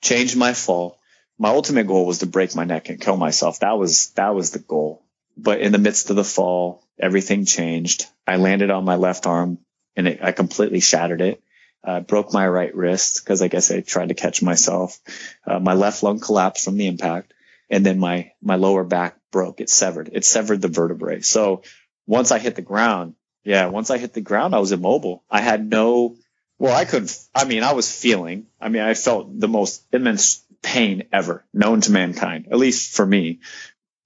changed 0.00 0.36
my 0.36 0.54
fall. 0.54 0.98
My 1.38 1.50
ultimate 1.50 1.86
goal 1.86 2.06
was 2.06 2.18
to 2.18 2.26
break 2.26 2.54
my 2.54 2.64
neck 2.64 2.88
and 2.88 3.00
kill 3.00 3.16
myself. 3.16 3.60
That 3.60 3.78
was, 3.78 4.10
that 4.12 4.34
was 4.34 4.50
the 4.50 4.58
goal. 4.58 5.04
But 5.36 5.60
in 5.60 5.72
the 5.72 5.78
midst 5.78 6.10
of 6.10 6.16
the 6.16 6.24
fall, 6.24 6.82
everything 6.98 7.44
changed. 7.44 8.06
I 8.30 8.36
landed 8.36 8.70
on 8.70 8.84
my 8.84 8.96
left 8.96 9.26
arm 9.26 9.58
and 9.96 10.08
it, 10.08 10.20
I 10.22 10.32
completely 10.32 10.80
shattered 10.80 11.20
it. 11.20 11.42
Uh, 11.82 12.00
broke 12.00 12.32
my 12.32 12.46
right 12.46 12.74
wrist 12.74 13.24
because 13.24 13.40
I 13.42 13.48
guess 13.48 13.70
I 13.70 13.80
tried 13.80 14.10
to 14.10 14.14
catch 14.14 14.42
myself. 14.42 14.98
Uh, 15.46 15.58
my 15.58 15.74
left 15.74 16.02
lung 16.02 16.20
collapsed 16.20 16.64
from 16.64 16.76
the 16.76 16.86
impact 16.86 17.32
and 17.70 17.84
then 17.84 17.98
my, 17.98 18.32
my 18.42 18.56
lower 18.56 18.84
back 18.84 19.16
broke. 19.32 19.60
It 19.60 19.70
severed. 19.70 20.10
It 20.12 20.24
severed 20.24 20.60
the 20.60 20.68
vertebrae. 20.68 21.20
So 21.22 21.62
once 22.06 22.30
I 22.32 22.38
hit 22.38 22.54
the 22.56 22.62
ground, 22.62 23.14
yeah, 23.44 23.66
once 23.66 23.90
I 23.90 23.98
hit 23.98 24.12
the 24.12 24.20
ground, 24.20 24.54
I 24.54 24.58
was 24.58 24.72
immobile. 24.72 25.24
I 25.30 25.40
had 25.40 25.68
no 25.70 26.16
Well, 26.58 26.76
I 26.76 26.84
could, 26.84 27.10
I 27.34 27.44
mean, 27.46 27.62
I 27.62 27.72
was 27.72 27.90
feeling, 27.90 28.46
I 28.60 28.68
mean, 28.68 28.82
I 28.82 28.94
felt 28.94 29.40
the 29.40 29.48
most 29.48 29.82
immense 29.92 30.44
pain 30.62 31.04
ever 31.12 31.44
known 31.54 31.80
to 31.80 31.92
mankind, 31.92 32.48
at 32.52 32.58
least 32.58 32.94
for 32.94 33.06
me. 33.06 33.40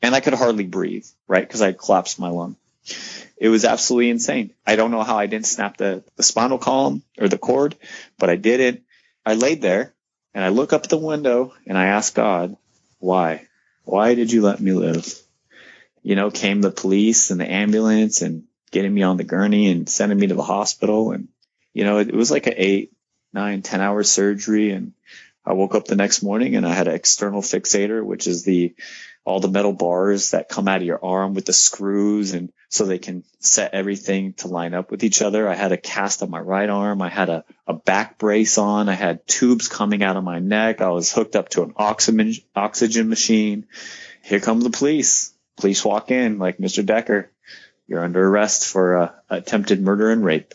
And 0.01 0.15
I 0.15 0.21
could 0.21 0.35
hardly 0.35 0.65
breathe, 0.65 1.07
right? 1.27 1.49
Cause 1.49 1.63
I 1.63 1.73
collapsed 1.73 2.21
my 2.21 2.29
lung. 2.29 2.57
It 3.37 3.49
was 3.49 3.64
absolutely 3.64 4.11
insane. 4.11 4.53
I 4.66 4.77
don't 4.77 4.90
know 4.90 5.03
how 5.03 5.18
I 5.18 5.27
didn't 5.27 5.47
snap 5.47 5.77
the, 5.77 6.05
the 6.16 6.23
spinal 6.23 6.59
column 6.59 7.03
or 7.18 7.29
the 7.29 7.38
cord, 7.38 7.77
but 8.18 8.31
I 8.31 8.37
did 8.37 8.61
it. 8.61 8.83
I 9.27 9.35
laid 9.35 9.61
there 9.61 9.94
and 10.35 10.44
I 10.44 10.49
look 10.49 10.73
up 10.73 10.87
the 10.87 10.99
window 10.99 11.53
and 11.66 11.77
I 11.77 11.87
ask 11.87 12.14
God, 12.14 12.57
why? 12.99 13.47
Why 13.85 14.14
did 14.14 14.31
you 14.33 14.42
let 14.42 14.61
me 14.61 14.73
live? 14.73 15.12
You 16.03 16.16
know, 16.16 16.31
came 16.31 16.61
the 16.61 16.70
police 16.70 17.31
and 17.31 17.40
the 17.40 17.51
ambulance 17.51 18.23
and 18.23 18.44
getting 18.70 18.94
me 18.94 19.03
on 19.03 19.16
the 19.16 19.25
gurney 19.25 19.70
and 19.70 19.88
sending 19.88 20.18
me 20.18 20.29
to 20.29 20.35
the 20.35 20.42
hospital. 20.42 21.12
And, 21.12 21.29
you 21.73 21.85
know, 21.85 21.99
it, 21.99 22.09
it 22.09 22.14
was 22.14 22.31
like 22.31 22.47
an 22.47 22.55
eight, 22.57 22.92
nine, 23.33 23.62
ten 23.62 23.81
hour 23.81 24.03
surgery. 24.03 24.70
And 24.70 24.92
I 25.44 25.55
woke 25.55 25.75
up 25.75 25.87
the 25.87 25.97
next 25.97 26.23
morning 26.23 26.57
and 26.57 26.66
I 26.66 26.73
had 26.73 26.88
an 26.88 26.94
external 26.94 27.42
fixator, 27.42 28.05
which 28.05 28.27
is 28.27 28.44
the, 28.44 28.75
all 29.25 29.41
the 29.41 29.49
metal 29.49 29.73
bars 29.73 30.33
that 30.33 30.49
come 30.49 30.69
out 30.69 30.79
of 30.81 30.87
your 30.87 31.03
arm 31.03 31.35
with 31.35 31.47
the 31.47 31.53
screws 31.53 32.35
and 32.35 32.53
so 32.69 32.85
they 32.85 32.99
can 32.99 33.25
set 33.39 33.73
everything 33.73 34.35
to 34.35 34.49
line 34.49 34.75
up 34.75 34.91
with 34.91 35.03
each 35.05 35.23
other. 35.23 35.49
I 35.49 35.55
had 35.55 35.73
a 35.73 35.77
cast 35.77 36.23
on 36.23 36.31
my 36.31 36.41
right 36.41 36.69
arm. 36.69 37.01
I 37.01 37.09
had 37.09 37.31
a, 37.31 37.45
a 37.67 37.73
back 37.73 38.19
brace 38.19 38.59
on. 38.59 38.89
I 38.89 38.95
had 38.95 39.27
tubes 39.27 39.69
coming 39.69 40.03
out 40.03 40.17
of 40.17 40.25
my 40.25 40.41
neck. 40.41 40.81
I 40.81 40.89
was 40.91 41.13
hooked 41.13 41.37
up 41.37 41.49
to 41.51 41.63
an 41.63 41.73
oxygen, 41.77 42.35
oxygen 42.55 43.09
machine. 43.09 43.67
Here 44.23 44.41
come 44.41 44.61
the 44.61 44.71
police. 44.71 45.33
Police 45.57 45.85
walk 45.85 46.11
in 46.11 46.39
like, 46.39 46.59
Mr. 46.59 46.85
Decker, 46.85 47.31
you're 47.87 48.05
under 48.05 48.27
arrest 48.27 48.67
for 48.67 48.97
uh, 48.99 49.13
attempted 49.31 49.81
murder 49.81 50.11
and 50.11 50.25
rape. 50.25 50.53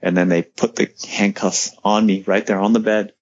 And 0.00 0.16
then 0.16 0.28
they 0.28 0.42
put 0.42 0.76
the 0.76 0.90
handcuffs 1.08 1.74
on 1.84 2.06
me 2.06 2.22
right 2.26 2.46
there 2.46 2.60
on 2.60 2.72
the 2.72 2.80
bed. 2.80 3.12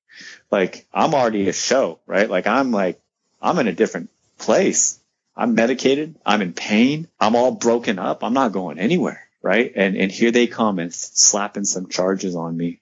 Like 0.50 0.86
I'm 0.92 1.14
already 1.14 1.48
a 1.48 1.52
show, 1.52 2.00
right? 2.06 2.28
Like 2.28 2.46
I'm 2.46 2.70
like, 2.70 3.00
I'm 3.40 3.58
in 3.58 3.68
a 3.68 3.72
different 3.72 4.10
place. 4.38 5.00
I'm 5.36 5.54
medicated. 5.54 6.16
I'm 6.24 6.42
in 6.42 6.52
pain. 6.52 7.08
I'm 7.20 7.36
all 7.36 7.52
broken 7.52 7.98
up. 7.98 8.24
I'm 8.24 8.32
not 8.32 8.52
going 8.52 8.78
anywhere. 8.78 9.22
Right. 9.42 9.72
And, 9.76 9.96
and 9.96 10.10
here 10.10 10.30
they 10.30 10.46
come 10.46 10.78
and 10.78 10.92
slapping 10.92 11.64
some 11.64 11.88
charges 11.88 12.34
on 12.34 12.56
me. 12.56 12.80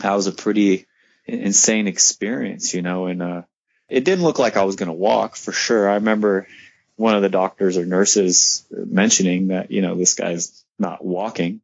That 0.00 0.14
was 0.14 0.26
a 0.26 0.32
pretty 0.32 0.86
insane 1.26 1.88
experience, 1.88 2.74
you 2.74 2.82
know, 2.82 3.06
and, 3.06 3.22
uh, 3.22 3.42
it 3.88 4.04
didn't 4.04 4.24
look 4.24 4.38
like 4.38 4.56
I 4.56 4.64
was 4.64 4.76
going 4.76 4.88
to 4.88 4.92
walk 4.92 5.36
for 5.36 5.52
sure. 5.52 5.88
I 5.88 5.94
remember 5.94 6.46
one 6.96 7.14
of 7.14 7.22
the 7.22 7.28
doctors 7.28 7.76
or 7.76 7.84
nurses 7.84 8.66
mentioning 8.70 9.48
that, 9.48 9.70
you 9.70 9.82
know, 9.82 9.94
this 9.94 10.14
guy's 10.14 10.64
not 10.78 11.04
walking 11.04 11.60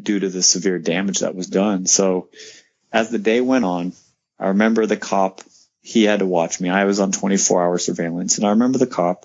due 0.00 0.20
to 0.20 0.28
the 0.28 0.42
severe 0.42 0.78
damage 0.78 1.20
that 1.20 1.34
was 1.34 1.48
done. 1.48 1.86
So 1.86 2.28
as 2.92 3.10
the 3.10 3.18
day 3.18 3.40
went 3.40 3.64
on, 3.64 3.92
I 4.38 4.48
remember 4.48 4.86
the 4.86 4.96
cop 4.96 5.42
he 5.86 6.02
had 6.02 6.18
to 6.18 6.26
watch 6.26 6.60
me. 6.60 6.68
I 6.68 6.84
was 6.84 6.98
on 6.98 7.12
24 7.12 7.62
hour 7.62 7.78
surveillance 7.78 8.38
and 8.38 8.46
I 8.46 8.50
remember 8.50 8.76
the 8.76 8.88
cop, 8.88 9.24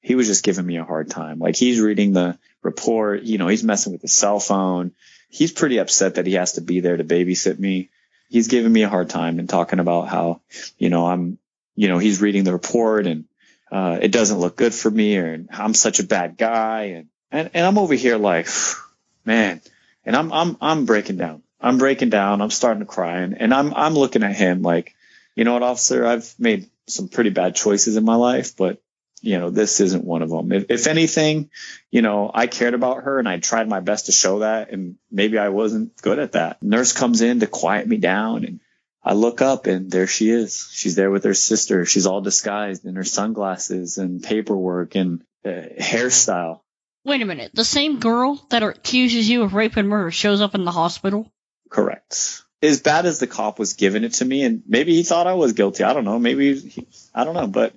he 0.00 0.16
was 0.16 0.26
just 0.26 0.42
giving 0.42 0.66
me 0.66 0.78
a 0.78 0.84
hard 0.84 1.08
time. 1.08 1.38
Like 1.38 1.54
he's 1.54 1.78
reading 1.78 2.12
the 2.12 2.36
report, 2.60 3.22
you 3.22 3.38
know, 3.38 3.46
he's 3.46 3.62
messing 3.62 3.92
with 3.92 4.02
his 4.02 4.12
cell 4.12 4.40
phone. 4.40 4.90
He's 5.28 5.52
pretty 5.52 5.78
upset 5.78 6.16
that 6.16 6.26
he 6.26 6.32
has 6.32 6.54
to 6.54 6.60
be 6.60 6.80
there 6.80 6.96
to 6.96 7.04
babysit 7.04 7.56
me. 7.56 7.90
He's 8.28 8.48
giving 8.48 8.72
me 8.72 8.82
a 8.82 8.88
hard 8.88 9.10
time 9.10 9.38
and 9.38 9.48
talking 9.48 9.78
about 9.78 10.08
how, 10.08 10.40
you 10.76 10.90
know, 10.90 11.06
I'm, 11.06 11.38
you 11.76 11.86
know, 11.86 11.98
he's 11.98 12.20
reading 12.20 12.42
the 12.42 12.52
report 12.52 13.06
and, 13.06 13.26
uh, 13.70 14.00
it 14.02 14.10
doesn't 14.10 14.40
look 14.40 14.56
good 14.56 14.74
for 14.74 14.90
me 14.90 15.16
or 15.18 15.46
I'm 15.52 15.72
such 15.72 16.00
a 16.00 16.04
bad 16.04 16.36
guy. 16.36 16.82
And, 16.96 17.08
and, 17.30 17.50
and 17.54 17.64
I'm 17.64 17.78
over 17.78 17.94
here 17.94 18.16
like, 18.16 18.48
man, 19.24 19.60
and 20.04 20.16
I'm, 20.16 20.32
I'm, 20.32 20.56
I'm 20.60 20.84
breaking 20.84 21.18
down. 21.18 21.44
I'm 21.60 21.78
breaking 21.78 22.10
down. 22.10 22.42
I'm 22.42 22.50
starting 22.50 22.80
to 22.80 22.86
cry 22.86 23.18
and, 23.18 23.40
and 23.40 23.54
I'm, 23.54 23.72
I'm 23.72 23.94
looking 23.94 24.24
at 24.24 24.34
him 24.34 24.62
like, 24.62 24.96
you 25.34 25.44
know 25.44 25.54
what, 25.54 25.62
officer, 25.62 26.06
I've 26.06 26.34
made 26.38 26.70
some 26.86 27.08
pretty 27.08 27.30
bad 27.30 27.54
choices 27.54 27.96
in 27.96 28.04
my 28.04 28.16
life, 28.16 28.56
but 28.56 28.82
you 29.22 29.38
know, 29.38 29.50
this 29.50 29.80
isn't 29.80 30.04
one 30.04 30.22
of 30.22 30.30
them. 30.30 30.50
If, 30.50 30.66
if, 30.68 30.86
anything, 30.88 31.50
you 31.92 32.02
know, 32.02 32.30
I 32.34 32.48
cared 32.48 32.74
about 32.74 33.04
her 33.04 33.20
and 33.20 33.28
I 33.28 33.38
tried 33.38 33.68
my 33.68 33.78
best 33.78 34.06
to 34.06 34.12
show 34.12 34.40
that. 34.40 34.70
And 34.70 34.96
maybe 35.12 35.38
I 35.38 35.50
wasn't 35.50 35.96
good 36.02 36.18
at 36.18 36.32
that. 36.32 36.60
Nurse 36.60 36.92
comes 36.92 37.22
in 37.22 37.40
to 37.40 37.46
quiet 37.46 37.86
me 37.86 37.98
down 37.98 38.44
and 38.44 38.60
I 39.02 39.14
look 39.14 39.40
up 39.40 39.66
and 39.66 39.90
there 39.90 40.08
she 40.08 40.28
is. 40.28 40.68
She's 40.72 40.96
there 40.96 41.10
with 41.10 41.22
her 41.22 41.34
sister. 41.34 41.86
She's 41.86 42.06
all 42.06 42.20
disguised 42.20 42.84
in 42.84 42.96
her 42.96 43.04
sunglasses 43.04 43.96
and 43.96 44.22
paperwork 44.22 44.96
and 44.96 45.22
uh, 45.44 45.50
hairstyle. 45.78 46.60
Wait 47.04 47.22
a 47.22 47.24
minute. 47.24 47.52
The 47.54 47.64
same 47.64 48.00
girl 48.00 48.44
that 48.50 48.64
accuses 48.64 49.28
you 49.28 49.42
of 49.42 49.54
rape 49.54 49.76
and 49.76 49.88
murder 49.88 50.10
shows 50.10 50.40
up 50.40 50.56
in 50.56 50.64
the 50.64 50.72
hospital? 50.72 51.32
Correct 51.70 52.41
as 52.62 52.80
bad 52.80 53.06
as 53.06 53.18
the 53.18 53.26
cop 53.26 53.58
was 53.58 53.74
giving 53.74 54.04
it 54.04 54.14
to 54.14 54.24
me, 54.24 54.44
and 54.44 54.62
maybe 54.66 54.94
he 54.94 55.02
thought 55.02 55.26
I 55.26 55.34
was 55.34 55.52
guilty. 55.52 55.84
I 55.84 55.92
don't 55.92 56.04
know. 56.04 56.18
Maybe 56.18 56.58
he, 56.58 56.86
I 57.14 57.24
don't 57.24 57.34
know, 57.34 57.48
but 57.48 57.74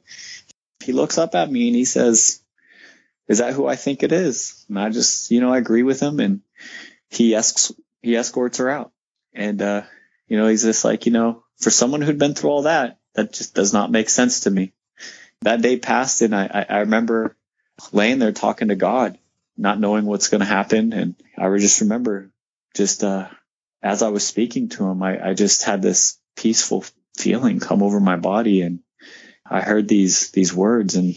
he 0.83 0.93
looks 0.93 1.17
up 1.17 1.33
at 1.35 1.51
me 1.51 1.67
and 1.67 1.75
he 1.75 1.85
says, 1.85 2.41
"Is 3.27 3.39
that 3.39 3.53
who 3.53 3.67
I 3.67 3.75
think 3.75 4.03
it 4.03 4.11
is?" 4.11 4.65
And 4.69 4.79
I 4.79 4.89
just, 4.89 5.31
you 5.31 5.41
know, 5.41 5.51
I 5.51 5.57
agree 5.57 5.83
with 5.83 5.99
him, 5.99 6.19
and 6.19 6.41
he 7.09 7.35
asks, 7.35 7.71
he 8.01 8.15
escorts 8.15 8.59
her 8.59 8.69
out, 8.69 8.91
and 9.33 9.61
uh, 9.61 9.81
you 10.27 10.37
know, 10.37 10.47
he's 10.47 10.63
just 10.63 10.85
like, 10.85 11.05
you 11.05 11.11
know, 11.11 11.43
for 11.57 11.71
someone 11.71 12.01
who'd 12.01 12.19
been 12.19 12.35
through 12.35 12.51
all 12.51 12.61
that, 12.63 12.99
that 13.15 13.33
just 13.33 13.55
does 13.55 13.73
not 13.73 13.91
make 13.91 14.09
sense 14.09 14.41
to 14.41 14.51
me. 14.51 14.73
That 15.41 15.61
day 15.61 15.77
passed, 15.77 16.21
and 16.21 16.35
I, 16.35 16.65
I, 16.69 16.77
remember 16.79 17.35
laying 17.91 18.19
there 18.19 18.31
talking 18.31 18.69
to 18.69 18.75
God, 18.75 19.17
not 19.57 19.79
knowing 19.79 20.05
what's 20.05 20.29
going 20.29 20.39
to 20.39 20.45
happen, 20.45 20.93
and 20.93 21.15
I 21.37 21.55
just 21.57 21.81
remember 21.81 22.31
just 22.73 23.03
uh 23.03 23.27
as 23.85 24.01
I 24.01 24.09
was 24.09 24.25
speaking 24.25 24.69
to 24.69 24.85
him, 24.85 25.03
I, 25.03 25.29
I 25.29 25.33
just 25.35 25.63
had 25.63 25.83
this 25.83 26.17
peaceful 26.35 26.83
feeling 27.15 27.59
come 27.59 27.83
over 27.83 27.99
my 27.99 28.15
body 28.15 28.63
and 28.63 28.79
I 29.45 29.61
heard 29.61 29.87
these, 29.87 30.31
these 30.31 30.51
words 30.51 30.95
and 30.95 31.15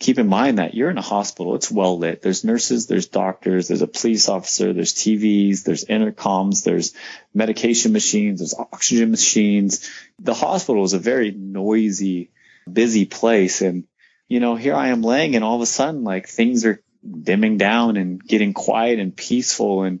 keep 0.00 0.18
in 0.18 0.26
mind 0.26 0.58
that 0.58 0.74
you're 0.74 0.90
in 0.90 0.98
a 0.98 1.02
hospital. 1.02 1.54
It's 1.54 1.70
well 1.70 1.96
lit. 1.96 2.20
There's 2.20 2.42
nurses, 2.42 2.88
there's 2.88 3.06
doctors, 3.06 3.68
there's 3.68 3.82
a 3.82 3.86
police 3.86 4.28
officer, 4.28 4.72
there's 4.72 4.94
TVs, 4.94 5.62
there's 5.62 5.84
intercoms, 5.84 6.64
there's 6.64 6.92
medication 7.34 7.92
machines, 7.92 8.40
there's 8.40 8.54
oxygen 8.54 9.12
machines. 9.12 9.88
The 10.18 10.34
hospital 10.34 10.82
is 10.82 10.94
a 10.94 10.98
very 10.98 11.30
noisy, 11.30 12.32
busy 12.70 13.06
place. 13.06 13.62
And, 13.62 13.84
you 14.26 14.40
know, 14.40 14.56
here 14.56 14.74
I 14.74 14.88
am 14.88 15.02
laying 15.02 15.36
and 15.36 15.44
all 15.44 15.54
of 15.54 15.62
a 15.62 15.66
sudden 15.66 16.02
like 16.02 16.26
things 16.26 16.66
are 16.66 16.82
dimming 17.08 17.58
down 17.58 17.96
and 17.96 18.20
getting 18.20 18.54
quiet 18.54 18.98
and 18.98 19.16
peaceful 19.16 19.84
and, 19.84 20.00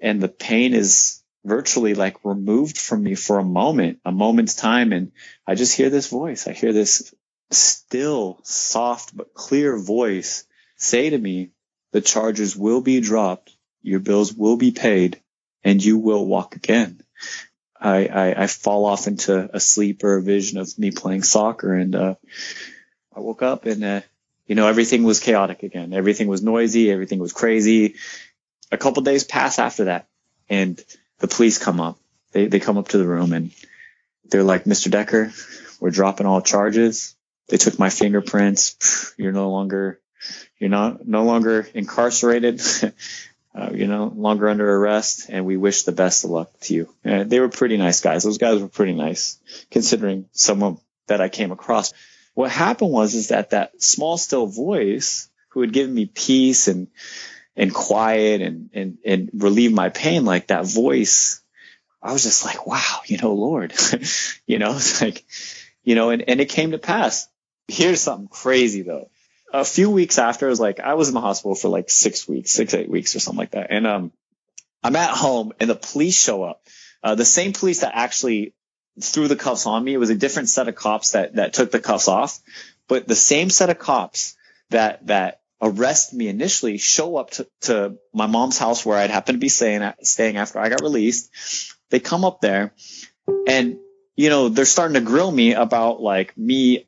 and 0.00 0.18
the 0.18 0.28
pain 0.28 0.72
is 0.72 1.17
virtually 1.48 1.94
like 1.94 2.24
removed 2.24 2.78
from 2.78 3.02
me 3.02 3.14
for 3.14 3.38
a 3.38 3.44
moment, 3.44 3.98
a 4.04 4.12
moment's 4.12 4.54
time. 4.54 4.92
And 4.92 5.12
I 5.46 5.54
just 5.54 5.76
hear 5.76 5.90
this 5.90 6.08
voice. 6.08 6.46
I 6.46 6.52
hear 6.52 6.72
this 6.72 7.14
still 7.50 8.40
soft 8.42 9.16
but 9.16 9.34
clear 9.34 9.76
voice 9.76 10.44
say 10.76 11.10
to 11.10 11.18
me, 11.18 11.50
the 11.92 12.00
charges 12.00 12.56
will 12.56 12.80
be 12.80 13.00
dropped. 13.00 13.56
Your 13.82 14.00
bills 14.00 14.32
will 14.32 14.56
be 14.56 14.70
paid 14.70 15.20
and 15.64 15.82
you 15.82 15.98
will 15.98 16.26
walk 16.26 16.56
again. 16.56 17.00
I, 17.80 18.06
I, 18.06 18.42
I 18.42 18.46
fall 18.46 18.84
off 18.84 19.06
into 19.06 19.48
a 19.52 19.60
sleep 19.60 20.04
or 20.04 20.16
a 20.16 20.22
vision 20.22 20.58
of 20.58 20.78
me 20.78 20.90
playing 20.90 21.22
soccer. 21.22 21.72
And, 21.72 21.94
uh, 21.94 22.14
I 23.14 23.20
woke 23.20 23.42
up 23.42 23.66
and, 23.66 23.82
uh, 23.82 24.00
you 24.46 24.54
know, 24.54 24.66
everything 24.68 25.02
was 25.02 25.20
chaotic 25.20 25.62
again. 25.62 25.92
Everything 25.92 26.28
was 26.28 26.42
noisy. 26.42 26.90
Everything 26.90 27.18
was 27.18 27.32
crazy. 27.32 27.94
A 28.70 28.76
couple 28.76 29.02
days 29.02 29.24
pass 29.24 29.58
after 29.58 29.84
that 29.84 30.08
and 30.48 30.82
the 31.18 31.28
police 31.28 31.58
come 31.58 31.80
up. 31.80 31.98
They, 32.32 32.46
they 32.46 32.60
come 32.60 32.78
up 32.78 32.88
to 32.88 32.98
the 32.98 33.06
room 33.06 33.32
and 33.32 33.50
they're 34.24 34.42
like, 34.42 34.64
Mr. 34.64 34.90
Decker, 34.90 35.32
we're 35.80 35.90
dropping 35.90 36.26
all 36.26 36.42
charges. 36.42 37.14
They 37.48 37.56
took 37.56 37.78
my 37.78 37.90
fingerprints. 37.90 39.14
You're 39.16 39.32
no 39.32 39.50
longer, 39.50 40.00
you're 40.58 40.70
not, 40.70 41.06
no 41.06 41.24
longer 41.24 41.66
incarcerated. 41.74 42.60
uh, 43.54 43.70
you're 43.72 43.88
no 43.88 44.12
longer 44.14 44.48
under 44.48 44.70
arrest 44.70 45.30
and 45.30 45.46
we 45.46 45.56
wish 45.56 45.84
the 45.84 45.92
best 45.92 46.24
of 46.24 46.30
luck 46.30 46.50
to 46.60 46.74
you. 46.74 46.94
And 47.04 47.30
they 47.30 47.40
were 47.40 47.48
pretty 47.48 47.76
nice 47.76 48.00
guys. 48.00 48.22
Those 48.22 48.38
guys 48.38 48.60
were 48.60 48.68
pretty 48.68 48.94
nice 48.94 49.38
considering 49.70 50.26
someone 50.32 50.78
that 51.06 51.20
I 51.20 51.28
came 51.28 51.52
across. 51.52 51.92
What 52.34 52.50
happened 52.50 52.92
was, 52.92 53.14
is 53.14 53.28
that 53.28 53.50
that 53.50 53.82
small, 53.82 54.16
still 54.18 54.46
voice 54.46 55.28
who 55.48 55.62
had 55.62 55.72
given 55.72 55.94
me 55.94 56.06
peace 56.06 56.68
and, 56.68 56.88
and 57.58 57.74
quiet 57.74 58.40
and, 58.40 58.70
and, 58.72 58.98
and 59.04 59.30
relieve 59.34 59.72
my 59.72 59.88
pain, 59.88 60.24
like 60.24 60.46
that 60.46 60.64
voice, 60.64 61.42
I 62.00 62.12
was 62.12 62.22
just 62.22 62.44
like, 62.44 62.66
wow, 62.66 63.00
you 63.04 63.18
know, 63.18 63.34
Lord, 63.34 63.74
you 64.46 64.58
know, 64.58 64.70
it's 64.76 65.02
like, 65.02 65.24
you 65.82 65.96
know, 65.96 66.10
and, 66.10 66.24
and 66.28 66.40
it 66.40 66.48
came 66.48 66.70
to 66.70 66.78
pass. 66.78 67.28
Here's 67.66 68.00
something 68.00 68.28
crazy 68.28 68.82
though. 68.82 69.10
A 69.52 69.64
few 69.64 69.90
weeks 69.90 70.18
after, 70.18 70.46
I 70.46 70.50
was 70.50 70.60
like, 70.60 70.78
I 70.78 70.94
was 70.94 71.08
in 71.08 71.14
the 71.14 71.20
hospital 71.20 71.54
for 71.54 71.68
like 71.68 71.90
six 71.90 72.28
weeks, 72.28 72.52
six, 72.52 72.74
eight 72.74 72.88
weeks 72.88 73.16
or 73.16 73.20
something 73.20 73.38
like 73.38 73.50
that. 73.50 73.68
And, 73.70 73.86
um, 73.86 74.12
I'm 74.84 74.94
at 74.94 75.10
home 75.10 75.52
and 75.58 75.68
the 75.68 75.74
police 75.74 76.22
show 76.22 76.44
up. 76.44 76.62
Uh, 77.02 77.16
the 77.16 77.24
same 77.24 77.52
police 77.52 77.80
that 77.80 77.92
actually 77.94 78.54
threw 79.00 79.26
the 79.26 79.36
cuffs 79.36 79.66
on 79.66 79.82
me. 79.82 79.94
It 79.94 79.98
was 79.98 80.10
a 80.10 80.14
different 80.14 80.48
set 80.48 80.68
of 80.68 80.76
cops 80.76 81.12
that, 81.12 81.34
that 81.34 81.54
took 81.54 81.72
the 81.72 81.80
cuffs 81.80 82.06
off, 82.06 82.38
but 82.86 83.08
the 83.08 83.16
same 83.16 83.50
set 83.50 83.70
of 83.70 83.78
cops 83.80 84.36
that, 84.70 85.04
that 85.08 85.40
arrest 85.60 86.14
me 86.14 86.28
initially, 86.28 86.78
show 86.78 87.16
up 87.16 87.30
to, 87.30 87.46
to 87.62 87.98
my 88.12 88.26
mom's 88.26 88.58
house 88.58 88.84
where 88.84 88.98
I'd 88.98 89.10
happen 89.10 89.34
to 89.34 89.40
be 89.40 89.48
staying, 89.48 89.92
staying 90.02 90.36
after 90.36 90.58
I 90.58 90.68
got 90.68 90.82
released, 90.82 91.74
they 91.90 92.00
come 92.00 92.24
up 92.24 92.40
there 92.40 92.74
and, 93.46 93.78
you 94.16 94.30
know, 94.30 94.48
they're 94.48 94.64
starting 94.64 94.94
to 94.94 95.00
grill 95.00 95.30
me 95.30 95.54
about 95.54 96.00
like 96.00 96.36
me 96.36 96.86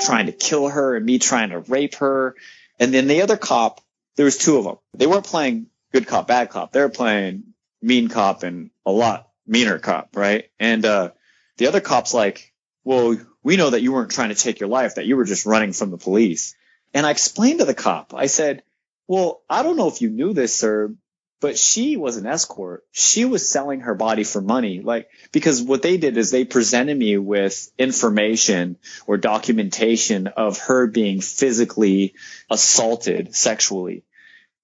trying 0.00 0.26
to 0.26 0.32
kill 0.32 0.68
her 0.68 0.96
and 0.96 1.04
me 1.06 1.18
trying 1.18 1.50
to 1.50 1.60
rape 1.60 1.96
her. 1.96 2.34
And 2.78 2.92
then 2.92 3.06
the 3.06 3.22
other 3.22 3.36
cop, 3.36 3.80
there 4.16 4.24
was 4.24 4.38
two 4.38 4.58
of 4.58 4.64
them. 4.64 4.76
They 4.94 5.06
weren't 5.06 5.26
playing 5.26 5.66
good 5.92 6.06
cop, 6.06 6.26
bad 6.26 6.50
cop. 6.50 6.72
They 6.72 6.80
were 6.80 6.88
playing 6.88 7.44
mean 7.80 8.08
cop 8.08 8.42
and 8.42 8.70
a 8.84 8.90
lot 8.90 9.28
meaner 9.46 9.78
cop, 9.78 10.16
right? 10.16 10.50
And, 10.58 10.84
uh, 10.84 11.10
the 11.56 11.66
other 11.66 11.80
cop's 11.80 12.14
like, 12.14 12.52
well, 12.84 13.16
we 13.42 13.56
know 13.56 13.70
that 13.70 13.82
you 13.82 13.92
weren't 13.92 14.10
trying 14.10 14.28
to 14.28 14.34
take 14.34 14.60
your 14.60 14.68
life, 14.68 14.94
that 14.94 15.06
you 15.06 15.16
were 15.16 15.24
just 15.24 15.46
running 15.46 15.72
from 15.72 15.90
the 15.90 15.98
police. 15.98 16.54
And 16.94 17.06
I 17.06 17.10
explained 17.10 17.60
to 17.60 17.64
the 17.64 17.74
cop, 17.74 18.14
I 18.14 18.26
said, 18.26 18.62
well, 19.06 19.42
I 19.48 19.62
don't 19.62 19.76
know 19.76 19.88
if 19.88 20.02
you 20.02 20.10
knew 20.10 20.32
this, 20.32 20.56
sir, 20.56 20.94
but 21.40 21.58
she 21.58 21.96
was 21.96 22.16
an 22.16 22.26
escort. 22.26 22.84
She 22.90 23.24
was 23.24 23.48
selling 23.48 23.80
her 23.80 23.94
body 23.94 24.24
for 24.24 24.40
money. 24.40 24.80
Like, 24.80 25.08
because 25.32 25.62
what 25.62 25.82
they 25.82 25.96
did 25.96 26.16
is 26.16 26.30
they 26.30 26.44
presented 26.44 26.96
me 26.96 27.16
with 27.16 27.70
information 27.78 28.76
or 29.06 29.16
documentation 29.16 30.26
of 30.26 30.58
her 30.58 30.86
being 30.86 31.20
physically 31.20 32.14
assaulted 32.50 33.34
sexually. 33.34 34.04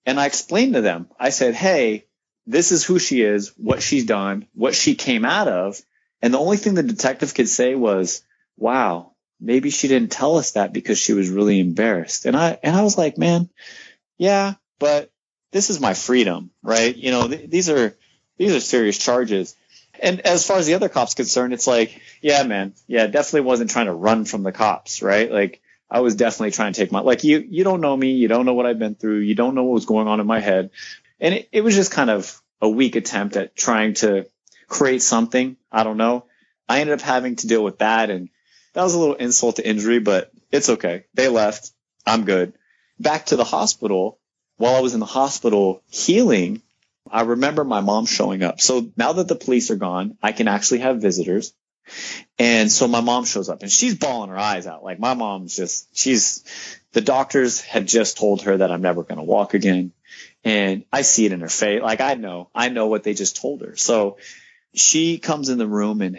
And 0.04 0.18
I 0.18 0.26
explained 0.26 0.74
to 0.74 0.80
them, 0.80 1.08
I 1.18 1.30
said, 1.30 1.54
Hey, 1.54 2.06
this 2.46 2.72
is 2.72 2.84
who 2.84 2.98
she 2.98 3.22
is, 3.22 3.52
what 3.56 3.82
she's 3.82 4.04
done, 4.04 4.46
what 4.54 4.74
she 4.74 4.94
came 4.94 5.24
out 5.24 5.48
of. 5.48 5.80
And 6.20 6.34
the 6.34 6.38
only 6.38 6.56
thing 6.56 6.74
the 6.74 6.82
detective 6.82 7.34
could 7.34 7.48
say 7.48 7.74
was, 7.74 8.22
wow, 8.56 9.12
maybe 9.40 9.70
she 9.70 9.88
didn't 9.88 10.12
tell 10.12 10.37
us 10.37 10.53
that 10.53 10.73
because 10.73 10.99
she 10.99 11.12
was 11.12 11.31
really 11.31 11.61
embarrassed. 11.61 12.27
And 12.27 12.37
I, 12.37 12.59
and 12.62 12.75
I 12.75 12.83
was 12.83 12.97
like, 12.97 13.18
man, 13.18 13.51
yeah, 14.16 14.55
but 14.79 15.11
this 15.53 15.70
is 15.70 15.81
my 15.81 15.94
freedom, 15.94 16.51
right? 16.62 16.94
You 16.94 17.11
know, 17.11 17.29
th- 17.29 17.49
these 17.49 17.68
are 17.68 17.97
these 18.37 18.55
are 18.55 18.61
serious 18.61 18.99
charges. 18.99 19.55
And 20.01 20.20
as 20.23 20.47
far 20.47 20.59
as 20.59 20.66
the 20.66 20.75
other 20.75 20.88
cops 20.88 21.14
concerned, 21.14 21.55
it's 21.55 21.68
like, 21.68 22.01
yeah, 22.20 22.42
man, 22.42 22.75
yeah, 22.88 23.07
definitely 23.07 23.42
wasn't 23.42 23.70
trying 23.70 23.87
to 23.87 23.94
run 23.94 24.25
from 24.25 24.42
the 24.42 24.51
cops, 24.51 25.01
right? 25.03 25.31
Like 25.31 25.61
I 25.88 26.01
was 26.01 26.16
definitely 26.16 26.51
trying 26.51 26.73
to 26.73 26.81
take 26.81 26.90
my 26.90 27.01
like 27.01 27.23
you 27.23 27.38
you 27.49 27.62
don't 27.62 27.81
know 27.81 27.97
me, 27.97 28.12
you 28.12 28.27
don't 28.29 28.47
know 28.47 28.55
what 28.55 28.66
I've 28.66 28.79
been 28.81 28.97
through, 28.97 29.18
you 29.20 29.37
don't 29.37 29.55
know 29.55 29.64
what 29.64 29.75
was 29.75 29.87
going 29.87 30.09
on 30.09 30.20
in 30.20 30.27
my 30.27 30.40
head. 30.40 30.70
And 31.20 31.35
it, 31.35 31.49
it 31.53 31.61
was 31.62 31.77
just 31.77 31.92
kind 31.92 32.11
of 32.11 32.42
a 32.61 32.68
weak 32.68 32.97
attempt 32.97 33.37
at 33.37 33.55
trying 33.55 33.94
to 33.94 34.27
create 34.66 35.03
something. 35.03 35.57
I 35.70 35.85
don't 35.85 35.97
know. 35.97 36.25
I 36.68 36.81
ended 36.81 36.99
up 36.99 37.05
having 37.05 37.37
to 37.37 37.47
deal 37.47 37.62
with 37.62 37.79
that 37.79 38.11
and 38.11 38.29
that 38.74 38.82
was 38.82 38.94
a 38.94 38.98
little 38.98 39.14
insult 39.14 39.56
to 39.56 39.68
injury, 39.68 39.98
but 39.98 40.30
it's 40.52 40.68
okay. 40.68 41.04
They 41.14 41.28
left. 41.28 41.70
I'm 42.06 42.24
good. 42.24 42.52
Back 43.00 43.26
to 43.26 43.37
the 43.37 43.44
hospital 43.44 44.18
while 44.56 44.76
I 44.76 44.80
was 44.80 44.94
in 44.94 45.00
the 45.00 45.06
hospital 45.06 45.82
healing, 45.88 46.62
I 47.10 47.22
remember 47.22 47.64
my 47.64 47.80
mom 47.80 48.06
showing 48.06 48.42
up. 48.42 48.60
So 48.60 48.90
now 48.96 49.14
that 49.14 49.28
the 49.28 49.34
police 49.34 49.70
are 49.70 49.76
gone, 49.76 50.16
I 50.22 50.32
can 50.32 50.48
actually 50.48 50.80
have 50.80 51.00
visitors. 51.00 51.52
And 52.38 52.72
so 52.72 52.88
my 52.88 53.00
mom 53.00 53.24
shows 53.24 53.48
up 53.48 53.62
and 53.62 53.70
she's 53.70 53.94
bawling 53.94 54.30
her 54.30 54.38
eyes 54.38 54.66
out. 54.66 54.82
Like 54.82 54.98
my 54.98 55.14
mom's 55.14 55.54
just, 55.54 55.94
she's, 55.96 56.44
the 56.92 57.02
doctors 57.02 57.60
had 57.60 57.87
just 57.87 58.16
told 58.16 58.42
her 58.42 58.56
that 58.56 58.70
I'm 58.70 58.80
never 58.80 59.02
going 59.02 59.18
to 59.18 59.24
walk 59.24 59.54
again. 59.54 59.92
And 60.44 60.84
I 60.92 61.02
see 61.02 61.26
it 61.26 61.32
in 61.32 61.40
her 61.40 61.48
face. 61.48 61.82
Like 61.82 62.00
I 62.00 62.14
know, 62.14 62.48
I 62.54 62.68
know 62.68 62.87
what 62.87 63.02
they 63.02 63.14
just 63.14 63.37
told 63.37 63.62
her. 63.62 63.76
So 63.76 64.18
she 64.74 65.18
comes 65.18 65.48
in 65.50 65.58
the 65.58 65.66
room 65.66 66.00
and 66.00 66.18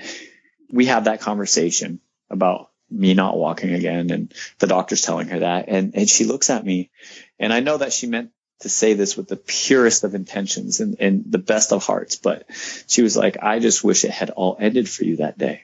we 0.70 0.86
have 0.86 1.06
that 1.06 1.22
conversation 1.22 2.00
about 2.30 2.70
me 2.90 3.14
not 3.14 3.38
walking 3.38 3.74
again 3.74 4.12
and 4.12 4.34
the 4.60 4.68
doctor's 4.68 5.02
telling 5.02 5.28
her 5.30 5.40
that. 5.40 5.66
And 5.68 5.96
and 5.96 6.10
she 6.10 6.26
looks 6.26 6.50
at 6.50 6.66
me 6.66 6.92
and 7.40 7.52
I 7.52 7.60
know 7.60 7.78
that 7.78 7.94
she 7.94 8.08
meant 8.08 8.32
to 8.62 8.70
say 8.70 8.94
this 8.94 9.18
with 9.18 9.28
the 9.28 9.36
purest 9.36 10.04
of 10.04 10.16
intentions 10.16 10.80
and, 10.80 10.96
and 11.00 11.26
the 11.28 11.38
best 11.38 11.74
of 11.74 11.86
hearts 11.86 12.16
but 12.16 12.46
she 12.88 13.02
was 13.02 13.18
like 13.18 13.38
I 13.42 13.60
just 13.60 13.84
wish 13.84 14.06
it 14.06 14.12
had 14.12 14.30
all 14.30 14.58
ended 14.60 14.88
for 14.88 15.04
you 15.04 15.18
that 15.18 15.38
day. 15.38 15.64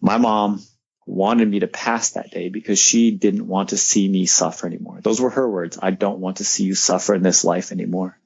My 0.00 0.18
mom 0.18 0.62
wanted 1.06 1.48
me 1.48 1.60
to 1.60 1.68
pass 1.68 2.10
that 2.10 2.32
day 2.32 2.48
because 2.48 2.80
she 2.80 3.12
didn't 3.12 3.46
want 3.46 3.68
to 3.68 3.76
see 3.76 4.08
me 4.08 4.26
suffer 4.26 4.66
anymore. 4.66 4.98
Those 5.00 5.20
were 5.20 5.30
her 5.30 5.48
words. 5.48 5.78
I 5.80 5.92
don't 5.92 6.18
want 6.18 6.38
to 6.38 6.44
see 6.44 6.64
you 6.64 6.74
suffer 6.74 7.14
in 7.14 7.22
this 7.22 7.44
life 7.44 7.70
anymore. 7.70 8.18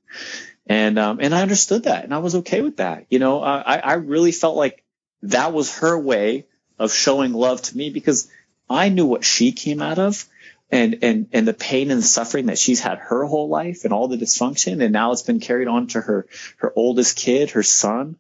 And 0.66 0.98
um 0.98 1.18
and 1.20 1.35
I 1.35 1.42
understood 1.42 1.85
that 1.85 2.05
and 2.05 2.14
I 2.14 2.18
was 2.18 2.37
okay 2.37 2.62
with 2.62 2.79
that. 2.79 3.07
You 3.11 3.18
know 3.18 3.42
I 3.42 3.76
I 3.76 3.92
really 3.94 4.33
felt 4.33 4.57
like 4.57 4.83
that 5.22 5.53
was 5.53 5.79
her 5.79 5.98
way 5.98 6.46
of 6.81 6.93
showing 6.93 7.33
love 7.33 7.61
to 7.61 7.77
me 7.77 7.90
because 7.90 8.29
I 8.69 8.88
knew 8.88 9.07
what 9.07 9.23
she 9.23 9.53
came 9.53 9.83
out 9.83 9.99
of 9.99 10.27
and, 10.71 10.99
and, 11.03 11.29
and 11.33 11.47
the 11.47 11.53
pain 11.53 11.90
and 11.90 12.03
suffering 12.03 12.47
that 12.47 12.59
she's 12.59 12.81
had 12.81 12.99
her 12.99 13.25
whole 13.27 13.49
life 13.49 13.85
and 13.85 13.93
all 13.93 14.09
the 14.09 14.16
dysfunction. 14.16 14.83
And 14.83 14.93
now 14.93 15.12
it's 15.12 15.23
been 15.23 15.40
carried 15.40 15.69
on 15.69 15.88
to 15.88 16.01
her, 16.01 16.27
her 16.57 16.73
oldest 16.75 17.16
kid, 17.16 17.51
her 17.51 17.62
son. 17.62 18.16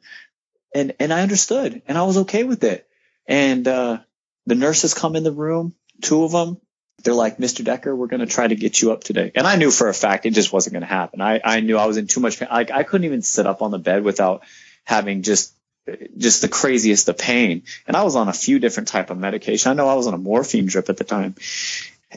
And, 0.74 0.94
and 1.00 1.12
I 1.12 1.22
understood 1.22 1.82
and 1.88 1.96
I 1.96 2.02
was 2.02 2.18
okay 2.18 2.44
with 2.44 2.62
it. 2.62 2.86
And, 3.26 3.66
uh, 3.66 4.00
the 4.46 4.54
nurses 4.54 4.94
come 4.94 5.16
in 5.16 5.22
the 5.22 5.32
room, 5.32 5.74
two 6.02 6.24
of 6.24 6.32
them. 6.32 6.60
They're 7.02 7.14
like, 7.14 7.38
Mr. 7.38 7.64
Decker, 7.64 7.94
we're 7.96 8.08
going 8.08 8.20
to 8.20 8.26
try 8.26 8.46
to 8.46 8.56
get 8.56 8.82
you 8.82 8.92
up 8.92 9.04
today. 9.04 9.32
And 9.34 9.46
I 9.46 9.56
knew 9.56 9.70
for 9.70 9.88
a 9.88 9.94
fact 9.94 10.26
it 10.26 10.34
just 10.34 10.52
wasn't 10.52 10.74
going 10.74 10.82
to 10.82 10.86
happen. 10.86 11.22
I, 11.22 11.40
I 11.42 11.60
knew 11.60 11.78
I 11.78 11.86
was 11.86 11.96
in 11.96 12.08
too 12.08 12.20
much 12.20 12.38
pain. 12.38 12.48
Like 12.50 12.70
I 12.70 12.82
couldn't 12.82 13.06
even 13.06 13.22
sit 13.22 13.46
up 13.46 13.62
on 13.62 13.70
the 13.70 13.78
bed 13.78 14.04
without 14.04 14.42
having 14.84 15.22
just 15.22 15.54
just 16.16 16.42
the 16.42 16.48
craziest 16.48 17.08
of 17.08 17.18
pain. 17.18 17.62
And 17.86 17.96
I 17.96 18.04
was 18.04 18.16
on 18.16 18.28
a 18.28 18.32
few 18.32 18.58
different 18.58 18.88
type 18.88 19.10
of 19.10 19.18
medication. 19.18 19.70
I 19.70 19.74
know 19.74 19.88
I 19.88 19.94
was 19.94 20.06
on 20.06 20.14
a 20.14 20.18
morphine 20.18 20.66
drip 20.66 20.88
at 20.88 20.96
the 20.96 21.04
time. 21.04 21.34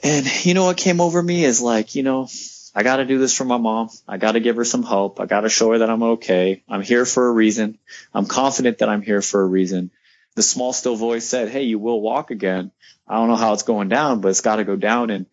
And 0.03 0.45
you 0.45 0.53
know 0.53 0.65
what 0.65 0.77
came 0.77 1.01
over 1.01 1.21
me 1.21 1.45
is 1.45 1.61
like, 1.61 1.95
you 1.95 2.03
know, 2.03 2.27
I 2.75 2.83
got 2.83 2.97
to 2.97 3.05
do 3.05 3.19
this 3.19 3.35
for 3.35 3.45
my 3.45 3.57
mom. 3.57 3.89
I 4.07 4.17
got 4.17 4.31
to 4.31 4.39
give 4.39 4.55
her 4.55 4.65
some 4.65 4.83
hope. 4.83 5.19
I 5.19 5.25
got 5.25 5.41
to 5.41 5.49
show 5.49 5.71
her 5.71 5.79
that 5.79 5.89
I'm 5.89 6.03
okay. 6.03 6.63
I'm 6.67 6.81
here 6.81 7.05
for 7.05 7.27
a 7.27 7.31
reason. 7.31 7.77
I'm 8.13 8.25
confident 8.25 8.79
that 8.79 8.89
I'm 8.89 9.03
here 9.03 9.21
for 9.21 9.41
a 9.41 9.47
reason. 9.47 9.91
The 10.35 10.41
small 10.41 10.73
still 10.73 10.95
voice 10.95 11.25
said, 11.25 11.49
Hey, 11.49 11.63
you 11.63 11.77
will 11.77 12.01
walk 12.01 12.31
again. 12.31 12.71
I 13.07 13.15
don't 13.15 13.27
know 13.27 13.35
how 13.35 13.53
it's 13.53 13.63
going 13.63 13.89
down, 13.89 14.21
but 14.21 14.29
it's 14.29 14.41
got 14.41 14.55
to 14.55 14.63
go 14.63 14.75
down. 14.75 15.11
And 15.11 15.27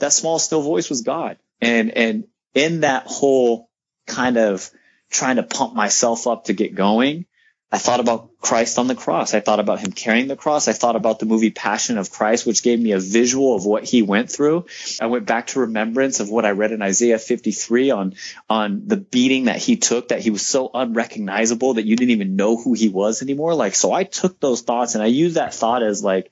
that 0.00 0.12
small 0.12 0.38
still 0.38 0.60
voice 0.60 0.90
was 0.90 1.00
God. 1.00 1.38
And, 1.62 1.90
and 1.90 2.24
in 2.52 2.80
that 2.80 3.06
whole 3.06 3.70
kind 4.06 4.36
of 4.36 4.70
trying 5.10 5.36
to 5.36 5.42
pump 5.42 5.74
myself 5.74 6.26
up 6.26 6.44
to 6.44 6.52
get 6.52 6.74
going, 6.74 7.24
I 7.74 7.78
thought 7.78 8.00
about 8.00 8.38
Christ 8.38 8.78
on 8.78 8.86
the 8.86 8.94
cross. 8.94 9.32
I 9.32 9.40
thought 9.40 9.58
about 9.58 9.80
him 9.80 9.92
carrying 9.92 10.28
the 10.28 10.36
cross. 10.36 10.68
I 10.68 10.74
thought 10.74 10.94
about 10.94 11.20
the 11.20 11.24
movie 11.24 11.50
Passion 11.50 11.96
of 11.96 12.10
Christ, 12.10 12.44
which 12.46 12.62
gave 12.62 12.78
me 12.78 12.92
a 12.92 12.98
visual 12.98 13.56
of 13.56 13.64
what 13.64 13.82
he 13.84 14.02
went 14.02 14.30
through. 14.30 14.66
I 15.00 15.06
went 15.06 15.24
back 15.24 15.46
to 15.48 15.60
remembrance 15.60 16.20
of 16.20 16.28
what 16.28 16.44
I 16.44 16.50
read 16.50 16.72
in 16.72 16.82
Isaiah 16.82 17.18
53 17.18 17.90
on, 17.90 18.14
on 18.50 18.82
the 18.88 18.98
beating 18.98 19.46
that 19.46 19.56
he 19.56 19.76
took, 19.76 20.08
that 20.08 20.20
he 20.20 20.28
was 20.28 20.44
so 20.44 20.70
unrecognizable 20.74 21.74
that 21.74 21.86
you 21.86 21.96
didn't 21.96 22.10
even 22.10 22.36
know 22.36 22.58
who 22.58 22.74
he 22.74 22.90
was 22.90 23.22
anymore. 23.22 23.54
Like, 23.54 23.74
so 23.74 23.90
I 23.90 24.04
took 24.04 24.38
those 24.38 24.60
thoughts 24.60 24.94
and 24.94 25.02
I 25.02 25.06
used 25.06 25.36
that 25.36 25.54
thought 25.54 25.82
as 25.82 26.04
like, 26.04 26.30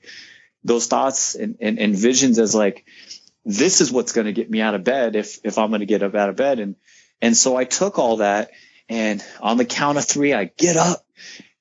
those 0.63 0.85
thoughts 0.85 1.33
and, 1.33 1.57
and, 1.59 1.79
and 1.79 1.95
visions 1.95 2.37
as 2.37 2.53
like, 2.53 2.85
this 3.45 3.81
is 3.81 3.91
what's 3.91 4.11
going 4.11 4.27
to 4.27 4.33
get 4.33 4.47
me 4.47 4.61
out 4.61 4.75
of 4.75 4.83
bed 4.83 5.15
if, 5.15 5.39
if 5.43 5.57
I'm 5.57 5.69
going 5.69 5.79
to 5.79 5.87
get 5.87 6.03
up 6.03 6.13
out 6.13 6.29
of 6.29 6.35
bed. 6.35 6.59
And, 6.59 6.75
and 7.19 7.35
so 7.35 7.57
I 7.57 7.63
took 7.63 7.97
all 7.97 8.17
that 8.17 8.51
and 8.91 9.23
on 9.39 9.55
the 9.55 9.63
count 9.63 9.97
of 9.97 10.03
three, 10.03 10.33
I 10.33 10.45
get 10.45 10.75
up 10.75 11.05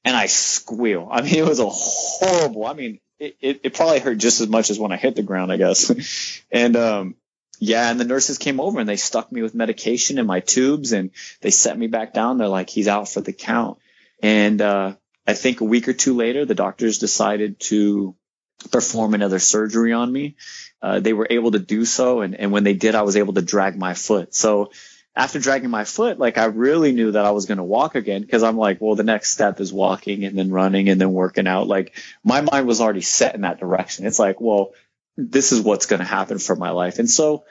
and 0.04 0.16
I 0.16 0.26
squeal. 0.26 1.08
I 1.10 1.22
mean, 1.22 1.34
it 1.34 1.46
was 1.46 1.60
a 1.60 1.68
horrible. 1.68 2.66
I 2.66 2.74
mean, 2.74 3.00
it, 3.18 3.36
it, 3.40 3.60
it, 3.64 3.74
probably 3.74 4.00
hurt 4.00 4.18
just 4.18 4.40
as 4.40 4.48
much 4.48 4.70
as 4.70 4.78
when 4.78 4.92
I 4.92 4.96
hit 4.96 5.14
the 5.14 5.22
ground, 5.22 5.52
I 5.52 5.56
guess. 5.58 6.42
and 6.50 6.76
um, 6.76 7.16
yeah, 7.58 7.90
and 7.90 8.00
the 8.00 8.04
nurses 8.04 8.38
came 8.38 8.60
over 8.60 8.80
and 8.80 8.88
they 8.88 8.96
stuck 8.96 9.30
me 9.30 9.42
with 9.42 9.54
medication 9.54 10.18
in 10.18 10.26
my 10.26 10.40
tubes 10.40 10.92
and 10.92 11.10
they 11.42 11.50
set 11.50 11.78
me 11.78 11.86
back 11.86 12.14
down. 12.14 12.38
They're 12.38 12.48
like, 12.48 12.70
he's 12.70 12.88
out 12.88 13.08
for 13.08 13.20
the 13.20 13.34
count. 13.34 13.78
And 14.22 14.60
uh, 14.62 14.94
I 15.26 15.34
think 15.34 15.60
a 15.60 15.64
week 15.64 15.86
or 15.86 15.92
two 15.92 16.16
later, 16.16 16.46
the 16.46 16.54
doctors 16.54 16.98
decided 16.98 17.60
to 17.60 18.16
perform 18.70 19.14
another 19.14 19.38
surgery 19.38 19.92
on 19.92 20.10
me. 20.10 20.36
Uh, 20.82 21.00
they 21.00 21.12
were 21.12 21.26
able 21.28 21.50
to 21.50 21.58
do 21.58 21.84
so, 21.84 22.20
and, 22.20 22.34
and 22.34 22.52
when 22.52 22.64
they 22.64 22.74
did, 22.74 22.94
I 22.94 23.02
was 23.02 23.16
able 23.16 23.34
to 23.34 23.42
drag 23.42 23.76
my 23.76 23.94
foot. 23.94 24.34
So 24.34 24.70
after 25.16 25.38
dragging 25.38 25.70
my 25.70 25.84
foot, 25.84 26.18
like 26.18 26.38
I 26.38 26.46
really 26.46 26.92
knew 26.92 27.12
that 27.12 27.24
I 27.24 27.32
was 27.32 27.46
going 27.46 27.58
to 27.58 27.64
walk 27.64 27.94
again 27.94 28.22
because 28.22 28.42
I'm 28.42 28.56
like, 28.56 28.80
well, 28.80 28.94
the 28.94 29.02
next 29.02 29.30
step 29.30 29.60
is 29.60 29.72
walking 29.72 30.24
and 30.24 30.38
then 30.38 30.50
running 30.50 30.88
and 30.88 31.00
then 31.00 31.12
working 31.12 31.46
out. 31.46 31.66
Like 31.66 31.96
my 32.22 32.40
mind 32.40 32.66
was 32.66 32.80
already 32.80 33.00
set 33.00 33.34
in 33.34 33.40
that 33.42 33.60
direction. 33.60 34.06
It's 34.06 34.18
like, 34.18 34.40
well, 34.40 34.72
this 35.16 35.52
is 35.52 35.60
what's 35.60 35.86
going 35.86 36.00
to 36.00 36.06
happen 36.06 36.38
for 36.38 36.54
my 36.54 36.70
life. 36.70 36.98
And 36.98 37.10
so 37.10 37.44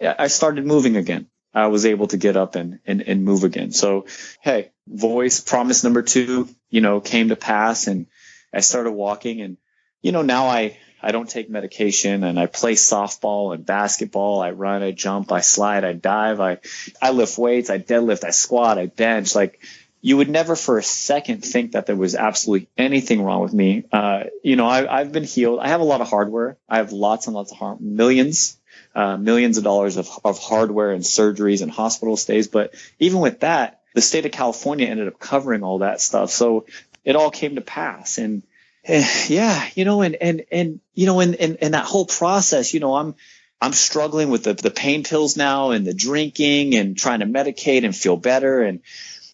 I 0.00 0.26
started 0.26 0.66
moving 0.66 0.96
again. 0.96 1.28
I 1.54 1.68
was 1.68 1.86
able 1.86 2.06
to 2.08 2.18
get 2.18 2.36
up 2.36 2.54
and, 2.54 2.80
and, 2.84 3.00
and 3.00 3.24
move 3.24 3.44
again. 3.44 3.72
So, 3.72 4.06
hey, 4.42 4.72
voice 4.86 5.40
promise 5.40 5.84
number 5.84 6.02
two, 6.02 6.50
you 6.68 6.82
know, 6.82 7.00
came 7.00 7.30
to 7.30 7.36
pass 7.36 7.86
and 7.86 8.06
I 8.52 8.60
started 8.60 8.92
walking 8.92 9.40
and, 9.40 9.56
you 10.02 10.12
know, 10.12 10.20
now 10.20 10.48
I, 10.48 10.76
I 11.02 11.12
don't 11.12 11.28
take 11.28 11.50
medication 11.50 12.24
and 12.24 12.38
I 12.38 12.46
play 12.46 12.74
softball 12.74 13.54
and 13.54 13.64
basketball. 13.64 14.40
I 14.40 14.50
run, 14.50 14.82
I 14.82 14.92
jump, 14.92 15.30
I 15.30 15.40
slide, 15.40 15.84
I 15.84 15.92
dive, 15.92 16.40
I, 16.40 16.58
I 17.00 17.10
lift 17.10 17.38
weights, 17.38 17.70
I 17.70 17.78
deadlift, 17.78 18.24
I 18.24 18.30
squat, 18.30 18.78
I 18.78 18.86
bench. 18.86 19.34
Like 19.34 19.60
you 20.00 20.16
would 20.16 20.28
never 20.28 20.56
for 20.56 20.78
a 20.78 20.82
second 20.82 21.44
think 21.44 21.72
that 21.72 21.86
there 21.86 21.96
was 21.96 22.14
absolutely 22.14 22.68
anything 22.78 23.22
wrong 23.22 23.42
with 23.42 23.52
me. 23.52 23.84
Uh, 23.92 24.24
you 24.42 24.56
know, 24.56 24.66
I, 24.66 24.98
have 24.98 25.12
been 25.12 25.24
healed. 25.24 25.60
I 25.60 25.68
have 25.68 25.80
a 25.80 25.84
lot 25.84 26.00
of 26.00 26.08
hardware. 26.08 26.56
I 26.68 26.78
have 26.78 26.92
lots 26.92 27.26
and 27.26 27.34
lots 27.34 27.52
of 27.52 27.80
millions, 27.80 28.56
uh, 28.94 29.16
millions 29.16 29.58
of 29.58 29.64
dollars 29.64 29.96
of, 29.96 30.08
of 30.24 30.38
hardware 30.38 30.92
and 30.92 31.02
surgeries 31.02 31.62
and 31.62 31.70
hospital 31.70 32.16
stays. 32.16 32.48
But 32.48 32.74
even 32.98 33.20
with 33.20 33.40
that, 33.40 33.80
the 33.94 34.00
state 34.00 34.26
of 34.26 34.32
California 34.32 34.86
ended 34.86 35.08
up 35.08 35.18
covering 35.18 35.62
all 35.62 35.78
that 35.78 36.00
stuff. 36.00 36.30
So 36.30 36.66
it 37.04 37.16
all 37.16 37.30
came 37.30 37.54
to 37.56 37.60
pass. 37.60 38.18
And, 38.18 38.42
and 38.86 39.04
yeah, 39.28 39.68
you 39.74 39.84
know, 39.84 40.02
and, 40.02 40.14
and, 40.14 40.44
and, 40.52 40.80
you 40.94 41.06
know, 41.06 41.20
in, 41.20 41.34
in, 41.34 41.56
in 41.56 41.72
that 41.72 41.84
whole 41.84 42.06
process, 42.06 42.72
you 42.72 42.80
know, 42.80 42.94
I'm, 42.94 43.14
I'm 43.60 43.72
struggling 43.72 44.30
with 44.30 44.44
the, 44.44 44.54
the 44.54 44.70
pain 44.70 45.02
pills 45.02 45.36
now 45.36 45.70
and 45.70 45.86
the 45.86 45.94
drinking 45.94 46.74
and 46.76 46.96
trying 46.96 47.20
to 47.20 47.26
medicate 47.26 47.84
and 47.84 47.96
feel 47.96 48.16
better. 48.16 48.62
And 48.62 48.80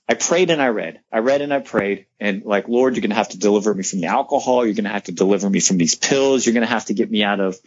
I 0.09 0.15
prayed 0.15 0.51
and 0.51 0.63
I 0.63 0.69
read. 0.69 1.01
I 1.13 1.19
read 1.19 1.43
and 1.43 1.53
I 1.53 1.59
prayed. 1.59 2.07
And 2.19 2.45
like, 2.45 2.69
Lord, 2.69 2.95
you're 2.95 3.03
going 3.03 3.11
to 3.11 3.17
have 3.17 3.31
to 3.31 3.39
deliver 3.39 3.75
me 3.75 3.83
from 3.83 4.01
the 4.01 4.07
alcohol. 4.07 4.65
You're 4.65 4.75
going 4.75 4.85
to 4.85 4.91
have 4.91 5.05
to 5.05 5.13
deliver 5.13 5.51
me 5.51 5.61
from 5.61 5.77
these 5.77 5.97
pills. 5.97 6.47
You're 6.47 6.55
going 6.55 6.67
to 6.67 6.73
have 6.73 6.87
to 6.87 6.95
get 6.95 7.11
me 7.11 7.23
out 7.23 7.41
of 7.41 7.59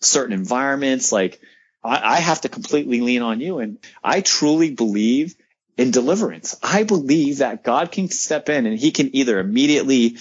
certain 0.00 0.34
environments. 0.34 1.12
Like, 1.12 1.40
I, 1.82 2.16
I 2.16 2.20
have 2.20 2.42
to 2.42 2.48
completely 2.48 3.00
lean 3.00 3.22
on 3.22 3.40
you. 3.40 3.58
And 3.60 3.78
I 4.04 4.20
truly 4.20 4.70
believe 4.72 5.34
in 5.76 5.90
deliverance. 5.90 6.56
I 6.62 6.82
believe 6.82 7.38
that 7.38 7.64
God 7.64 7.90
can 7.90 8.08
step 8.08 8.48
in 8.48 8.66
and 8.66 8.78
he 8.78 8.90
can 8.90 9.14
either 9.16 9.38
immediately 9.38 10.18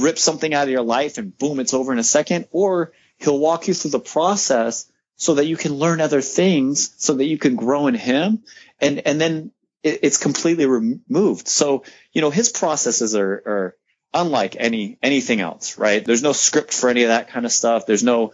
rip 0.00 0.18
something 0.18 0.52
out 0.54 0.64
of 0.64 0.70
your 0.70 0.82
life 0.82 1.18
and 1.18 1.36
boom, 1.36 1.60
it's 1.60 1.74
over 1.74 1.92
in 1.92 1.98
a 1.98 2.04
second, 2.04 2.46
or 2.50 2.92
he'll 3.18 3.38
walk 3.38 3.68
you 3.68 3.74
through 3.74 3.90
the 3.92 4.00
process 4.00 4.90
so 5.16 5.34
that 5.34 5.46
you 5.46 5.56
can 5.56 5.74
learn 5.74 6.00
other 6.00 6.20
things 6.20 6.94
so 6.98 7.14
that 7.14 7.26
you 7.26 7.38
can 7.38 7.56
grow 7.56 7.86
in 7.86 7.94
him. 7.94 8.42
And 8.80 9.06
and 9.06 9.20
then 9.20 9.52
it, 9.82 10.00
it's 10.02 10.18
completely 10.18 10.66
removed. 10.66 11.48
So 11.48 11.84
you 12.12 12.20
know 12.20 12.30
his 12.30 12.48
processes 12.48 13.14
are, 13.14 13.32
are 13.32 13.76
unlike 14.14 14.56
any 14.58 14.98
anything 15.02 15.40
else 15.40 15.78
right? 15.78 16.04
There's 16.04 16.22
no 16.22 16.32
script 16.32 16.74
for 16.74 16.90
any 16.90 17.04
of 17.04 17.08
that 17.08 17.28
kind 17.28 17.46
of 17.46 17.52
stuff. 17.52 17.86
There's 17.86 18.04
no 18.04 18.32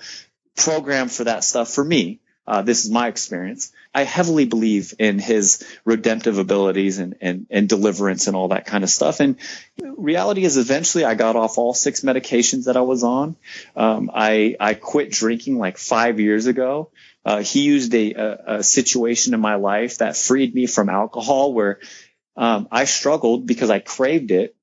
program 0.57 1.09
for 1.09 1.25
that 1.25 1.44
stuff 1.44 1.71
for 1.71 1.85
me 1.85 2.21
uh, 2.48 2.62
this 2.62 2.87
is 2.87 2.90
my 2.90 3.08
experience. 3.08 3.72
I 3.94 4.04
heavily 4.04 4.46
believe 4.46 4.94
in 4.98 5.18
his 5.18 5.62
redemptive 5.84 6.38
abilities 6.38 6.98
and, 6.98 7.14
and, 7.20 7.46
and 7.50 7.68
deliverance 7.68 8.26
and 8.26 8.34
all 8.34 8.48
that 8.48 8.64
kind 8.64 8.82
of 8.84 8.88
stuff. 8.88 9.20
And 9.20 9.37
reality 9.78 10.44
is 10.44 10.56
eventually 10.56 11.04
I 11.04 11.14
got 11.14 11.37
off 11.37 11.58
all 11.58 11.74
six 11.74 12.00
medications 12.00 12.64
that 12.64 12.78
I 12.78 12.80
was 12.80 13.04
on. 13.04 13.37
Um, 13.76 14.11
I, 14.14 14.56
I 14.58 14.72
quit 14.72 15.11
drinking 15.11 15.58
like 15.58 15.76
five 15.76 16.20
years 16.20 16.46
ago. 16.46 16.90
Uh, 17.22 17.42
he 17.42 17.64
used 17.64 17.94
a, 17.94 18.14
a, 18.14 18.38
a, 18.46 18.62
situation 18.62 19.34
in 19.34 19.40
my 19.40 19.56
life 19.56 19.98
that 19.98 20.16
freed 20.16 20.54
me 20.54 20.66
from 20.66 20.88
alcohol 20.88 21.52
where 21.52 21.80
um, 22.34 22.66
I 22.72 22.87
struggled 22.87 23.46
because 23.46 23.68
I 23.68 23.80
craved 23.80 24.30
it, 24.30 24.56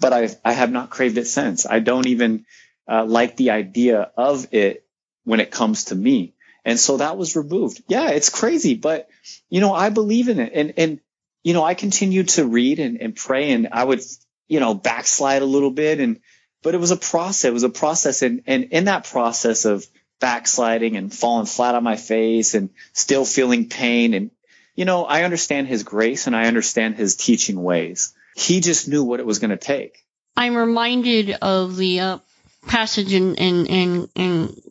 but 0.00 0.12
I, 0.12 0.28
I 0.44 0.54
have 0.54 0.72
not 0.72 0.90
craved 0.90 1.18
it 1.18 1.28
since. 1.28 1.66
I 1.66 1.78
don't 1.78 2.08
even 2.08 2.46
uh, 2.90 3.04
like 3.04 3.36
the 3.36 3.50
idea 3.50 4.10
of 4.16 4.52
it 4.52 4.84
when 5.22 5.38
it 5.38 5.52
comes 5.52 5.84
to 5.84 5.94
me. 5.94 6.34
And 6.68 6.78
so 6.78 6.98
that 6.98 7.16
was 7.16 7.34
removed. 7.34 7.82
Yeah, 7.88 8.10
it's 8.10 8.28
crazy, 8.28 8.74
but 8.74 9.08
you 9.48 9.62
know, 9.62 9.72
I 9.72 9.88
believe 9.88 10.28
in 10.28 10.38
it. 10.38 10.52
And, 10.54 10.74
and, 10.76 11.00
you 11.42 11.54
know, 11.54 11.64
I 11.64 11.72
continued 11.72 12.28
to 12.30 12.46
read 12.46 12.78
and, 12.78 13.00
and 13.00 13.16
pray 13.16 13.52
and 13.52 13.68
I 13.72 13.82
would, 13.82 14.02
you 14.48 14.60
know, 14.60 14.74
backslide 14.74 15.40
a 15.40 15.46
little 15.46 15.70
bit 15.70 15.98
and, 15.98 16.20
but 16.62 16.74
it 16.74 16.78
was 16.78 16.90
a 16.90 16.96
process. 16.98 17.46
It 17.46 17.54
was 17.54 17.62
a 17.62 17.70
process. 17.70 18.20
And, 18.20 18.42
and 18.46 18.64
in 18.64 18.84
that 18.84 19.04
process 19.04 19.64
of 19.64 19.86
backsliding 20.20 20.98
and 20.98 21.10
falling 21.10 21.46
flat 21.46 21.74
on 21.74 21.84
my 21.84 21.96
face 21.96 22.52
and 22.52 22.68
still 22.92 23.24
feeling 23.24 23.70
pain 23.70 24.12
and, 24.12 24.30
you 24.74 24.84
know, 24.84 25.06
I 25.06 25.22
understand 25.22 25.68
his 25.68 25.84
grace 25.84 26.26
and 26.26 26.36
I 26.36 26.48
understand 26.48 26.96
his 26.96 27.16
teaching 27.16 27.62
ways. 27.62 28.12
He 28.36 28.60
just 28.60 28.88
knew 28.88 29.04
what 29.04 29.20
it 29.20 29.26
was 29.26 29.38
going 29.38 29.52
to 29.52 29.56
take. 29.56 30.04
I'm 30.36 30.54
reminded 30.54 31.30
of 31.40 31.78
the 31.78 32.00
uh, 32.00 32.18
passage 32.66 33.14
in, 33.14 33.36
in, 33.36 33.64
in, 33.64 34.08
in 34.14 34.62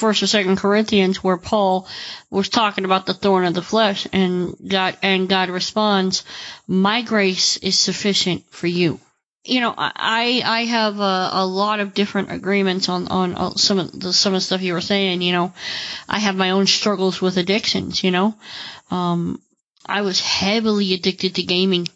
first 0.00 0.22
or 0.22 0.26
second 0.26 0.56
Corinthians 0.56 1.22
where 1.22 1.36
Paul 1.36 1.86
was 2.30 2.48
talking 2.48 2.84
about 2.86 3.04
the 3.04 3.14
thorn 3.14 3.44
of 3.44 3.54
the 3.54 3.62
flesh 3.62 4.08
and 4.12 4.56
God 4.66 4.96
and 5.02 5.28
God 5.28 5.50
responds, 5.50 6.24
"My 6.66 7.02
grace 7.02 7.58
is 7.58 7.78
sufficient 7.78 8.44
for 8.50 8.66
you." 8.66 8.98
You 9.44 9.60
know, 9.60 9.74
I 9.76 10.42
I 10.44 10.64
have 10.64 10.98
a, 10.98 11.30
a 11.32 11.46
lot 11.46 11.80
of 11.80 11.94
different 11.94 12.32
agreements 12.32 12.88
on 12.88 13.08
on 13.08 13.34
uh, 13.34 13.50
some 13.56 13.78
of 13.78 14.00
the 14.00 14.12
some 14.12 14.34
of 14.34 14.38
the 14.38 14.44
stuff 14.44 14.62
you 14.62 14.72
were 14.72 14.80
saying. 14.80 15.22
You 15.22 15.32
know, 15.32 15.52
I 16.08 16.18
have 16.18 16.34
my 16.34 16.50
own 16.50 16.66
struggles 16.66 17.20
with 17.20 17.36
addictions. 17.36 18.02
You 18.02 18.10
know, 18.10 18.34
um, 18.90 19.40
I 19.84 20.02
was 20.02 20.20
heavily 20.20 20.94
addicted 20.94 21.34
to 21.34 21.42
gaming, 21.42 21.88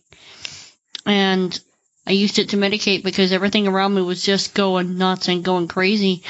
and 1.07 1.59
I 2.07 2.13
used 2.13 2.39
it 2.39 2.51
to 2.51 2.57
medicate 2.59 3.03
because 3.03 3.33
everything 3.33 3.67
around 3.67 3.95
me 3.95 4.03
was 4.03 4.23
just 4.23 4.55
going 4.55 4.99
nuts 4.99 5.29
and 5.29 5.43
going 5.45 5.69
crazy 5.69 6.23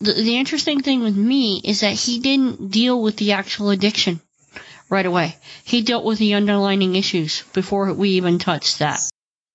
the, 0.00 0.12
the 0.12 0.36
interesting 0.36 0.80
thing 0.80 1.00
with 1.00 1.16
me 1.16 1.60
is 1.64 1.80
that 1.80 1.92
he 1.92 2.20
didn't 2.20 2.70
deal 2.70 3.00
with 3.00 3.16
the 3.16 3.32
actual 3.32 3.70
addiction 3.70 4.20
right 4.88 5.06
away. 5.06 5.36
He 5.64 5.82
dealt 5.82 6.04
with 6.04 6.18
the 6.18 6.34
underlying 6.34 6.94
issues 6.94 7.42
before 7.52 7.92
we 7.92 8.10
even 8.10 8.38
touched 8.38 8.78
that. 8.78 9.00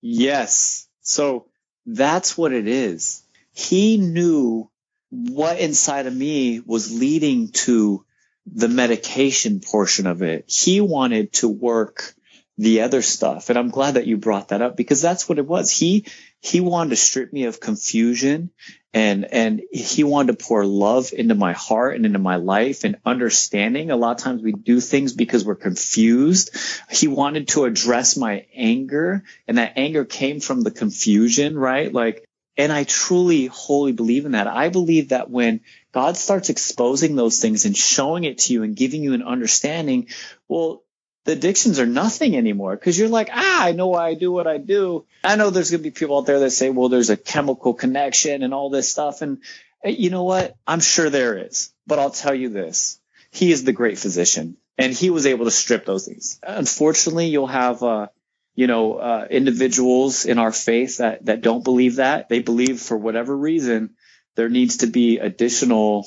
Yes. 0.00 0.86
So 1.00 1.46
that's 1.86 2.36
what 2.36 2.52
it 2.52 2.68
is. 2.68 3.22
He 3.52 3.96
knew 3.96 4.70
what 5.10 5.58
inside 5.58 6.06
of 6.06 6.14
me 6.14 6.60
was 6.60 6.92
leading 6.92 7.48
to 7.48 8.04
the 8.46 8.68
medication 8.68 9.60
portion 9.60 10.06
of 10.06 10.22
it. 10.22 10.44
He 10.48 10.80
wanted 10.80 11.32
to 11.34 11.48
work 11.48 12.14
the 12.58 12.82
other 12.82 13.02
stuff. 13.02 13.48
And 13.48 13.58
I'm 13.58 13.70
glad 13.70 13.94
that 13.94 14.06
you 14.06 14.16
brought 14.16 14.48
that 14.48 14.62
up 14.62 14.76
because 14.76 15.00
that's 15.00 15.28
what 15.28 15.38
it 15.38 15.46
was. 15.46 15.70
He, 15.70 16.06
he 16.40 16.60
wanted 16.60 16.90
to 16.90 16.96
strip 16.96 17.32
me 17.32 17.44
of 17.44 17.60
confusion 17.60 18.50
and, 18.94 19.24
and 19.24 19.60
he 19.72 20.04
wanted 20.04 20.38
to 20.38 20.44
pour 20.44 20.64
love 20.64 21.12
into 21.12 21.34
my 21.34 21.52
heart 21.52 21.96
and 21.96 22.06
into 22.06 22.20
my 22.20 22.36
life 22.36 22.84
and 22.84 22.96
understanding. 23.04 23.90
A 23.90 23.96
lot 23.96 24.12
of 24.12 24.22
times 24.22 24.40
we 24.40 24.52
do 24.52 24.78
things 24.80 25.12
because 25.12 25.44
we're 25.44 25.56
confused. 25.56 26.56
He 26.88 27.08
wanted 27.08 27.48
to 27.48 27.64
address 27.64 28.16
my 28.16 28.46
anger 28.54 29.24
and 29.48 29.58
that 29.58 29.72
anger 29.74 30.04
came 30.04 30.38
from 30.38 30.62
the 30.62 30.70
confusion, 30.70 31.58
right? 31.58 31.92
Like, 31.92 32.24
and 32.56 32.72
I 32.72 32.84
truly, 32.84 33.46
wholly 33.46 33.90
believe 33.90 34.26
in 34.26 34.32
that. 34.32 34.46
I 34.46 34.68
believe 34.68 35.08
that 35.08 35.28
when 35.28 35.62
God 35.90 36.16
starts 36.16 36.48
exposing 36.48 37.16
those 37.16 37.40
things 37.40 37.64
and 37.64 37.76
showing 37.76 38.22
it 38.22 38.38
to 38.38 38.52
you 38.52 38.62
and 38.62 38.76
giving 38.76 39.02
you 39.02 39.14
an 39.14 39.24
understanding, 39.24 40.06
well, 40.46 40.83
the 41.24 41.32
addictions 41.32 41.80
are 41.80 41.86
nothing 41.86 42.36
anymore 42.36 42.76
because 42.76 42.98
you're 42.98 43.08
like, 43.08 43.30
ah, 43.32 43.64
I 43.64 43.72
know 43.72 43.88
why 43.88 44.08
I 44.08 44.14
do 44.14 44.30
what 44.30 44.46
I 44.46 44.58
do. 44.58 45.06
I 45.22 45.36
know 45.36 45.50
there's 45.50 45.70
going 45.70 45.82
to 45.82 45.90
be 45.90 45.90
people 45.90 46.18
out 46.18 46.26
there 46.26 46.40
that 46.40 46.50
say, 46.50 46.70
well, 46.70 46.90
there's 46.90 47.10
a 47.10 47.16
chemical 47.16 47.72
connection 47.72 48.42
and 48.42 48.52
all 48.52 48.68
this 48.68 48.90
stuff. 48.90 49.22
And 49.22 49.38
eh, 49.82 49.90
you 49.90 50.10
know 50.10 50.24
what? 50.24 50.56
I'm 50.66 50.80
sure 50.80 51.08
there 51.08 51.38
is, 51.38 51.72
but 51.86 51.98
I'll 51.98 52.10
tell 52.10 52.34
you 52.34 52.50
this. 52.50 53.00
He 53.30 53.50
is 53.50 53.64
the 53.64 53.72
great 53.72 53.98
physician 53.98 54.58
and 54.76 54.92
he 54.92 55.10
was 55.10 55.26
able 55.26 55.46
to 55.46 55.50
strip 55.50 55.86
those 55.86 56.06
things. 56.06 56.38
Unfortunately, 56.42 57.26
you'll 57.26 57.46
have, 57.46 57.82
uh, 57.82 58.08
you 58.54 58.66
know, 58.66 58.94
uh, 58.94 59.26
individuals 59.30 60.26
in 60.26 60.38
our 60.38 60.52
faith 60.52 60.98
that, 60.98 61.24
that 61.24 61.40
don't 61.40 61.64
believe 61.64 61.96
that. 61.96 62.28
They 62.28 62.40
believe 62.40 62.80
for 62.80 62.96
whatever 62.96 63.36
reason 63.36 63.94
there 64.36 64.50
needs 64.50 64.78
to 64.78 64.88
be 64.88 65.18
additional 65.18 66.06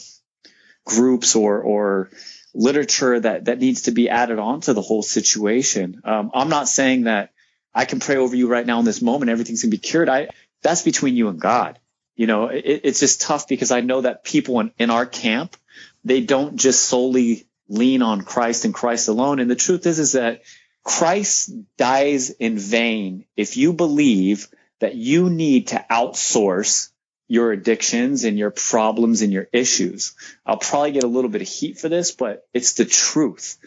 groups 0.85 1.35
or, 1.35 1.61
or, 1.61 2.09
literature 2.53 3.19
that 3.19 3.45
that 3.45 3.59
needs 3.59 3.83
to 3.83 3.91
be 3.91 4.09
added 4.09 4.39
on 4.39 4.61
to 4.61 4.73
the 4.73 4.81
whole 4.81 5.03
situation. 5.03 6.01
Um, 6.03 6.31
I'm 6.33 6.49
not 6.49 6.67
saying 6.67 7.03
that 7.03 7.31
I 7.73 7.85
can 7.85 7.99
pray 7.99 8.17
over 8.17 8.35
you 8.35 8.47
right 8.47 8.65
now 8.65 8.79
in 8.79 8.85
this 8.85 9.01
moment, 9.01 9.29
everything's 9.29 9.61
gonna 9.61 9.71
be 9.71 9.77
cured. 9.77 10.09
I 10.09 10.29
that's 10.61 10.81
between 10.81 11.15
you 11.15 11.29
and 11.29 11.39
God. 11.39 11.79
You 12.15 12.27
know, 12.27 12.47
it, 12.47 12.81
it's 12.83 12.99
just 12.99 13.21
tough 13.21 13.47
because 13.47 13.71
I 13.71 13.81
know 13.81 14.01
that 14.01 14.23
people 14.23 14.59
in, 14.59 14.71
in 14.79 14.89
our 14.89 15.05
camp, 15.05 15.55
they 16.03 16.21
don't 16.21 16.57
just 16.57 16.85
solely 16.85 17.47
lean 17.69 18.01
on 18.01 18.21
Christ 18.21 18.65
and 18.65 18.73
Christ 18.73 19.07
alone. 19.07 19.39
And 19.39 19.51
the 19.51 19.55
truth 19.55 19.85
is, 19.85 19.99
is 19.99 20.13
that 20.13 20.41
Christ 20.83 21.51
dies 21.77 22.29
in 22.29 22.57
vain 22.57 23.25
if 23.35 23.57
you 23.57 23.73
believe 23.73 24.47
that 24.79 24.95
you 24.95 25.29
need 25.29 25.67
to 25.67 25.85
outsource 25.91 26.89
your 27.27 27.51
addictions 27.51 28.23
and 28.23 28.37
your 28.37 28.51
problems 28.51 29.21
and 29.21 29.33
your 29.33 29.47
issues. 29.51 30.15
I'll 30.45 30.57
probably 30.57 30.91
get 30.91 31.03
a 31.03 31.07
little 31.07 31.29
bit 31.29 31.41
of 31.41 31.47
heat 31.47 31.77
for 31.77 31.89
this, 31.89 32.11
but 32.11 32.47
it's 32.53 32.73
the 32.73 32.85
truth. 32.85 33.57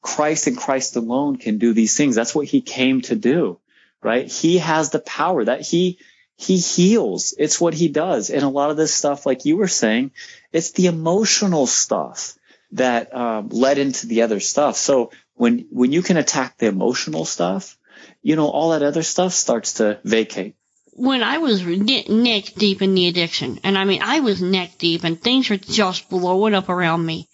Christ 0.00 0.46
and 0.46 0.56
Christ 0.56 0.96
alone 0.96 1.36
can 1.36 1.58
do 1.58 1.72
these 1.72 1.96
things. 1.96 2.14
That's 2.14 2.34
what 2.34 2.46
he 2.46 2.60
came 2.60 3.00
to 3.02 3.16
do, 3.16 3.58
right? 4.02 4.30
He 4.30 4.58
has 4.58 4.90
the 4.90 5.00
power 5.00 5.44
that 5.44 5.62
he, 5.62 5.98
he 6.36 6.58
heals. 6.58 7.34
It's 7.38 7.60
what 7.60 7.74
he 7.74 7.88
does. 7.88 8.30
And 8.30 8.42
a 8.42 8.48
lot 8.48 8.70
of 8.70 8.76
this 8.76 8.94
stuff, 8.94 9.26
like 9.26 9.44
you 9.44 9.56
were 9.56 9.68
saying, 9.68 10.12
it's 10.52 10.72
the 10.72 10.86
emotional 10.86 11.66
stuff 11.66 12.36
that 12.72 13.14
um, 13.14 13.48
led 13.48 13.78
into 13.78 14.06
the 14.06 14.22
other 14.22 14.40
stuff. 14.40 14.76
So 14.76 15.10
when, 15.34 15.66
when 15.70 15.92
you 15.92 16.02
can 16.02 16.16
attack 16.16 16.58
the 16.58 16.66
emotional 16.66 17.24
stuff, 17.24 17.76
you 18.22 18.36
know, 18.36 18.48
all 18.48 18.70
that 18.70 18.82
other 18.82 19.02
stuff 19.02 19.32
starts 19.32 19.74
to 19.74 20.00
vacate 20.04 20.56
when 20.94 21.22
I 21.22 21.38
was 21.38 21.64
neck 21.64 22.52
deep 22.56 22.82
in 22.82 22.94
the 22.94 23.08
addiction, 23.08 23.60
and 23.64 23.78
I 23.78 23.84
mean, 23.84 24.02
I 24.02 24.20
was 24.20 24.42
neck 24.42 24.72
deep 24.78 25.04
and 25.04 25.20
things 25.20 25.48
were 25.48 25.56
just 25.56 26.10
blowing 26.10 26.54
up 26.54 26.68
around 26.68 27.04
me. 27.04 27.28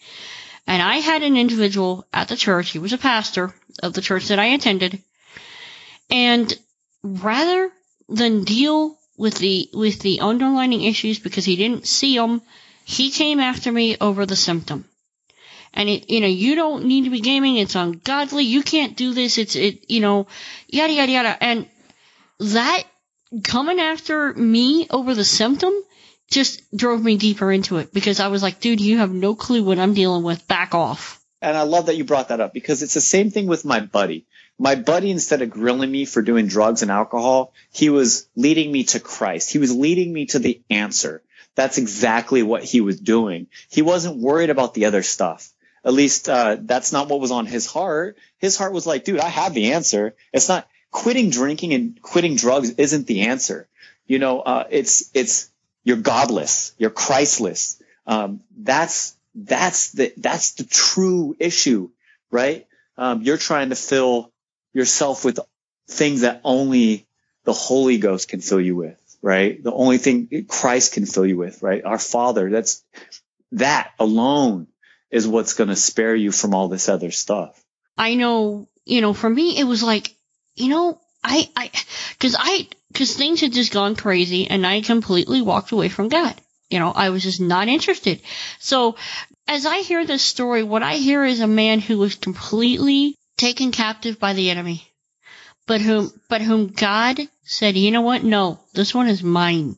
And 0.67 0.81
I 0.81 0.97
had 0.97 1.23
an 1.23 1.37
individual 1.37 2.07
at 2.13 2.29
the 2.29 2.37
church, 2.37 2.71
he 2.71 2.79
was 2.79 2.93
a 2.93 2.99
pastor 2.99 3.55
of 3.83 3.95
the 3.95 4.01
church 4.03 4.29
that 4.29 4.39
I 4.39 4.47
attended, 4.47 5.03
and 6.11 6.53
rather 7.03 7.71
than 8.09 8.45
deal 8.45 8.97
with 9.17 9.39
the, 9.39 9.69
with 9.73 10.01
the 10.01 10.21
underlying 10.21 10.83
issues 10.83 11.19
because 11.19 11.45
he 11.45 11.57
didn't 11.57 11.87
see 11.87 12.17
them, 12.17 12.43
he 12.85 13.11
came 13.11 13.41
after 13.41 13.73
me 13.73 13.97
over 14.01 14.25
the 14.25 14.37
symptom. 14.37 14.85
and 15.75 15.89
it, 15.89 16.11
you 16.11 16.21
know, 16.21 16.29
you 16.29 16.55
don't 16.55 16.85
need 16.85 17.05
to 17.05 17.11
be 17.11 17.21
gaming. 17.21 17.57
It's 17.57 17.75
ungodly. 17.75 18.45
You 18.45 18.63
can't 18.63 18.97
do 18.97 19.15
this. 19.15 19.37
It's, 19.37 19.57
it, 19.57 19.91
you 19.91 20.01
know, 20.01 20.27
yada, 20.69 20.93
yada, 20.93 21.13
yada. 21.13 21.45
And 21.45 21.67
that 22.39 22.85
coming 23.45 23.81
after 23.81 24.33
me 24.33 24.87
over 24.91 25.15
the 25.15 25.25
symptom 25.25 25.73
just 26.31 26.63
drove 26.77 27.03
me 27.03 27.17
deeper 27.17 27.51
into 27.51 27.79
it 27.79 27.93
because 27.93 28.21
I 28.21 28.29
was 28.29 28.43
like, 28.43 28.61
dude, 28.61 28.81
you 28.81 28.99
have 28.99 29.13
no 29.13 29.35
clue 29.35 29.65
what 29.65 29.79
I'm 29.79 29.95
dealing 29.95 30.23
with. 30.23 30.47
Back 30.47 30.75
off. 30.75 31.23
And 31.41 31.57
I 31.57 31.63
love 31.63 31.87
that 31.87 31.97
you 31.97 32.05
brought 32.05 32.29
that 32.29 32.41
up 32.41 32.53
because 32.53 32.83
it's 32.83 32.95
the 32.95 33.01
same 33.01 33.31
thing 33.31 33.47
with 33.47 33.65
my 33.65 33.81
buddy. 33.81 34.27
My 34.59 34.75
buddy, 34.75 35.11
instead 35.11 35.41
of 35.41 35.51
grilling 35.51 35.91
me 35.91 36.05
for 36.05 36.21
doing 36.21 36.49
drugs 36.49 36.83
and 36.83 36.91
alcohol, 36.91 37.53
he 37.73 37.91
was 37.91 38.29
leading 38.35 38.73
me 38.73 38.85
to 38.85 39.01
Christ. 39.01 39.53
He 39.53 39.59
was 39.59 39.75
leading 39.75 40.13
me 40.13 40.27
to 40.27 40.41
the 40.41 40.61
answer. 40.69 41.23
That's 41.55 41.79
exactly 41.79 42.43
what 42.43 42.65
he 42.65 42.81
was 42.81 43.01
doing. 43.01 43.47
He 43.71 43.83
wasn't 43.83 44.21
worried 44.21 44.51
about 44.51 44.75
the 44.75 44.87
other 44.87 45.03
stuff. 45.03 45.51
At 45.85 45.93
least 45.93 46.29
uh, 46.29 46.57
that's 46.61 46.93
not 46.93 47.09
what 47.09 47.21
was 47.21 47.31
on 47.31 47.47
his 47.47 47.67
heart. 47.67 48.19
His 48.39 48.57
heart 48.57 48.73
was 48.73 48.87
like, 48.87 49.05
dude, 49.05 49.21
I 49.21 49.29
have 49.29 49.55
the 49.55 49.73
answer. 49.73 50.17
It's 50.33 50.49
not 50.49 50.69
quitting 50.91 51.31
drinking 51.31 51.75
and 51.75 52.01
quitting 52.01 52.37
drugs 52.37 52.71
isn't 52.71 53.07
the 53.07 53.23
answer. 53.23 53.69
You 54.07 54.19
know, 54.19 54.41
uh, 54.41 54.65
it's 54.71 55.11
it's 55.15 55.51
you're 55.85 55.97
godless, 55.97 56.75
you're 56.79 56.91
Christless. 56.91 57.81
Um, 58.07 58.41
that's 58.57 59.17
that's 59.35 59.93
the 59.93 60.13
that's 60.17 60.53
the 60.53 60.65
true 60.65 61.37
issue, 61.39 61.91
right? 62.31 62.67
Um, 62.97 63.23
you're 63.23 63.37
trying 63.37 63.69
to 63.69 63.75
fill 63.75 64.33
yourself 64.73 65.25
with 65.25 65.39
things 65.89 66.23
that 66.23 66.41
only 66.45 67.07
the 67.45 67.53
Holy 67.53 67.99
Ghost 67.99 68.29
can 68.29 68.41
fill 68.41 68.61
you 68.61 68.77
with, 68.77 68.99
right? 69.23 69.63
The 69.63 69.73
only 69.73 69.99
thing 69.99 70.47
Christ 70.49 70.95
can 70.95 71.07
fill 71.07 71.27
you 71.27 71.37
with, 71.37 71.63
right? 71.63 71.85
Our 71.85 71.99
Father. 71.99 72.51
That's 72.51 72.83
that 73.53 73.93
alone 73.99 74.67
is 75.11 75.27
what's 75.27 75.55
going 75.55 75.69
to 75.69 75.77
spare 75.77 76.15
you 76.15 76.33
from 76.33 76.55
all 76.55 76.69
this 76.69 76.89
other 76.89 77.11
stuff. 77.11 77.63
I 77.97 78.15
know, 78.15 78.69
you 78.85 79.01
know, 79.01 79.15
for 79.15 79.31
me, 79.31 79.59
it 79.59 79.65
was 79.65 79.83
like, 79.83 80.15
you 80.61 80.69
know, 80.69 81.01
I, 81.23 81.49
I, 81.57 81.71
cause 82.21 82.37
I, 82.39 82.69
cause 82.95 83.15
things 83.15 83.41
had 83.41 83.53
just 83.53 83.73
gone 83.73 83.97
crazy 83.97 84.49
and 84.49 84.67
I 84.67 84.81
completely 84.81 85.43
walked 85.43 85.73
away 85.73 85.89
from 85.89 86.09
God. 86.09 86.35
You 86.71 86.79
know, 86.79 86.91
I 86.91 87.11
was 87.11 87.23
just 87.23 87.41
not 87.41 87.69
interested. 87.69 88.21
So 88.59 88.97
as 89.47 89.65
I 89.65 89.79
hear 89.79 90.05
this 90.05 90.23
story, 90.23 90.63
what 90.63 90.83
I 90.83 90.95
hear 90.95 91.25
is 91.25 91.41
a 91.41 91.47
man 91.47 91.81
who 91.81 91.99
was 91.99 92.15
completely 92.15 93.17
taken 93.37 93.73
captive 93.73 94.19
by 94.19 94.35
the 94.35 94.51
enemy, 94.51 94.87
but 95.67 95.81
whom, 95.81 96.13
but 96.29 96.43
whom 96.43 96.69
God 96.69 97.21
said, 97.45 97.77
you 97.77 97.91
know 97.91 98.03
what? 98.03 98.23
No, 98.23 98.61
this 98.75 98.95
one 98.95 99.09
is 99.09 99.23
mine. 99.23 99.77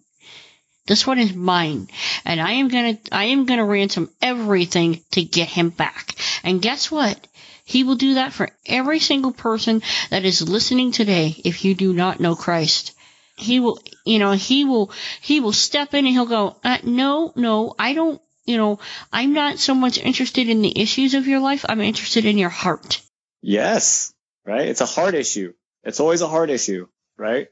This 0.86 1.06
one 1.06 1.20
is 1.20 1.32
mine. 1.32 1.88
And 2.24 2.40
I 2.40 2.52
am 2.52 2.66
gonna, 2.66 2.98
I 3.12 3.26
am 3.26 3.46
gonna 3.46 3.64
ransom 3.64 4.10
everything 4.20 5.04
to 5.12 5.22
get 5.22 5.48
him 5.48 5.70
back. 5.70 6.16
And 6.42 6.60
guess 6.60 6.90
what? 6.90 7.24
He 7.70 7.84
will 7.84 7.94
do 7.94 8.14
that 8.14 8.32
for 8.32 8.48
every 8.66 8.98
single 8.98 9.30
person 9.30 9.82
that 10.10 10.24
is 10.24 10.48
listening 10.48 10.90
today 10.90 11.36
if 11.44 11.64
you 11.64 11.76
do 11.76 11.92
not 11.92 12.18
know 12.18 12.34
Christ. 12.34 12.94
He 13.36 13.60
will, 13.60 13.78
you 14.04 14.18
know, 14.18 14.32
he 14.32 14.64
will, 14.64 14.90
he 15.20 15.38
will 15.38 15.52
step 15.52 15.94
in 15.94 16.04
and 16.04 16.08
he'll 16.08 16.26
go, 16.26 16.56
uh, 16.64 16.78
no, 16.82 17.32
no, 17.36 17.76
I 17.78 17.94
don't, 17.94 18.20
you 18.44 18.56
know, 18.56 18.80
I'm 19.12 19.34
not 19.34 19.60
so 19.60 19.72
much 19.72 19.98
interested 19.98 20.48
in 20.48 20.62
the 20.62 20.80
issues 20.80 21.14
of 21.14 21.28
your 21.28 21.38
life. 21.38 21.64
I'm 21.68 21.80
interested 21.80 22.24
in 22.24 22.38
your 22.38 22.48
heart. 22.48 23.00
Yes, 23.40 24.12
right? 24.44 24.66
It's 24.66 24.80
a 24.80 24.86
heart 24.86 25.14
issue. 25.14 25.52
It's 25.84 26.00
always 26.00 26.22
a 26.22 26.28
heart 26.28 26.50
issue, 26.50 26.88
right? 27.16 27.46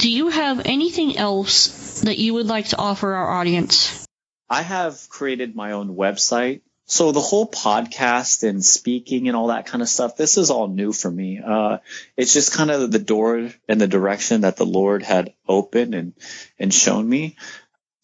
Do 0.00 0.10
you 0.10 0.28
have 0.28 0.66
anything 0.66 1.16
else 1.16 2.02
that 2.02 2.18
you 2.18 2.34
would 2.34 2.46
like 2.46 2.68
to 2.68 2.76
offer 2.76 3.10
our 3.14 3.30
audience? 3.40 4.06
I 4.50 4.60
have 4.60 5.08
created 5.08 5.56
my 5.56 5.72
own 5.72 5.96
website 5.96 6.60
so 6.86 7.10
the 7.10 7.20
whole 7.20 7.50
podcast 7.50 8.48
and 8.48 8.64
speaking 8.64 9.26
and 9.26 9.36
all 9.36 9.48
that 9.48 9.66
kind 9.66 9.82
of 9.82 9.88
stuff, 9.88 10.16
this 10.16 10.38
is 10.38 10.50
all 10.50 10.68
new 10.68 10.92
for 10.92 11.10
me. 11.10 11.40
Uh, 11.44 11.78
it's 12.16 12.32
just 12.32 12.52
kind 12.52 12.70
of 12.70 12.92
the 12.92 13.00
door 13.00 13.50
and 13.68 13.80
the 13.80 13.88
direction 13.88 14.42
that 14.42 14.56
the 14.56 14.64
Lord 14.64 15.02
had 15.02 15.34
opened 15.48 15.96
and, 15.96 16.12
and 16.60 16.72
shown 16.72 17.08
me. 17.08 17.36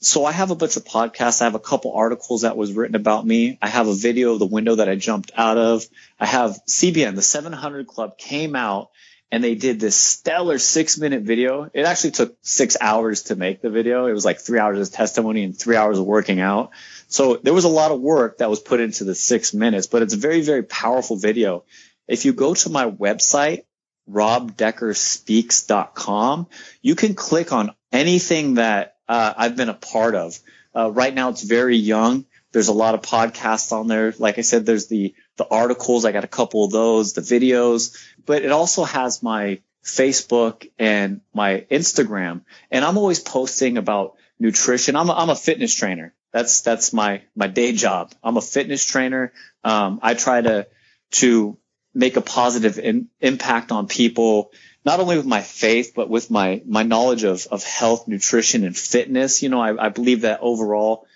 So 0.01 0.25
I 0.25 0.33
have 0.33 0.51
a 0.51 0.57
bunch 0.57 0.77
of 0.77 0.85
podcasts. 0.85 1.41
I 1.41 1.45
have 1.45 1.55
a 1.55 1.61
couple 1.61 1.93
articles 1.93 2.43
that 2.43 2.57
was 2.57 2.73
written 2.73 2.97
about 2.97 3.25
me. 3.25 3.57
I 3.63 3.69
have 3.69 3.87
a 3.87 3.95
video 3.95 4.33
of 4.33 4.41
the 4.41 4.47
window 4.47 4.75
that 4.75 4.89
I 4.89 4.97
jumped 4.97 5.31
out 5.37 5.59
of. 5.59 5.87
I 6.19 6.27
have 6.27 6.59
CBN, 6.69 7.15
the 7.15 7.23
700 7.23 7.87
Club 7.87 8.19
came 8.19 8.57
out 8.57 8.91
and 9.33 9.43
they 9.43 9.55
did 9.55 9.81
this 9.81 9.97
stellar 9.97 10.59
six 10.59 10.99
minute 10.99 11.23
video. 11.23 11.71
It 11.73 11.87
actually 11.87 12.11
took 12.11 12.37
six 12.43 12.77
hours 12.79 13.23
to 13.25 13.35
make 13.35 13.63
the 13.63 13.71
video. 13.71 14.05
It 14.07 14.13
was 14.13 14.27
like 14.27 14.41
three 14.41 14.59
hours 14.59 14.87
of 14.87 14.95
testimony 14.95 15.43
and 15.43 15.59
three 15.59 15.75
hours 15.75 15.99
of 15.99 16.05
working 16.05 16.39
out. 16.39 16.73
So 17.09 17.37
there 17.37 17.55
was 17.55 17.65
a 17.65 17.69
lot 17.69 17.93
of 17.93 18.01
work 18.01 18.37
that 18.39 18.51
was 18.51 18.61
put 18.61 18.81
into 18.81 19.05
the 19.05 19.15
six 19.15 19.55
minutes, 19.55 19.87
but 19.87 20.03
it's 20.03 20.13
a 20.13 20.19
very, 20.19 20.43
very 20.43 20.63
powerful 20.63 21.17
video. 21.17 21.65
If 22.07 22.27
you 22.27 22.35
go 22.35 22.53
to 22.53 22.69
my 22.69 22.91
website, 22.91 23.63
robdeckerspeaks.com, 24.11 26.49
you 26.83 26.95
can 26.95 27.15
click 27.15 27.55
on 27.55 27.75
anything 27.91 28.55
that 28.55 28.97
uh, 29.09 29.33
I've 29.35 29.57
been 29.57 29.71
a 29.71 29.75
part 29.75 30.15
of. 30.15 30.39
Uh, 30.77 30.91
right 30.91 31.15
now, 31.15 31.31
it's 31.31 31.43
very 31.43 31.79
young. 31.79 32.27
There's 32.53 32.69
a 32.69 32.75
lot 32.75 32.95
of 32.95 33.01
podcasts 33.01 33.73
on 33.73 33.89
there. 33.89 34.13
Like 34.19 34.37
I 34.37 34.43
said, 34.43 34.67
there's 34.67 34.89
the 34.89 35.15
the 35.37 35.47
articles. 35.47 36.05
I 36.05 36.13
got 36.13 36.25
a 36.25 36.29
couple 36.29 36.65
of 36.65 36.71
those, 36.71 37.15
the 37.15 37.21
videos, 37.21 37.97
but 38.27 38.43
it 38.43 38.53
also 38.53 38.85
has 38.85 39.23
my 39.23 39.61
Facebook 39.85 40.71
and 40.79 41.21
my 41.35 41.67
Instagram, 41.71 42.43
and 42.71 42.85
I'm 42.85 42.99
always 42.99 43.21
posting 43.21 43.79
about 43.79 44.17
nutrition. 44.39 44.97
I'm 44.97 45.09
a, 45.09 45.13
I'm 45.13 45.31
a 45.31 45.37
fitness 45.37 45.75
trainer. 45.75 46.15
That's 46.33 46.61
that's 46.63 46.93
my 46.93 47.23
my 47.35 47.47
day 47.47 47.73
job. 47.73 48.13
I'm 48.23 48.37
a 48.37 48.41
fitness 48.41 48.85
trainer. 48.85 49.33
Um, 49.65 50.01
I 50.03 50.15
try 50.15 50.41
to 50.41 50.67
to 51.13 51.59
make 51.95 52.17
a 52.17 52.23
positive 52.23 52.79
in, 52.79 53.09
impact 53.21 53.71
on 53.71 53.87
people, 53.87 54.53
not 54.85 55.01
only 55.01 55.17
with 55.17 55.27
my 55.27 55.43
faith, 55.43 55.93
but 55.95 56.09
with 56.09 56.31
my 56.31 56.63
my 56.65 56.85
knowledge 56.85 57.25
of 57.25 57.47
of 57.51 57.65
health, 57.65 58.09
nutrition, 58.09 58.65
and 58.65 58.77
fitness. 58.77 59.43
You 59.43 59.49
know, 59.49 59.61
I, 59.61 59.87
I 59.87 59.89
believe 59.89 60.23
that 60.23 60.41
overall 60.41 61.07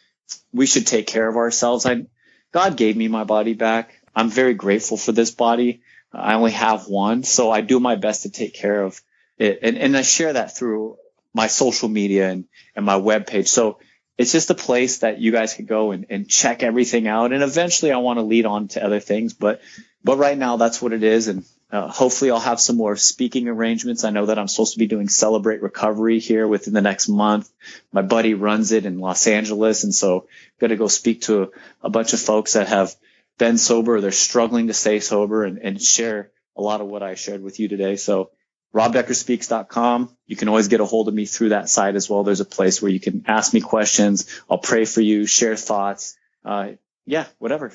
we 0.53 0.67
should 0.67 0.87
take 0.87 1.07
care 1.07 1.29
of 1.29 1.37
ourselves. 1.37 1.87
I 1.87 2.07
God 2.53 2.77
gave 2.77 2.97
me 2.97 3.09
my 3.09 3.25
body 3.25 3.55
back. 3.55 4.01
I'm 4.17 4.31
very 4.31 4.55
grateful 4.55 4.97
for 4.97 5.12
this 5.12 5.31
body. 5.31 5.83
I 6.12 6.35
only 6.35 6.53
have 6.53 6.89
one, 6.89 7.23
so 7.23 7.51
I 7.51 7.61
do 7.61 7.79
my 7.79 7.95
best 7.97 8.23
to 8.23 8.31
take 8.31 8.55
care 8.55 8.83
of 8.83 9.01
it, 9.39 9.61
and 9.62 9.77
and 9.77 9.97
I 9.97 10.03
share 10.03 10.33
that 10.33 10.57
through 10.57 10.97
my 11.35 11.47
social 11.47 11.89
media 11.89 12.31
and 12.31 12.47
and 12.75 12.85
my 12.85 12.99
webpage. 12.99 13.49
So 13.49 13.79
it's 14.19 14.33
just 14.33 14.51
a 14.51 14.55
place 14.55 14.99
that 14.99 15.19
you 15.21 15.31
guys 15.31 15.55
could 15.55 15.67
go 15.67 15.91
and, 15.91 16.07
and 16.09 16.29
check 16.29 16.62
everything 16.62 17.07
out. 17.07 17.33
And 17.33 17.43
eventually 17.43 17.93
I 17.93 17.99
want 17.99 18.19
to 18.19 18.23
lead 18.23 18.47
on 18.47 18.69
to 18.69 18.85
other 18.85 19.01
things, 19.01 19.35
but, 19.35 19.61
but 20.03 20.17
right 20.17 20.39
now 20.39 20.57
that's 20.57 20.81
what 20.81 20.93
it 20.93 21.03
is. 21.03 21.29
And 21.29 21.45
uh, 21.71 21.89
hopefully 21.89 22.31
I'll 22.31 22.41
have 22.41 22.61
some 22.61 22.77
more 22.77 22.97
speaking 22.97 23.49
arrangements. 23.49 24.05
I 24.05 24.11
know 24.11 24.27
that 24.27 24.39
I'm 24.39 24.49
supposed 24.49 24.73
to 24.73 24.79
be 24.79 24.87
doing 24.87 25.09
Celebrate 25.09 25.62
Recovery 25.62 26.19
here 26.19 26.49
within 26.49 26.73
the 26.73 26.81
next 26.81 27.09
month. 27.09 27.51
My 27.93 28.03
buddy 28.03 28.33
runs 28.33 28.73
it 28.73 28.87
in 28.87 29.01
Los 29.01 29.27
Angeles. 29.27 29.85
And 29.85 29.95
so 29.95 30.21
I'm 30.21 30.27
going 30.61 30.71
to 30.71 30.77
go 30.77 30.89
speak 30.89 31.23
to 31.23 31.43
a, 31.43 31.49
a 31.83 31.91
bunch 31.91 32.14
of 32.14 32.21
folks 32.21 32.55
that 32.55 32.69
have 32.69 32.95
been 33.39 33.59
sober. 33.59 34.01
They're 34.01 34.12
struggling 34.12 34.68
to 34.68 34.74
stay 34.74 35.01
sober 35.01 35.45
and, 35.45 35.59
and 35.59 35.80
share 35.80 36.30
a 36.57 36.62
lot 36.62 36.80
of 36.80 36.87
what 36.87 37.03
I 37.03 37.14
shared 37.14 37.43
with 37.43 37.61
you 37.61 37.68
today. 37.68 37.97
So 37.97 38.30
robdeckerspeaks.com. 38.74 40.16
You 40.26 40.37
can 40.37 40.49
always 40.49 40.68
get 40.68 40.80
a 40.80 40.84
hold 40.84 41.09
of 41.09 41.14
me 41.14 41.26
through 41.26 41.51
that 41.51 41.68
site 41.68 41.97
as 41.97 42.11
well. 42.11 42.24
There's 42.24 42.41
a 42.41 42.47
place 42.47 42.82
where 42.82 42.91
you 42.91 43.01
can 43.01 43.24
ask 43.26 43.55
me 43.55 43.61
questions. 43.61 44.28
I'll 44.51 44.59
pray 44.59 44.84
for 44.84 45.01
you, 45.01 45.26
share 45.26 45.57
thoughts. 45.57 46.16
Uh, 46.45 46.72
yeah, 47.05 47.26
whatever. 47.39 47.72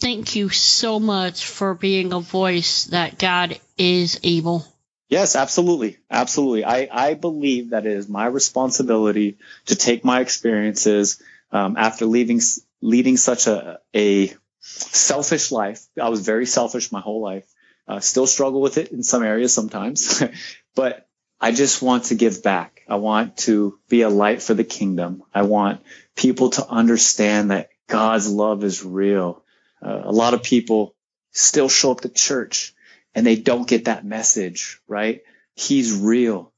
Thank 0.00 0.36
you 0.36 0.48
so 0.48 0.98
much 0.98 1.46
for 1.46 1.74
being 1.74 2.12
a 2.12 2.20
voice 2.20 2.84
that 2.86 3.18
God 3.18 3.58
is 3.78 4.20
able. 4.22 4.66
Yes, 5.08 5.36
absolutely. 5.36 5.98
Absolutely. 6.10 6.64
I, 6.64 6.88
I 6.90 7.14
believe 7.14 7.70
that 7.70 7.86
it 7.86 7.92
is 7.92 8.08
my 8.08 8.26
responsibility 8.26 9.38
to 9.66 9.76
take 9.76 10.04
my 10.04 10.20
experiences 10.20 11.22
um, 11.52 11.76
after 11.76 12.06
leaving, 12.06 12.40
leading 12.80 13.16
such 13.16 13.46
a, 13.46 13.78
a 13.94 14.34
selfish 14.66 15.52
life. 15.52 15.86
I 16.00 16.08
was 16.08 16.20
very 16.20 16.46
selfish 16.46 16.92
my 16.92 17.00
whole 17.00 17.20
life. 17.20 17.46
Uh, 17.88 18.00
still 18.00 18.26
struggle 18.26 18.60
with 18.60 18.78
it 18.78 18.90
in 18.90 19.02
some 19.02 19.22
areas 19.22 19.54
sometimes, 19.54 20.22
but 20.74 21.08
I 21.40 21.52
just 21.52 21.82
want 21.82 22.04
to 22.04 22.16
give 22.16 22.42
back. 22.42 22.82
I 22.88 22.96
want 22.96 23.36
to 23.38 23.78
be 23.88 24.02
a 24.02 24.08
light 24.08 24.42
for 24.42 24.54
the 24.54 24.64
kingdom. 24.64 25.22
I 25.32 25.42
want 25.42 25.82
people 26.16 26.50
to 26.50 26.66
understand 26.66 27.52
that 27.52 27.68
God's 27.86 28.28
love 28.28 28.64
is 28.64 28.84
real. 28.84 29.44
Uh, 29.80 30.00
a 30.02 30.12
lot 30.12 30.34
of 30.34 30.42
people 30.42 30.96
still 31.30 31.68
show 31.68 31.92
up 31.92 32.00
to 32.00 32.08
church 32.08 32.74
and 33.14 33.24
they 33.24 33.36
don't 33.36 33.68
get 33.68 33.84
that 33.84 34.04
message, 34.04 34.80
right? 34.88 35.22
He's 35.54 35.96
real. 35.96 36.52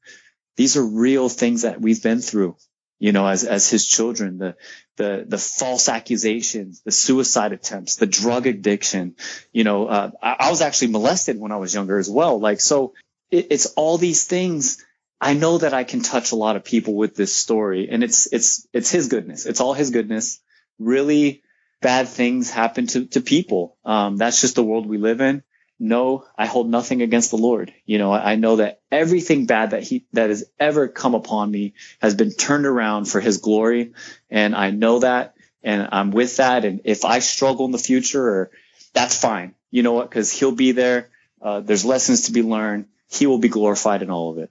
These 0.56 0.76
are 0.76 0.84
real 0.84 1.28
things 1.28 1.62
that 1.62 1.80
we've 1.80 2.02
been 2.02 2.20
through 2.20 2.56
you 2.99 3.12
know, 3.12 3.26
as, 3.26 3.44
as 3.44 3.70
his 3.70 3.86
children, 3.86 4.38
the, 4.38 4.57
the, 4.96 5.24
the 5.26 5.38
false 5.38 5.88
accusations, 5.88 6.80
the 6.82 6.90
suicide 6.90 7.53
attempts, 7.53 7.96
the 7.96 8.07
drug 8.07 8.46
addiction, 8.46 9.14
you 9.53 9.64
know, 9.64 9.86
uh, 9.86 10.11
I, 10.20 10.36
I, 10.40 10.51
was 10.51 10.61
actually 10.61 10.88
molested 10.88 11.38
when 11.38 11.53
I 11.53 11.57
was 11.57 11.72
younger 11.72 11.99
as 11.99 12.11
well. 12.11 12.40
Like, 12.40 12.61
so 12.61 12.94
it, 13.30 13.49
it's 13.51 13.66
all 13.76 13.99
these 13.99 14.24
things. 14.24 14.84
I 15.20 15.34
know 15.34 15.59
that 15.59 15.74
I 15.74 15.84
can 15.84 16.03
touch 16.03 16.32
a 16.32 16.36
lot 16.36 16.57
of 16.57 16.64
people 16.64 16.94
with 16.94 17.14
this 17.14 17.34
story 17.34 17.88
and 17.90 18.03
it's, 18.03 18.32
it's, 18.32 18.66
it's 18.72 18.90
his 18.90 19.09
goodness. 19.09 19.46
It's 19.46 19.61
all 19.61 19.74
his 19.74 19.90
goodness. 19.90 20.40
Really 20.78 21.42
bad 21.80 22.09
things 22.09 22.51
happen 22.51 22.88
to, 22.88 23.07
to 23.07 23.20
people. 23.20 23.76
Um, 23.84 24.16
that's 24.16 24.40
just 24.40 24.57
the 24.57 24.64
world 24.64 24.86
we 24.86 24.99
live 24.99 25.20
in. 25.20 25.42
No, 25.81 26.24
I 26.37 26.47
hold 26.47 26.68
nothing 26.68 27.03
against 27.03 27.31
the 27.31 27.37
Lord. 27.37 27.72
You 27.87 27.99
know, 27.99 28.12
I, 28.12 28.35
know 28.35 28.57
that 28.57 28.81
everything 28.91 29.47
bad 29.47 29.70
that 29.70 29.85
he, 29.85 30.05
that 30.12 30.29
has 30.29 30.45
ever 30.59 30.89
come 30.89 31.14
upon 31.14 31.51
me 31.51 31.74
has 32.01 32.14
been 32.14 32.33
turned 32.33 32.66
around 32.66 33.05
for 33.05 33.20
his 33.20 33.39
glory. 33.39 33.93
And 34.29 34.57
I 34.57 34.70
know 34.70 35.01
that 35.01 35.35
and 35.62 35.89
I'm 35.93 36.11
with 36.11 36.39
that. 36.39 36.64
And 36.64 36.81
if 36.85 37.05
I 37.05 37.20
struggle 37.20 37.66
in 37.66 37.70
the 37.70 37.79
future 37.79 38.22
or 38.22 38.51
that's 38.93 39.20
fine. 39.20 39.55
You 39.70 39.83
know 39.83 39.93
what? 39.93 40.11
Cause 40.11 40.33
he'll 40.33 40.53
be 40.53 40.72
there. 40.72 41.11
Uh, 41.41 41.61
there's 41.61 41.85
lessons 41.85 42.22
to 42.22 42.33
be 42.33 42.43
learned. 42.43 42.87
He 43.11 43.26
will 43.26 43.39
be 43.39 43.49
glorified 43.49 44.03
in 44.03 44.11
all 44.11 44.33
of 44.33 44.39
it. 44.39 44.51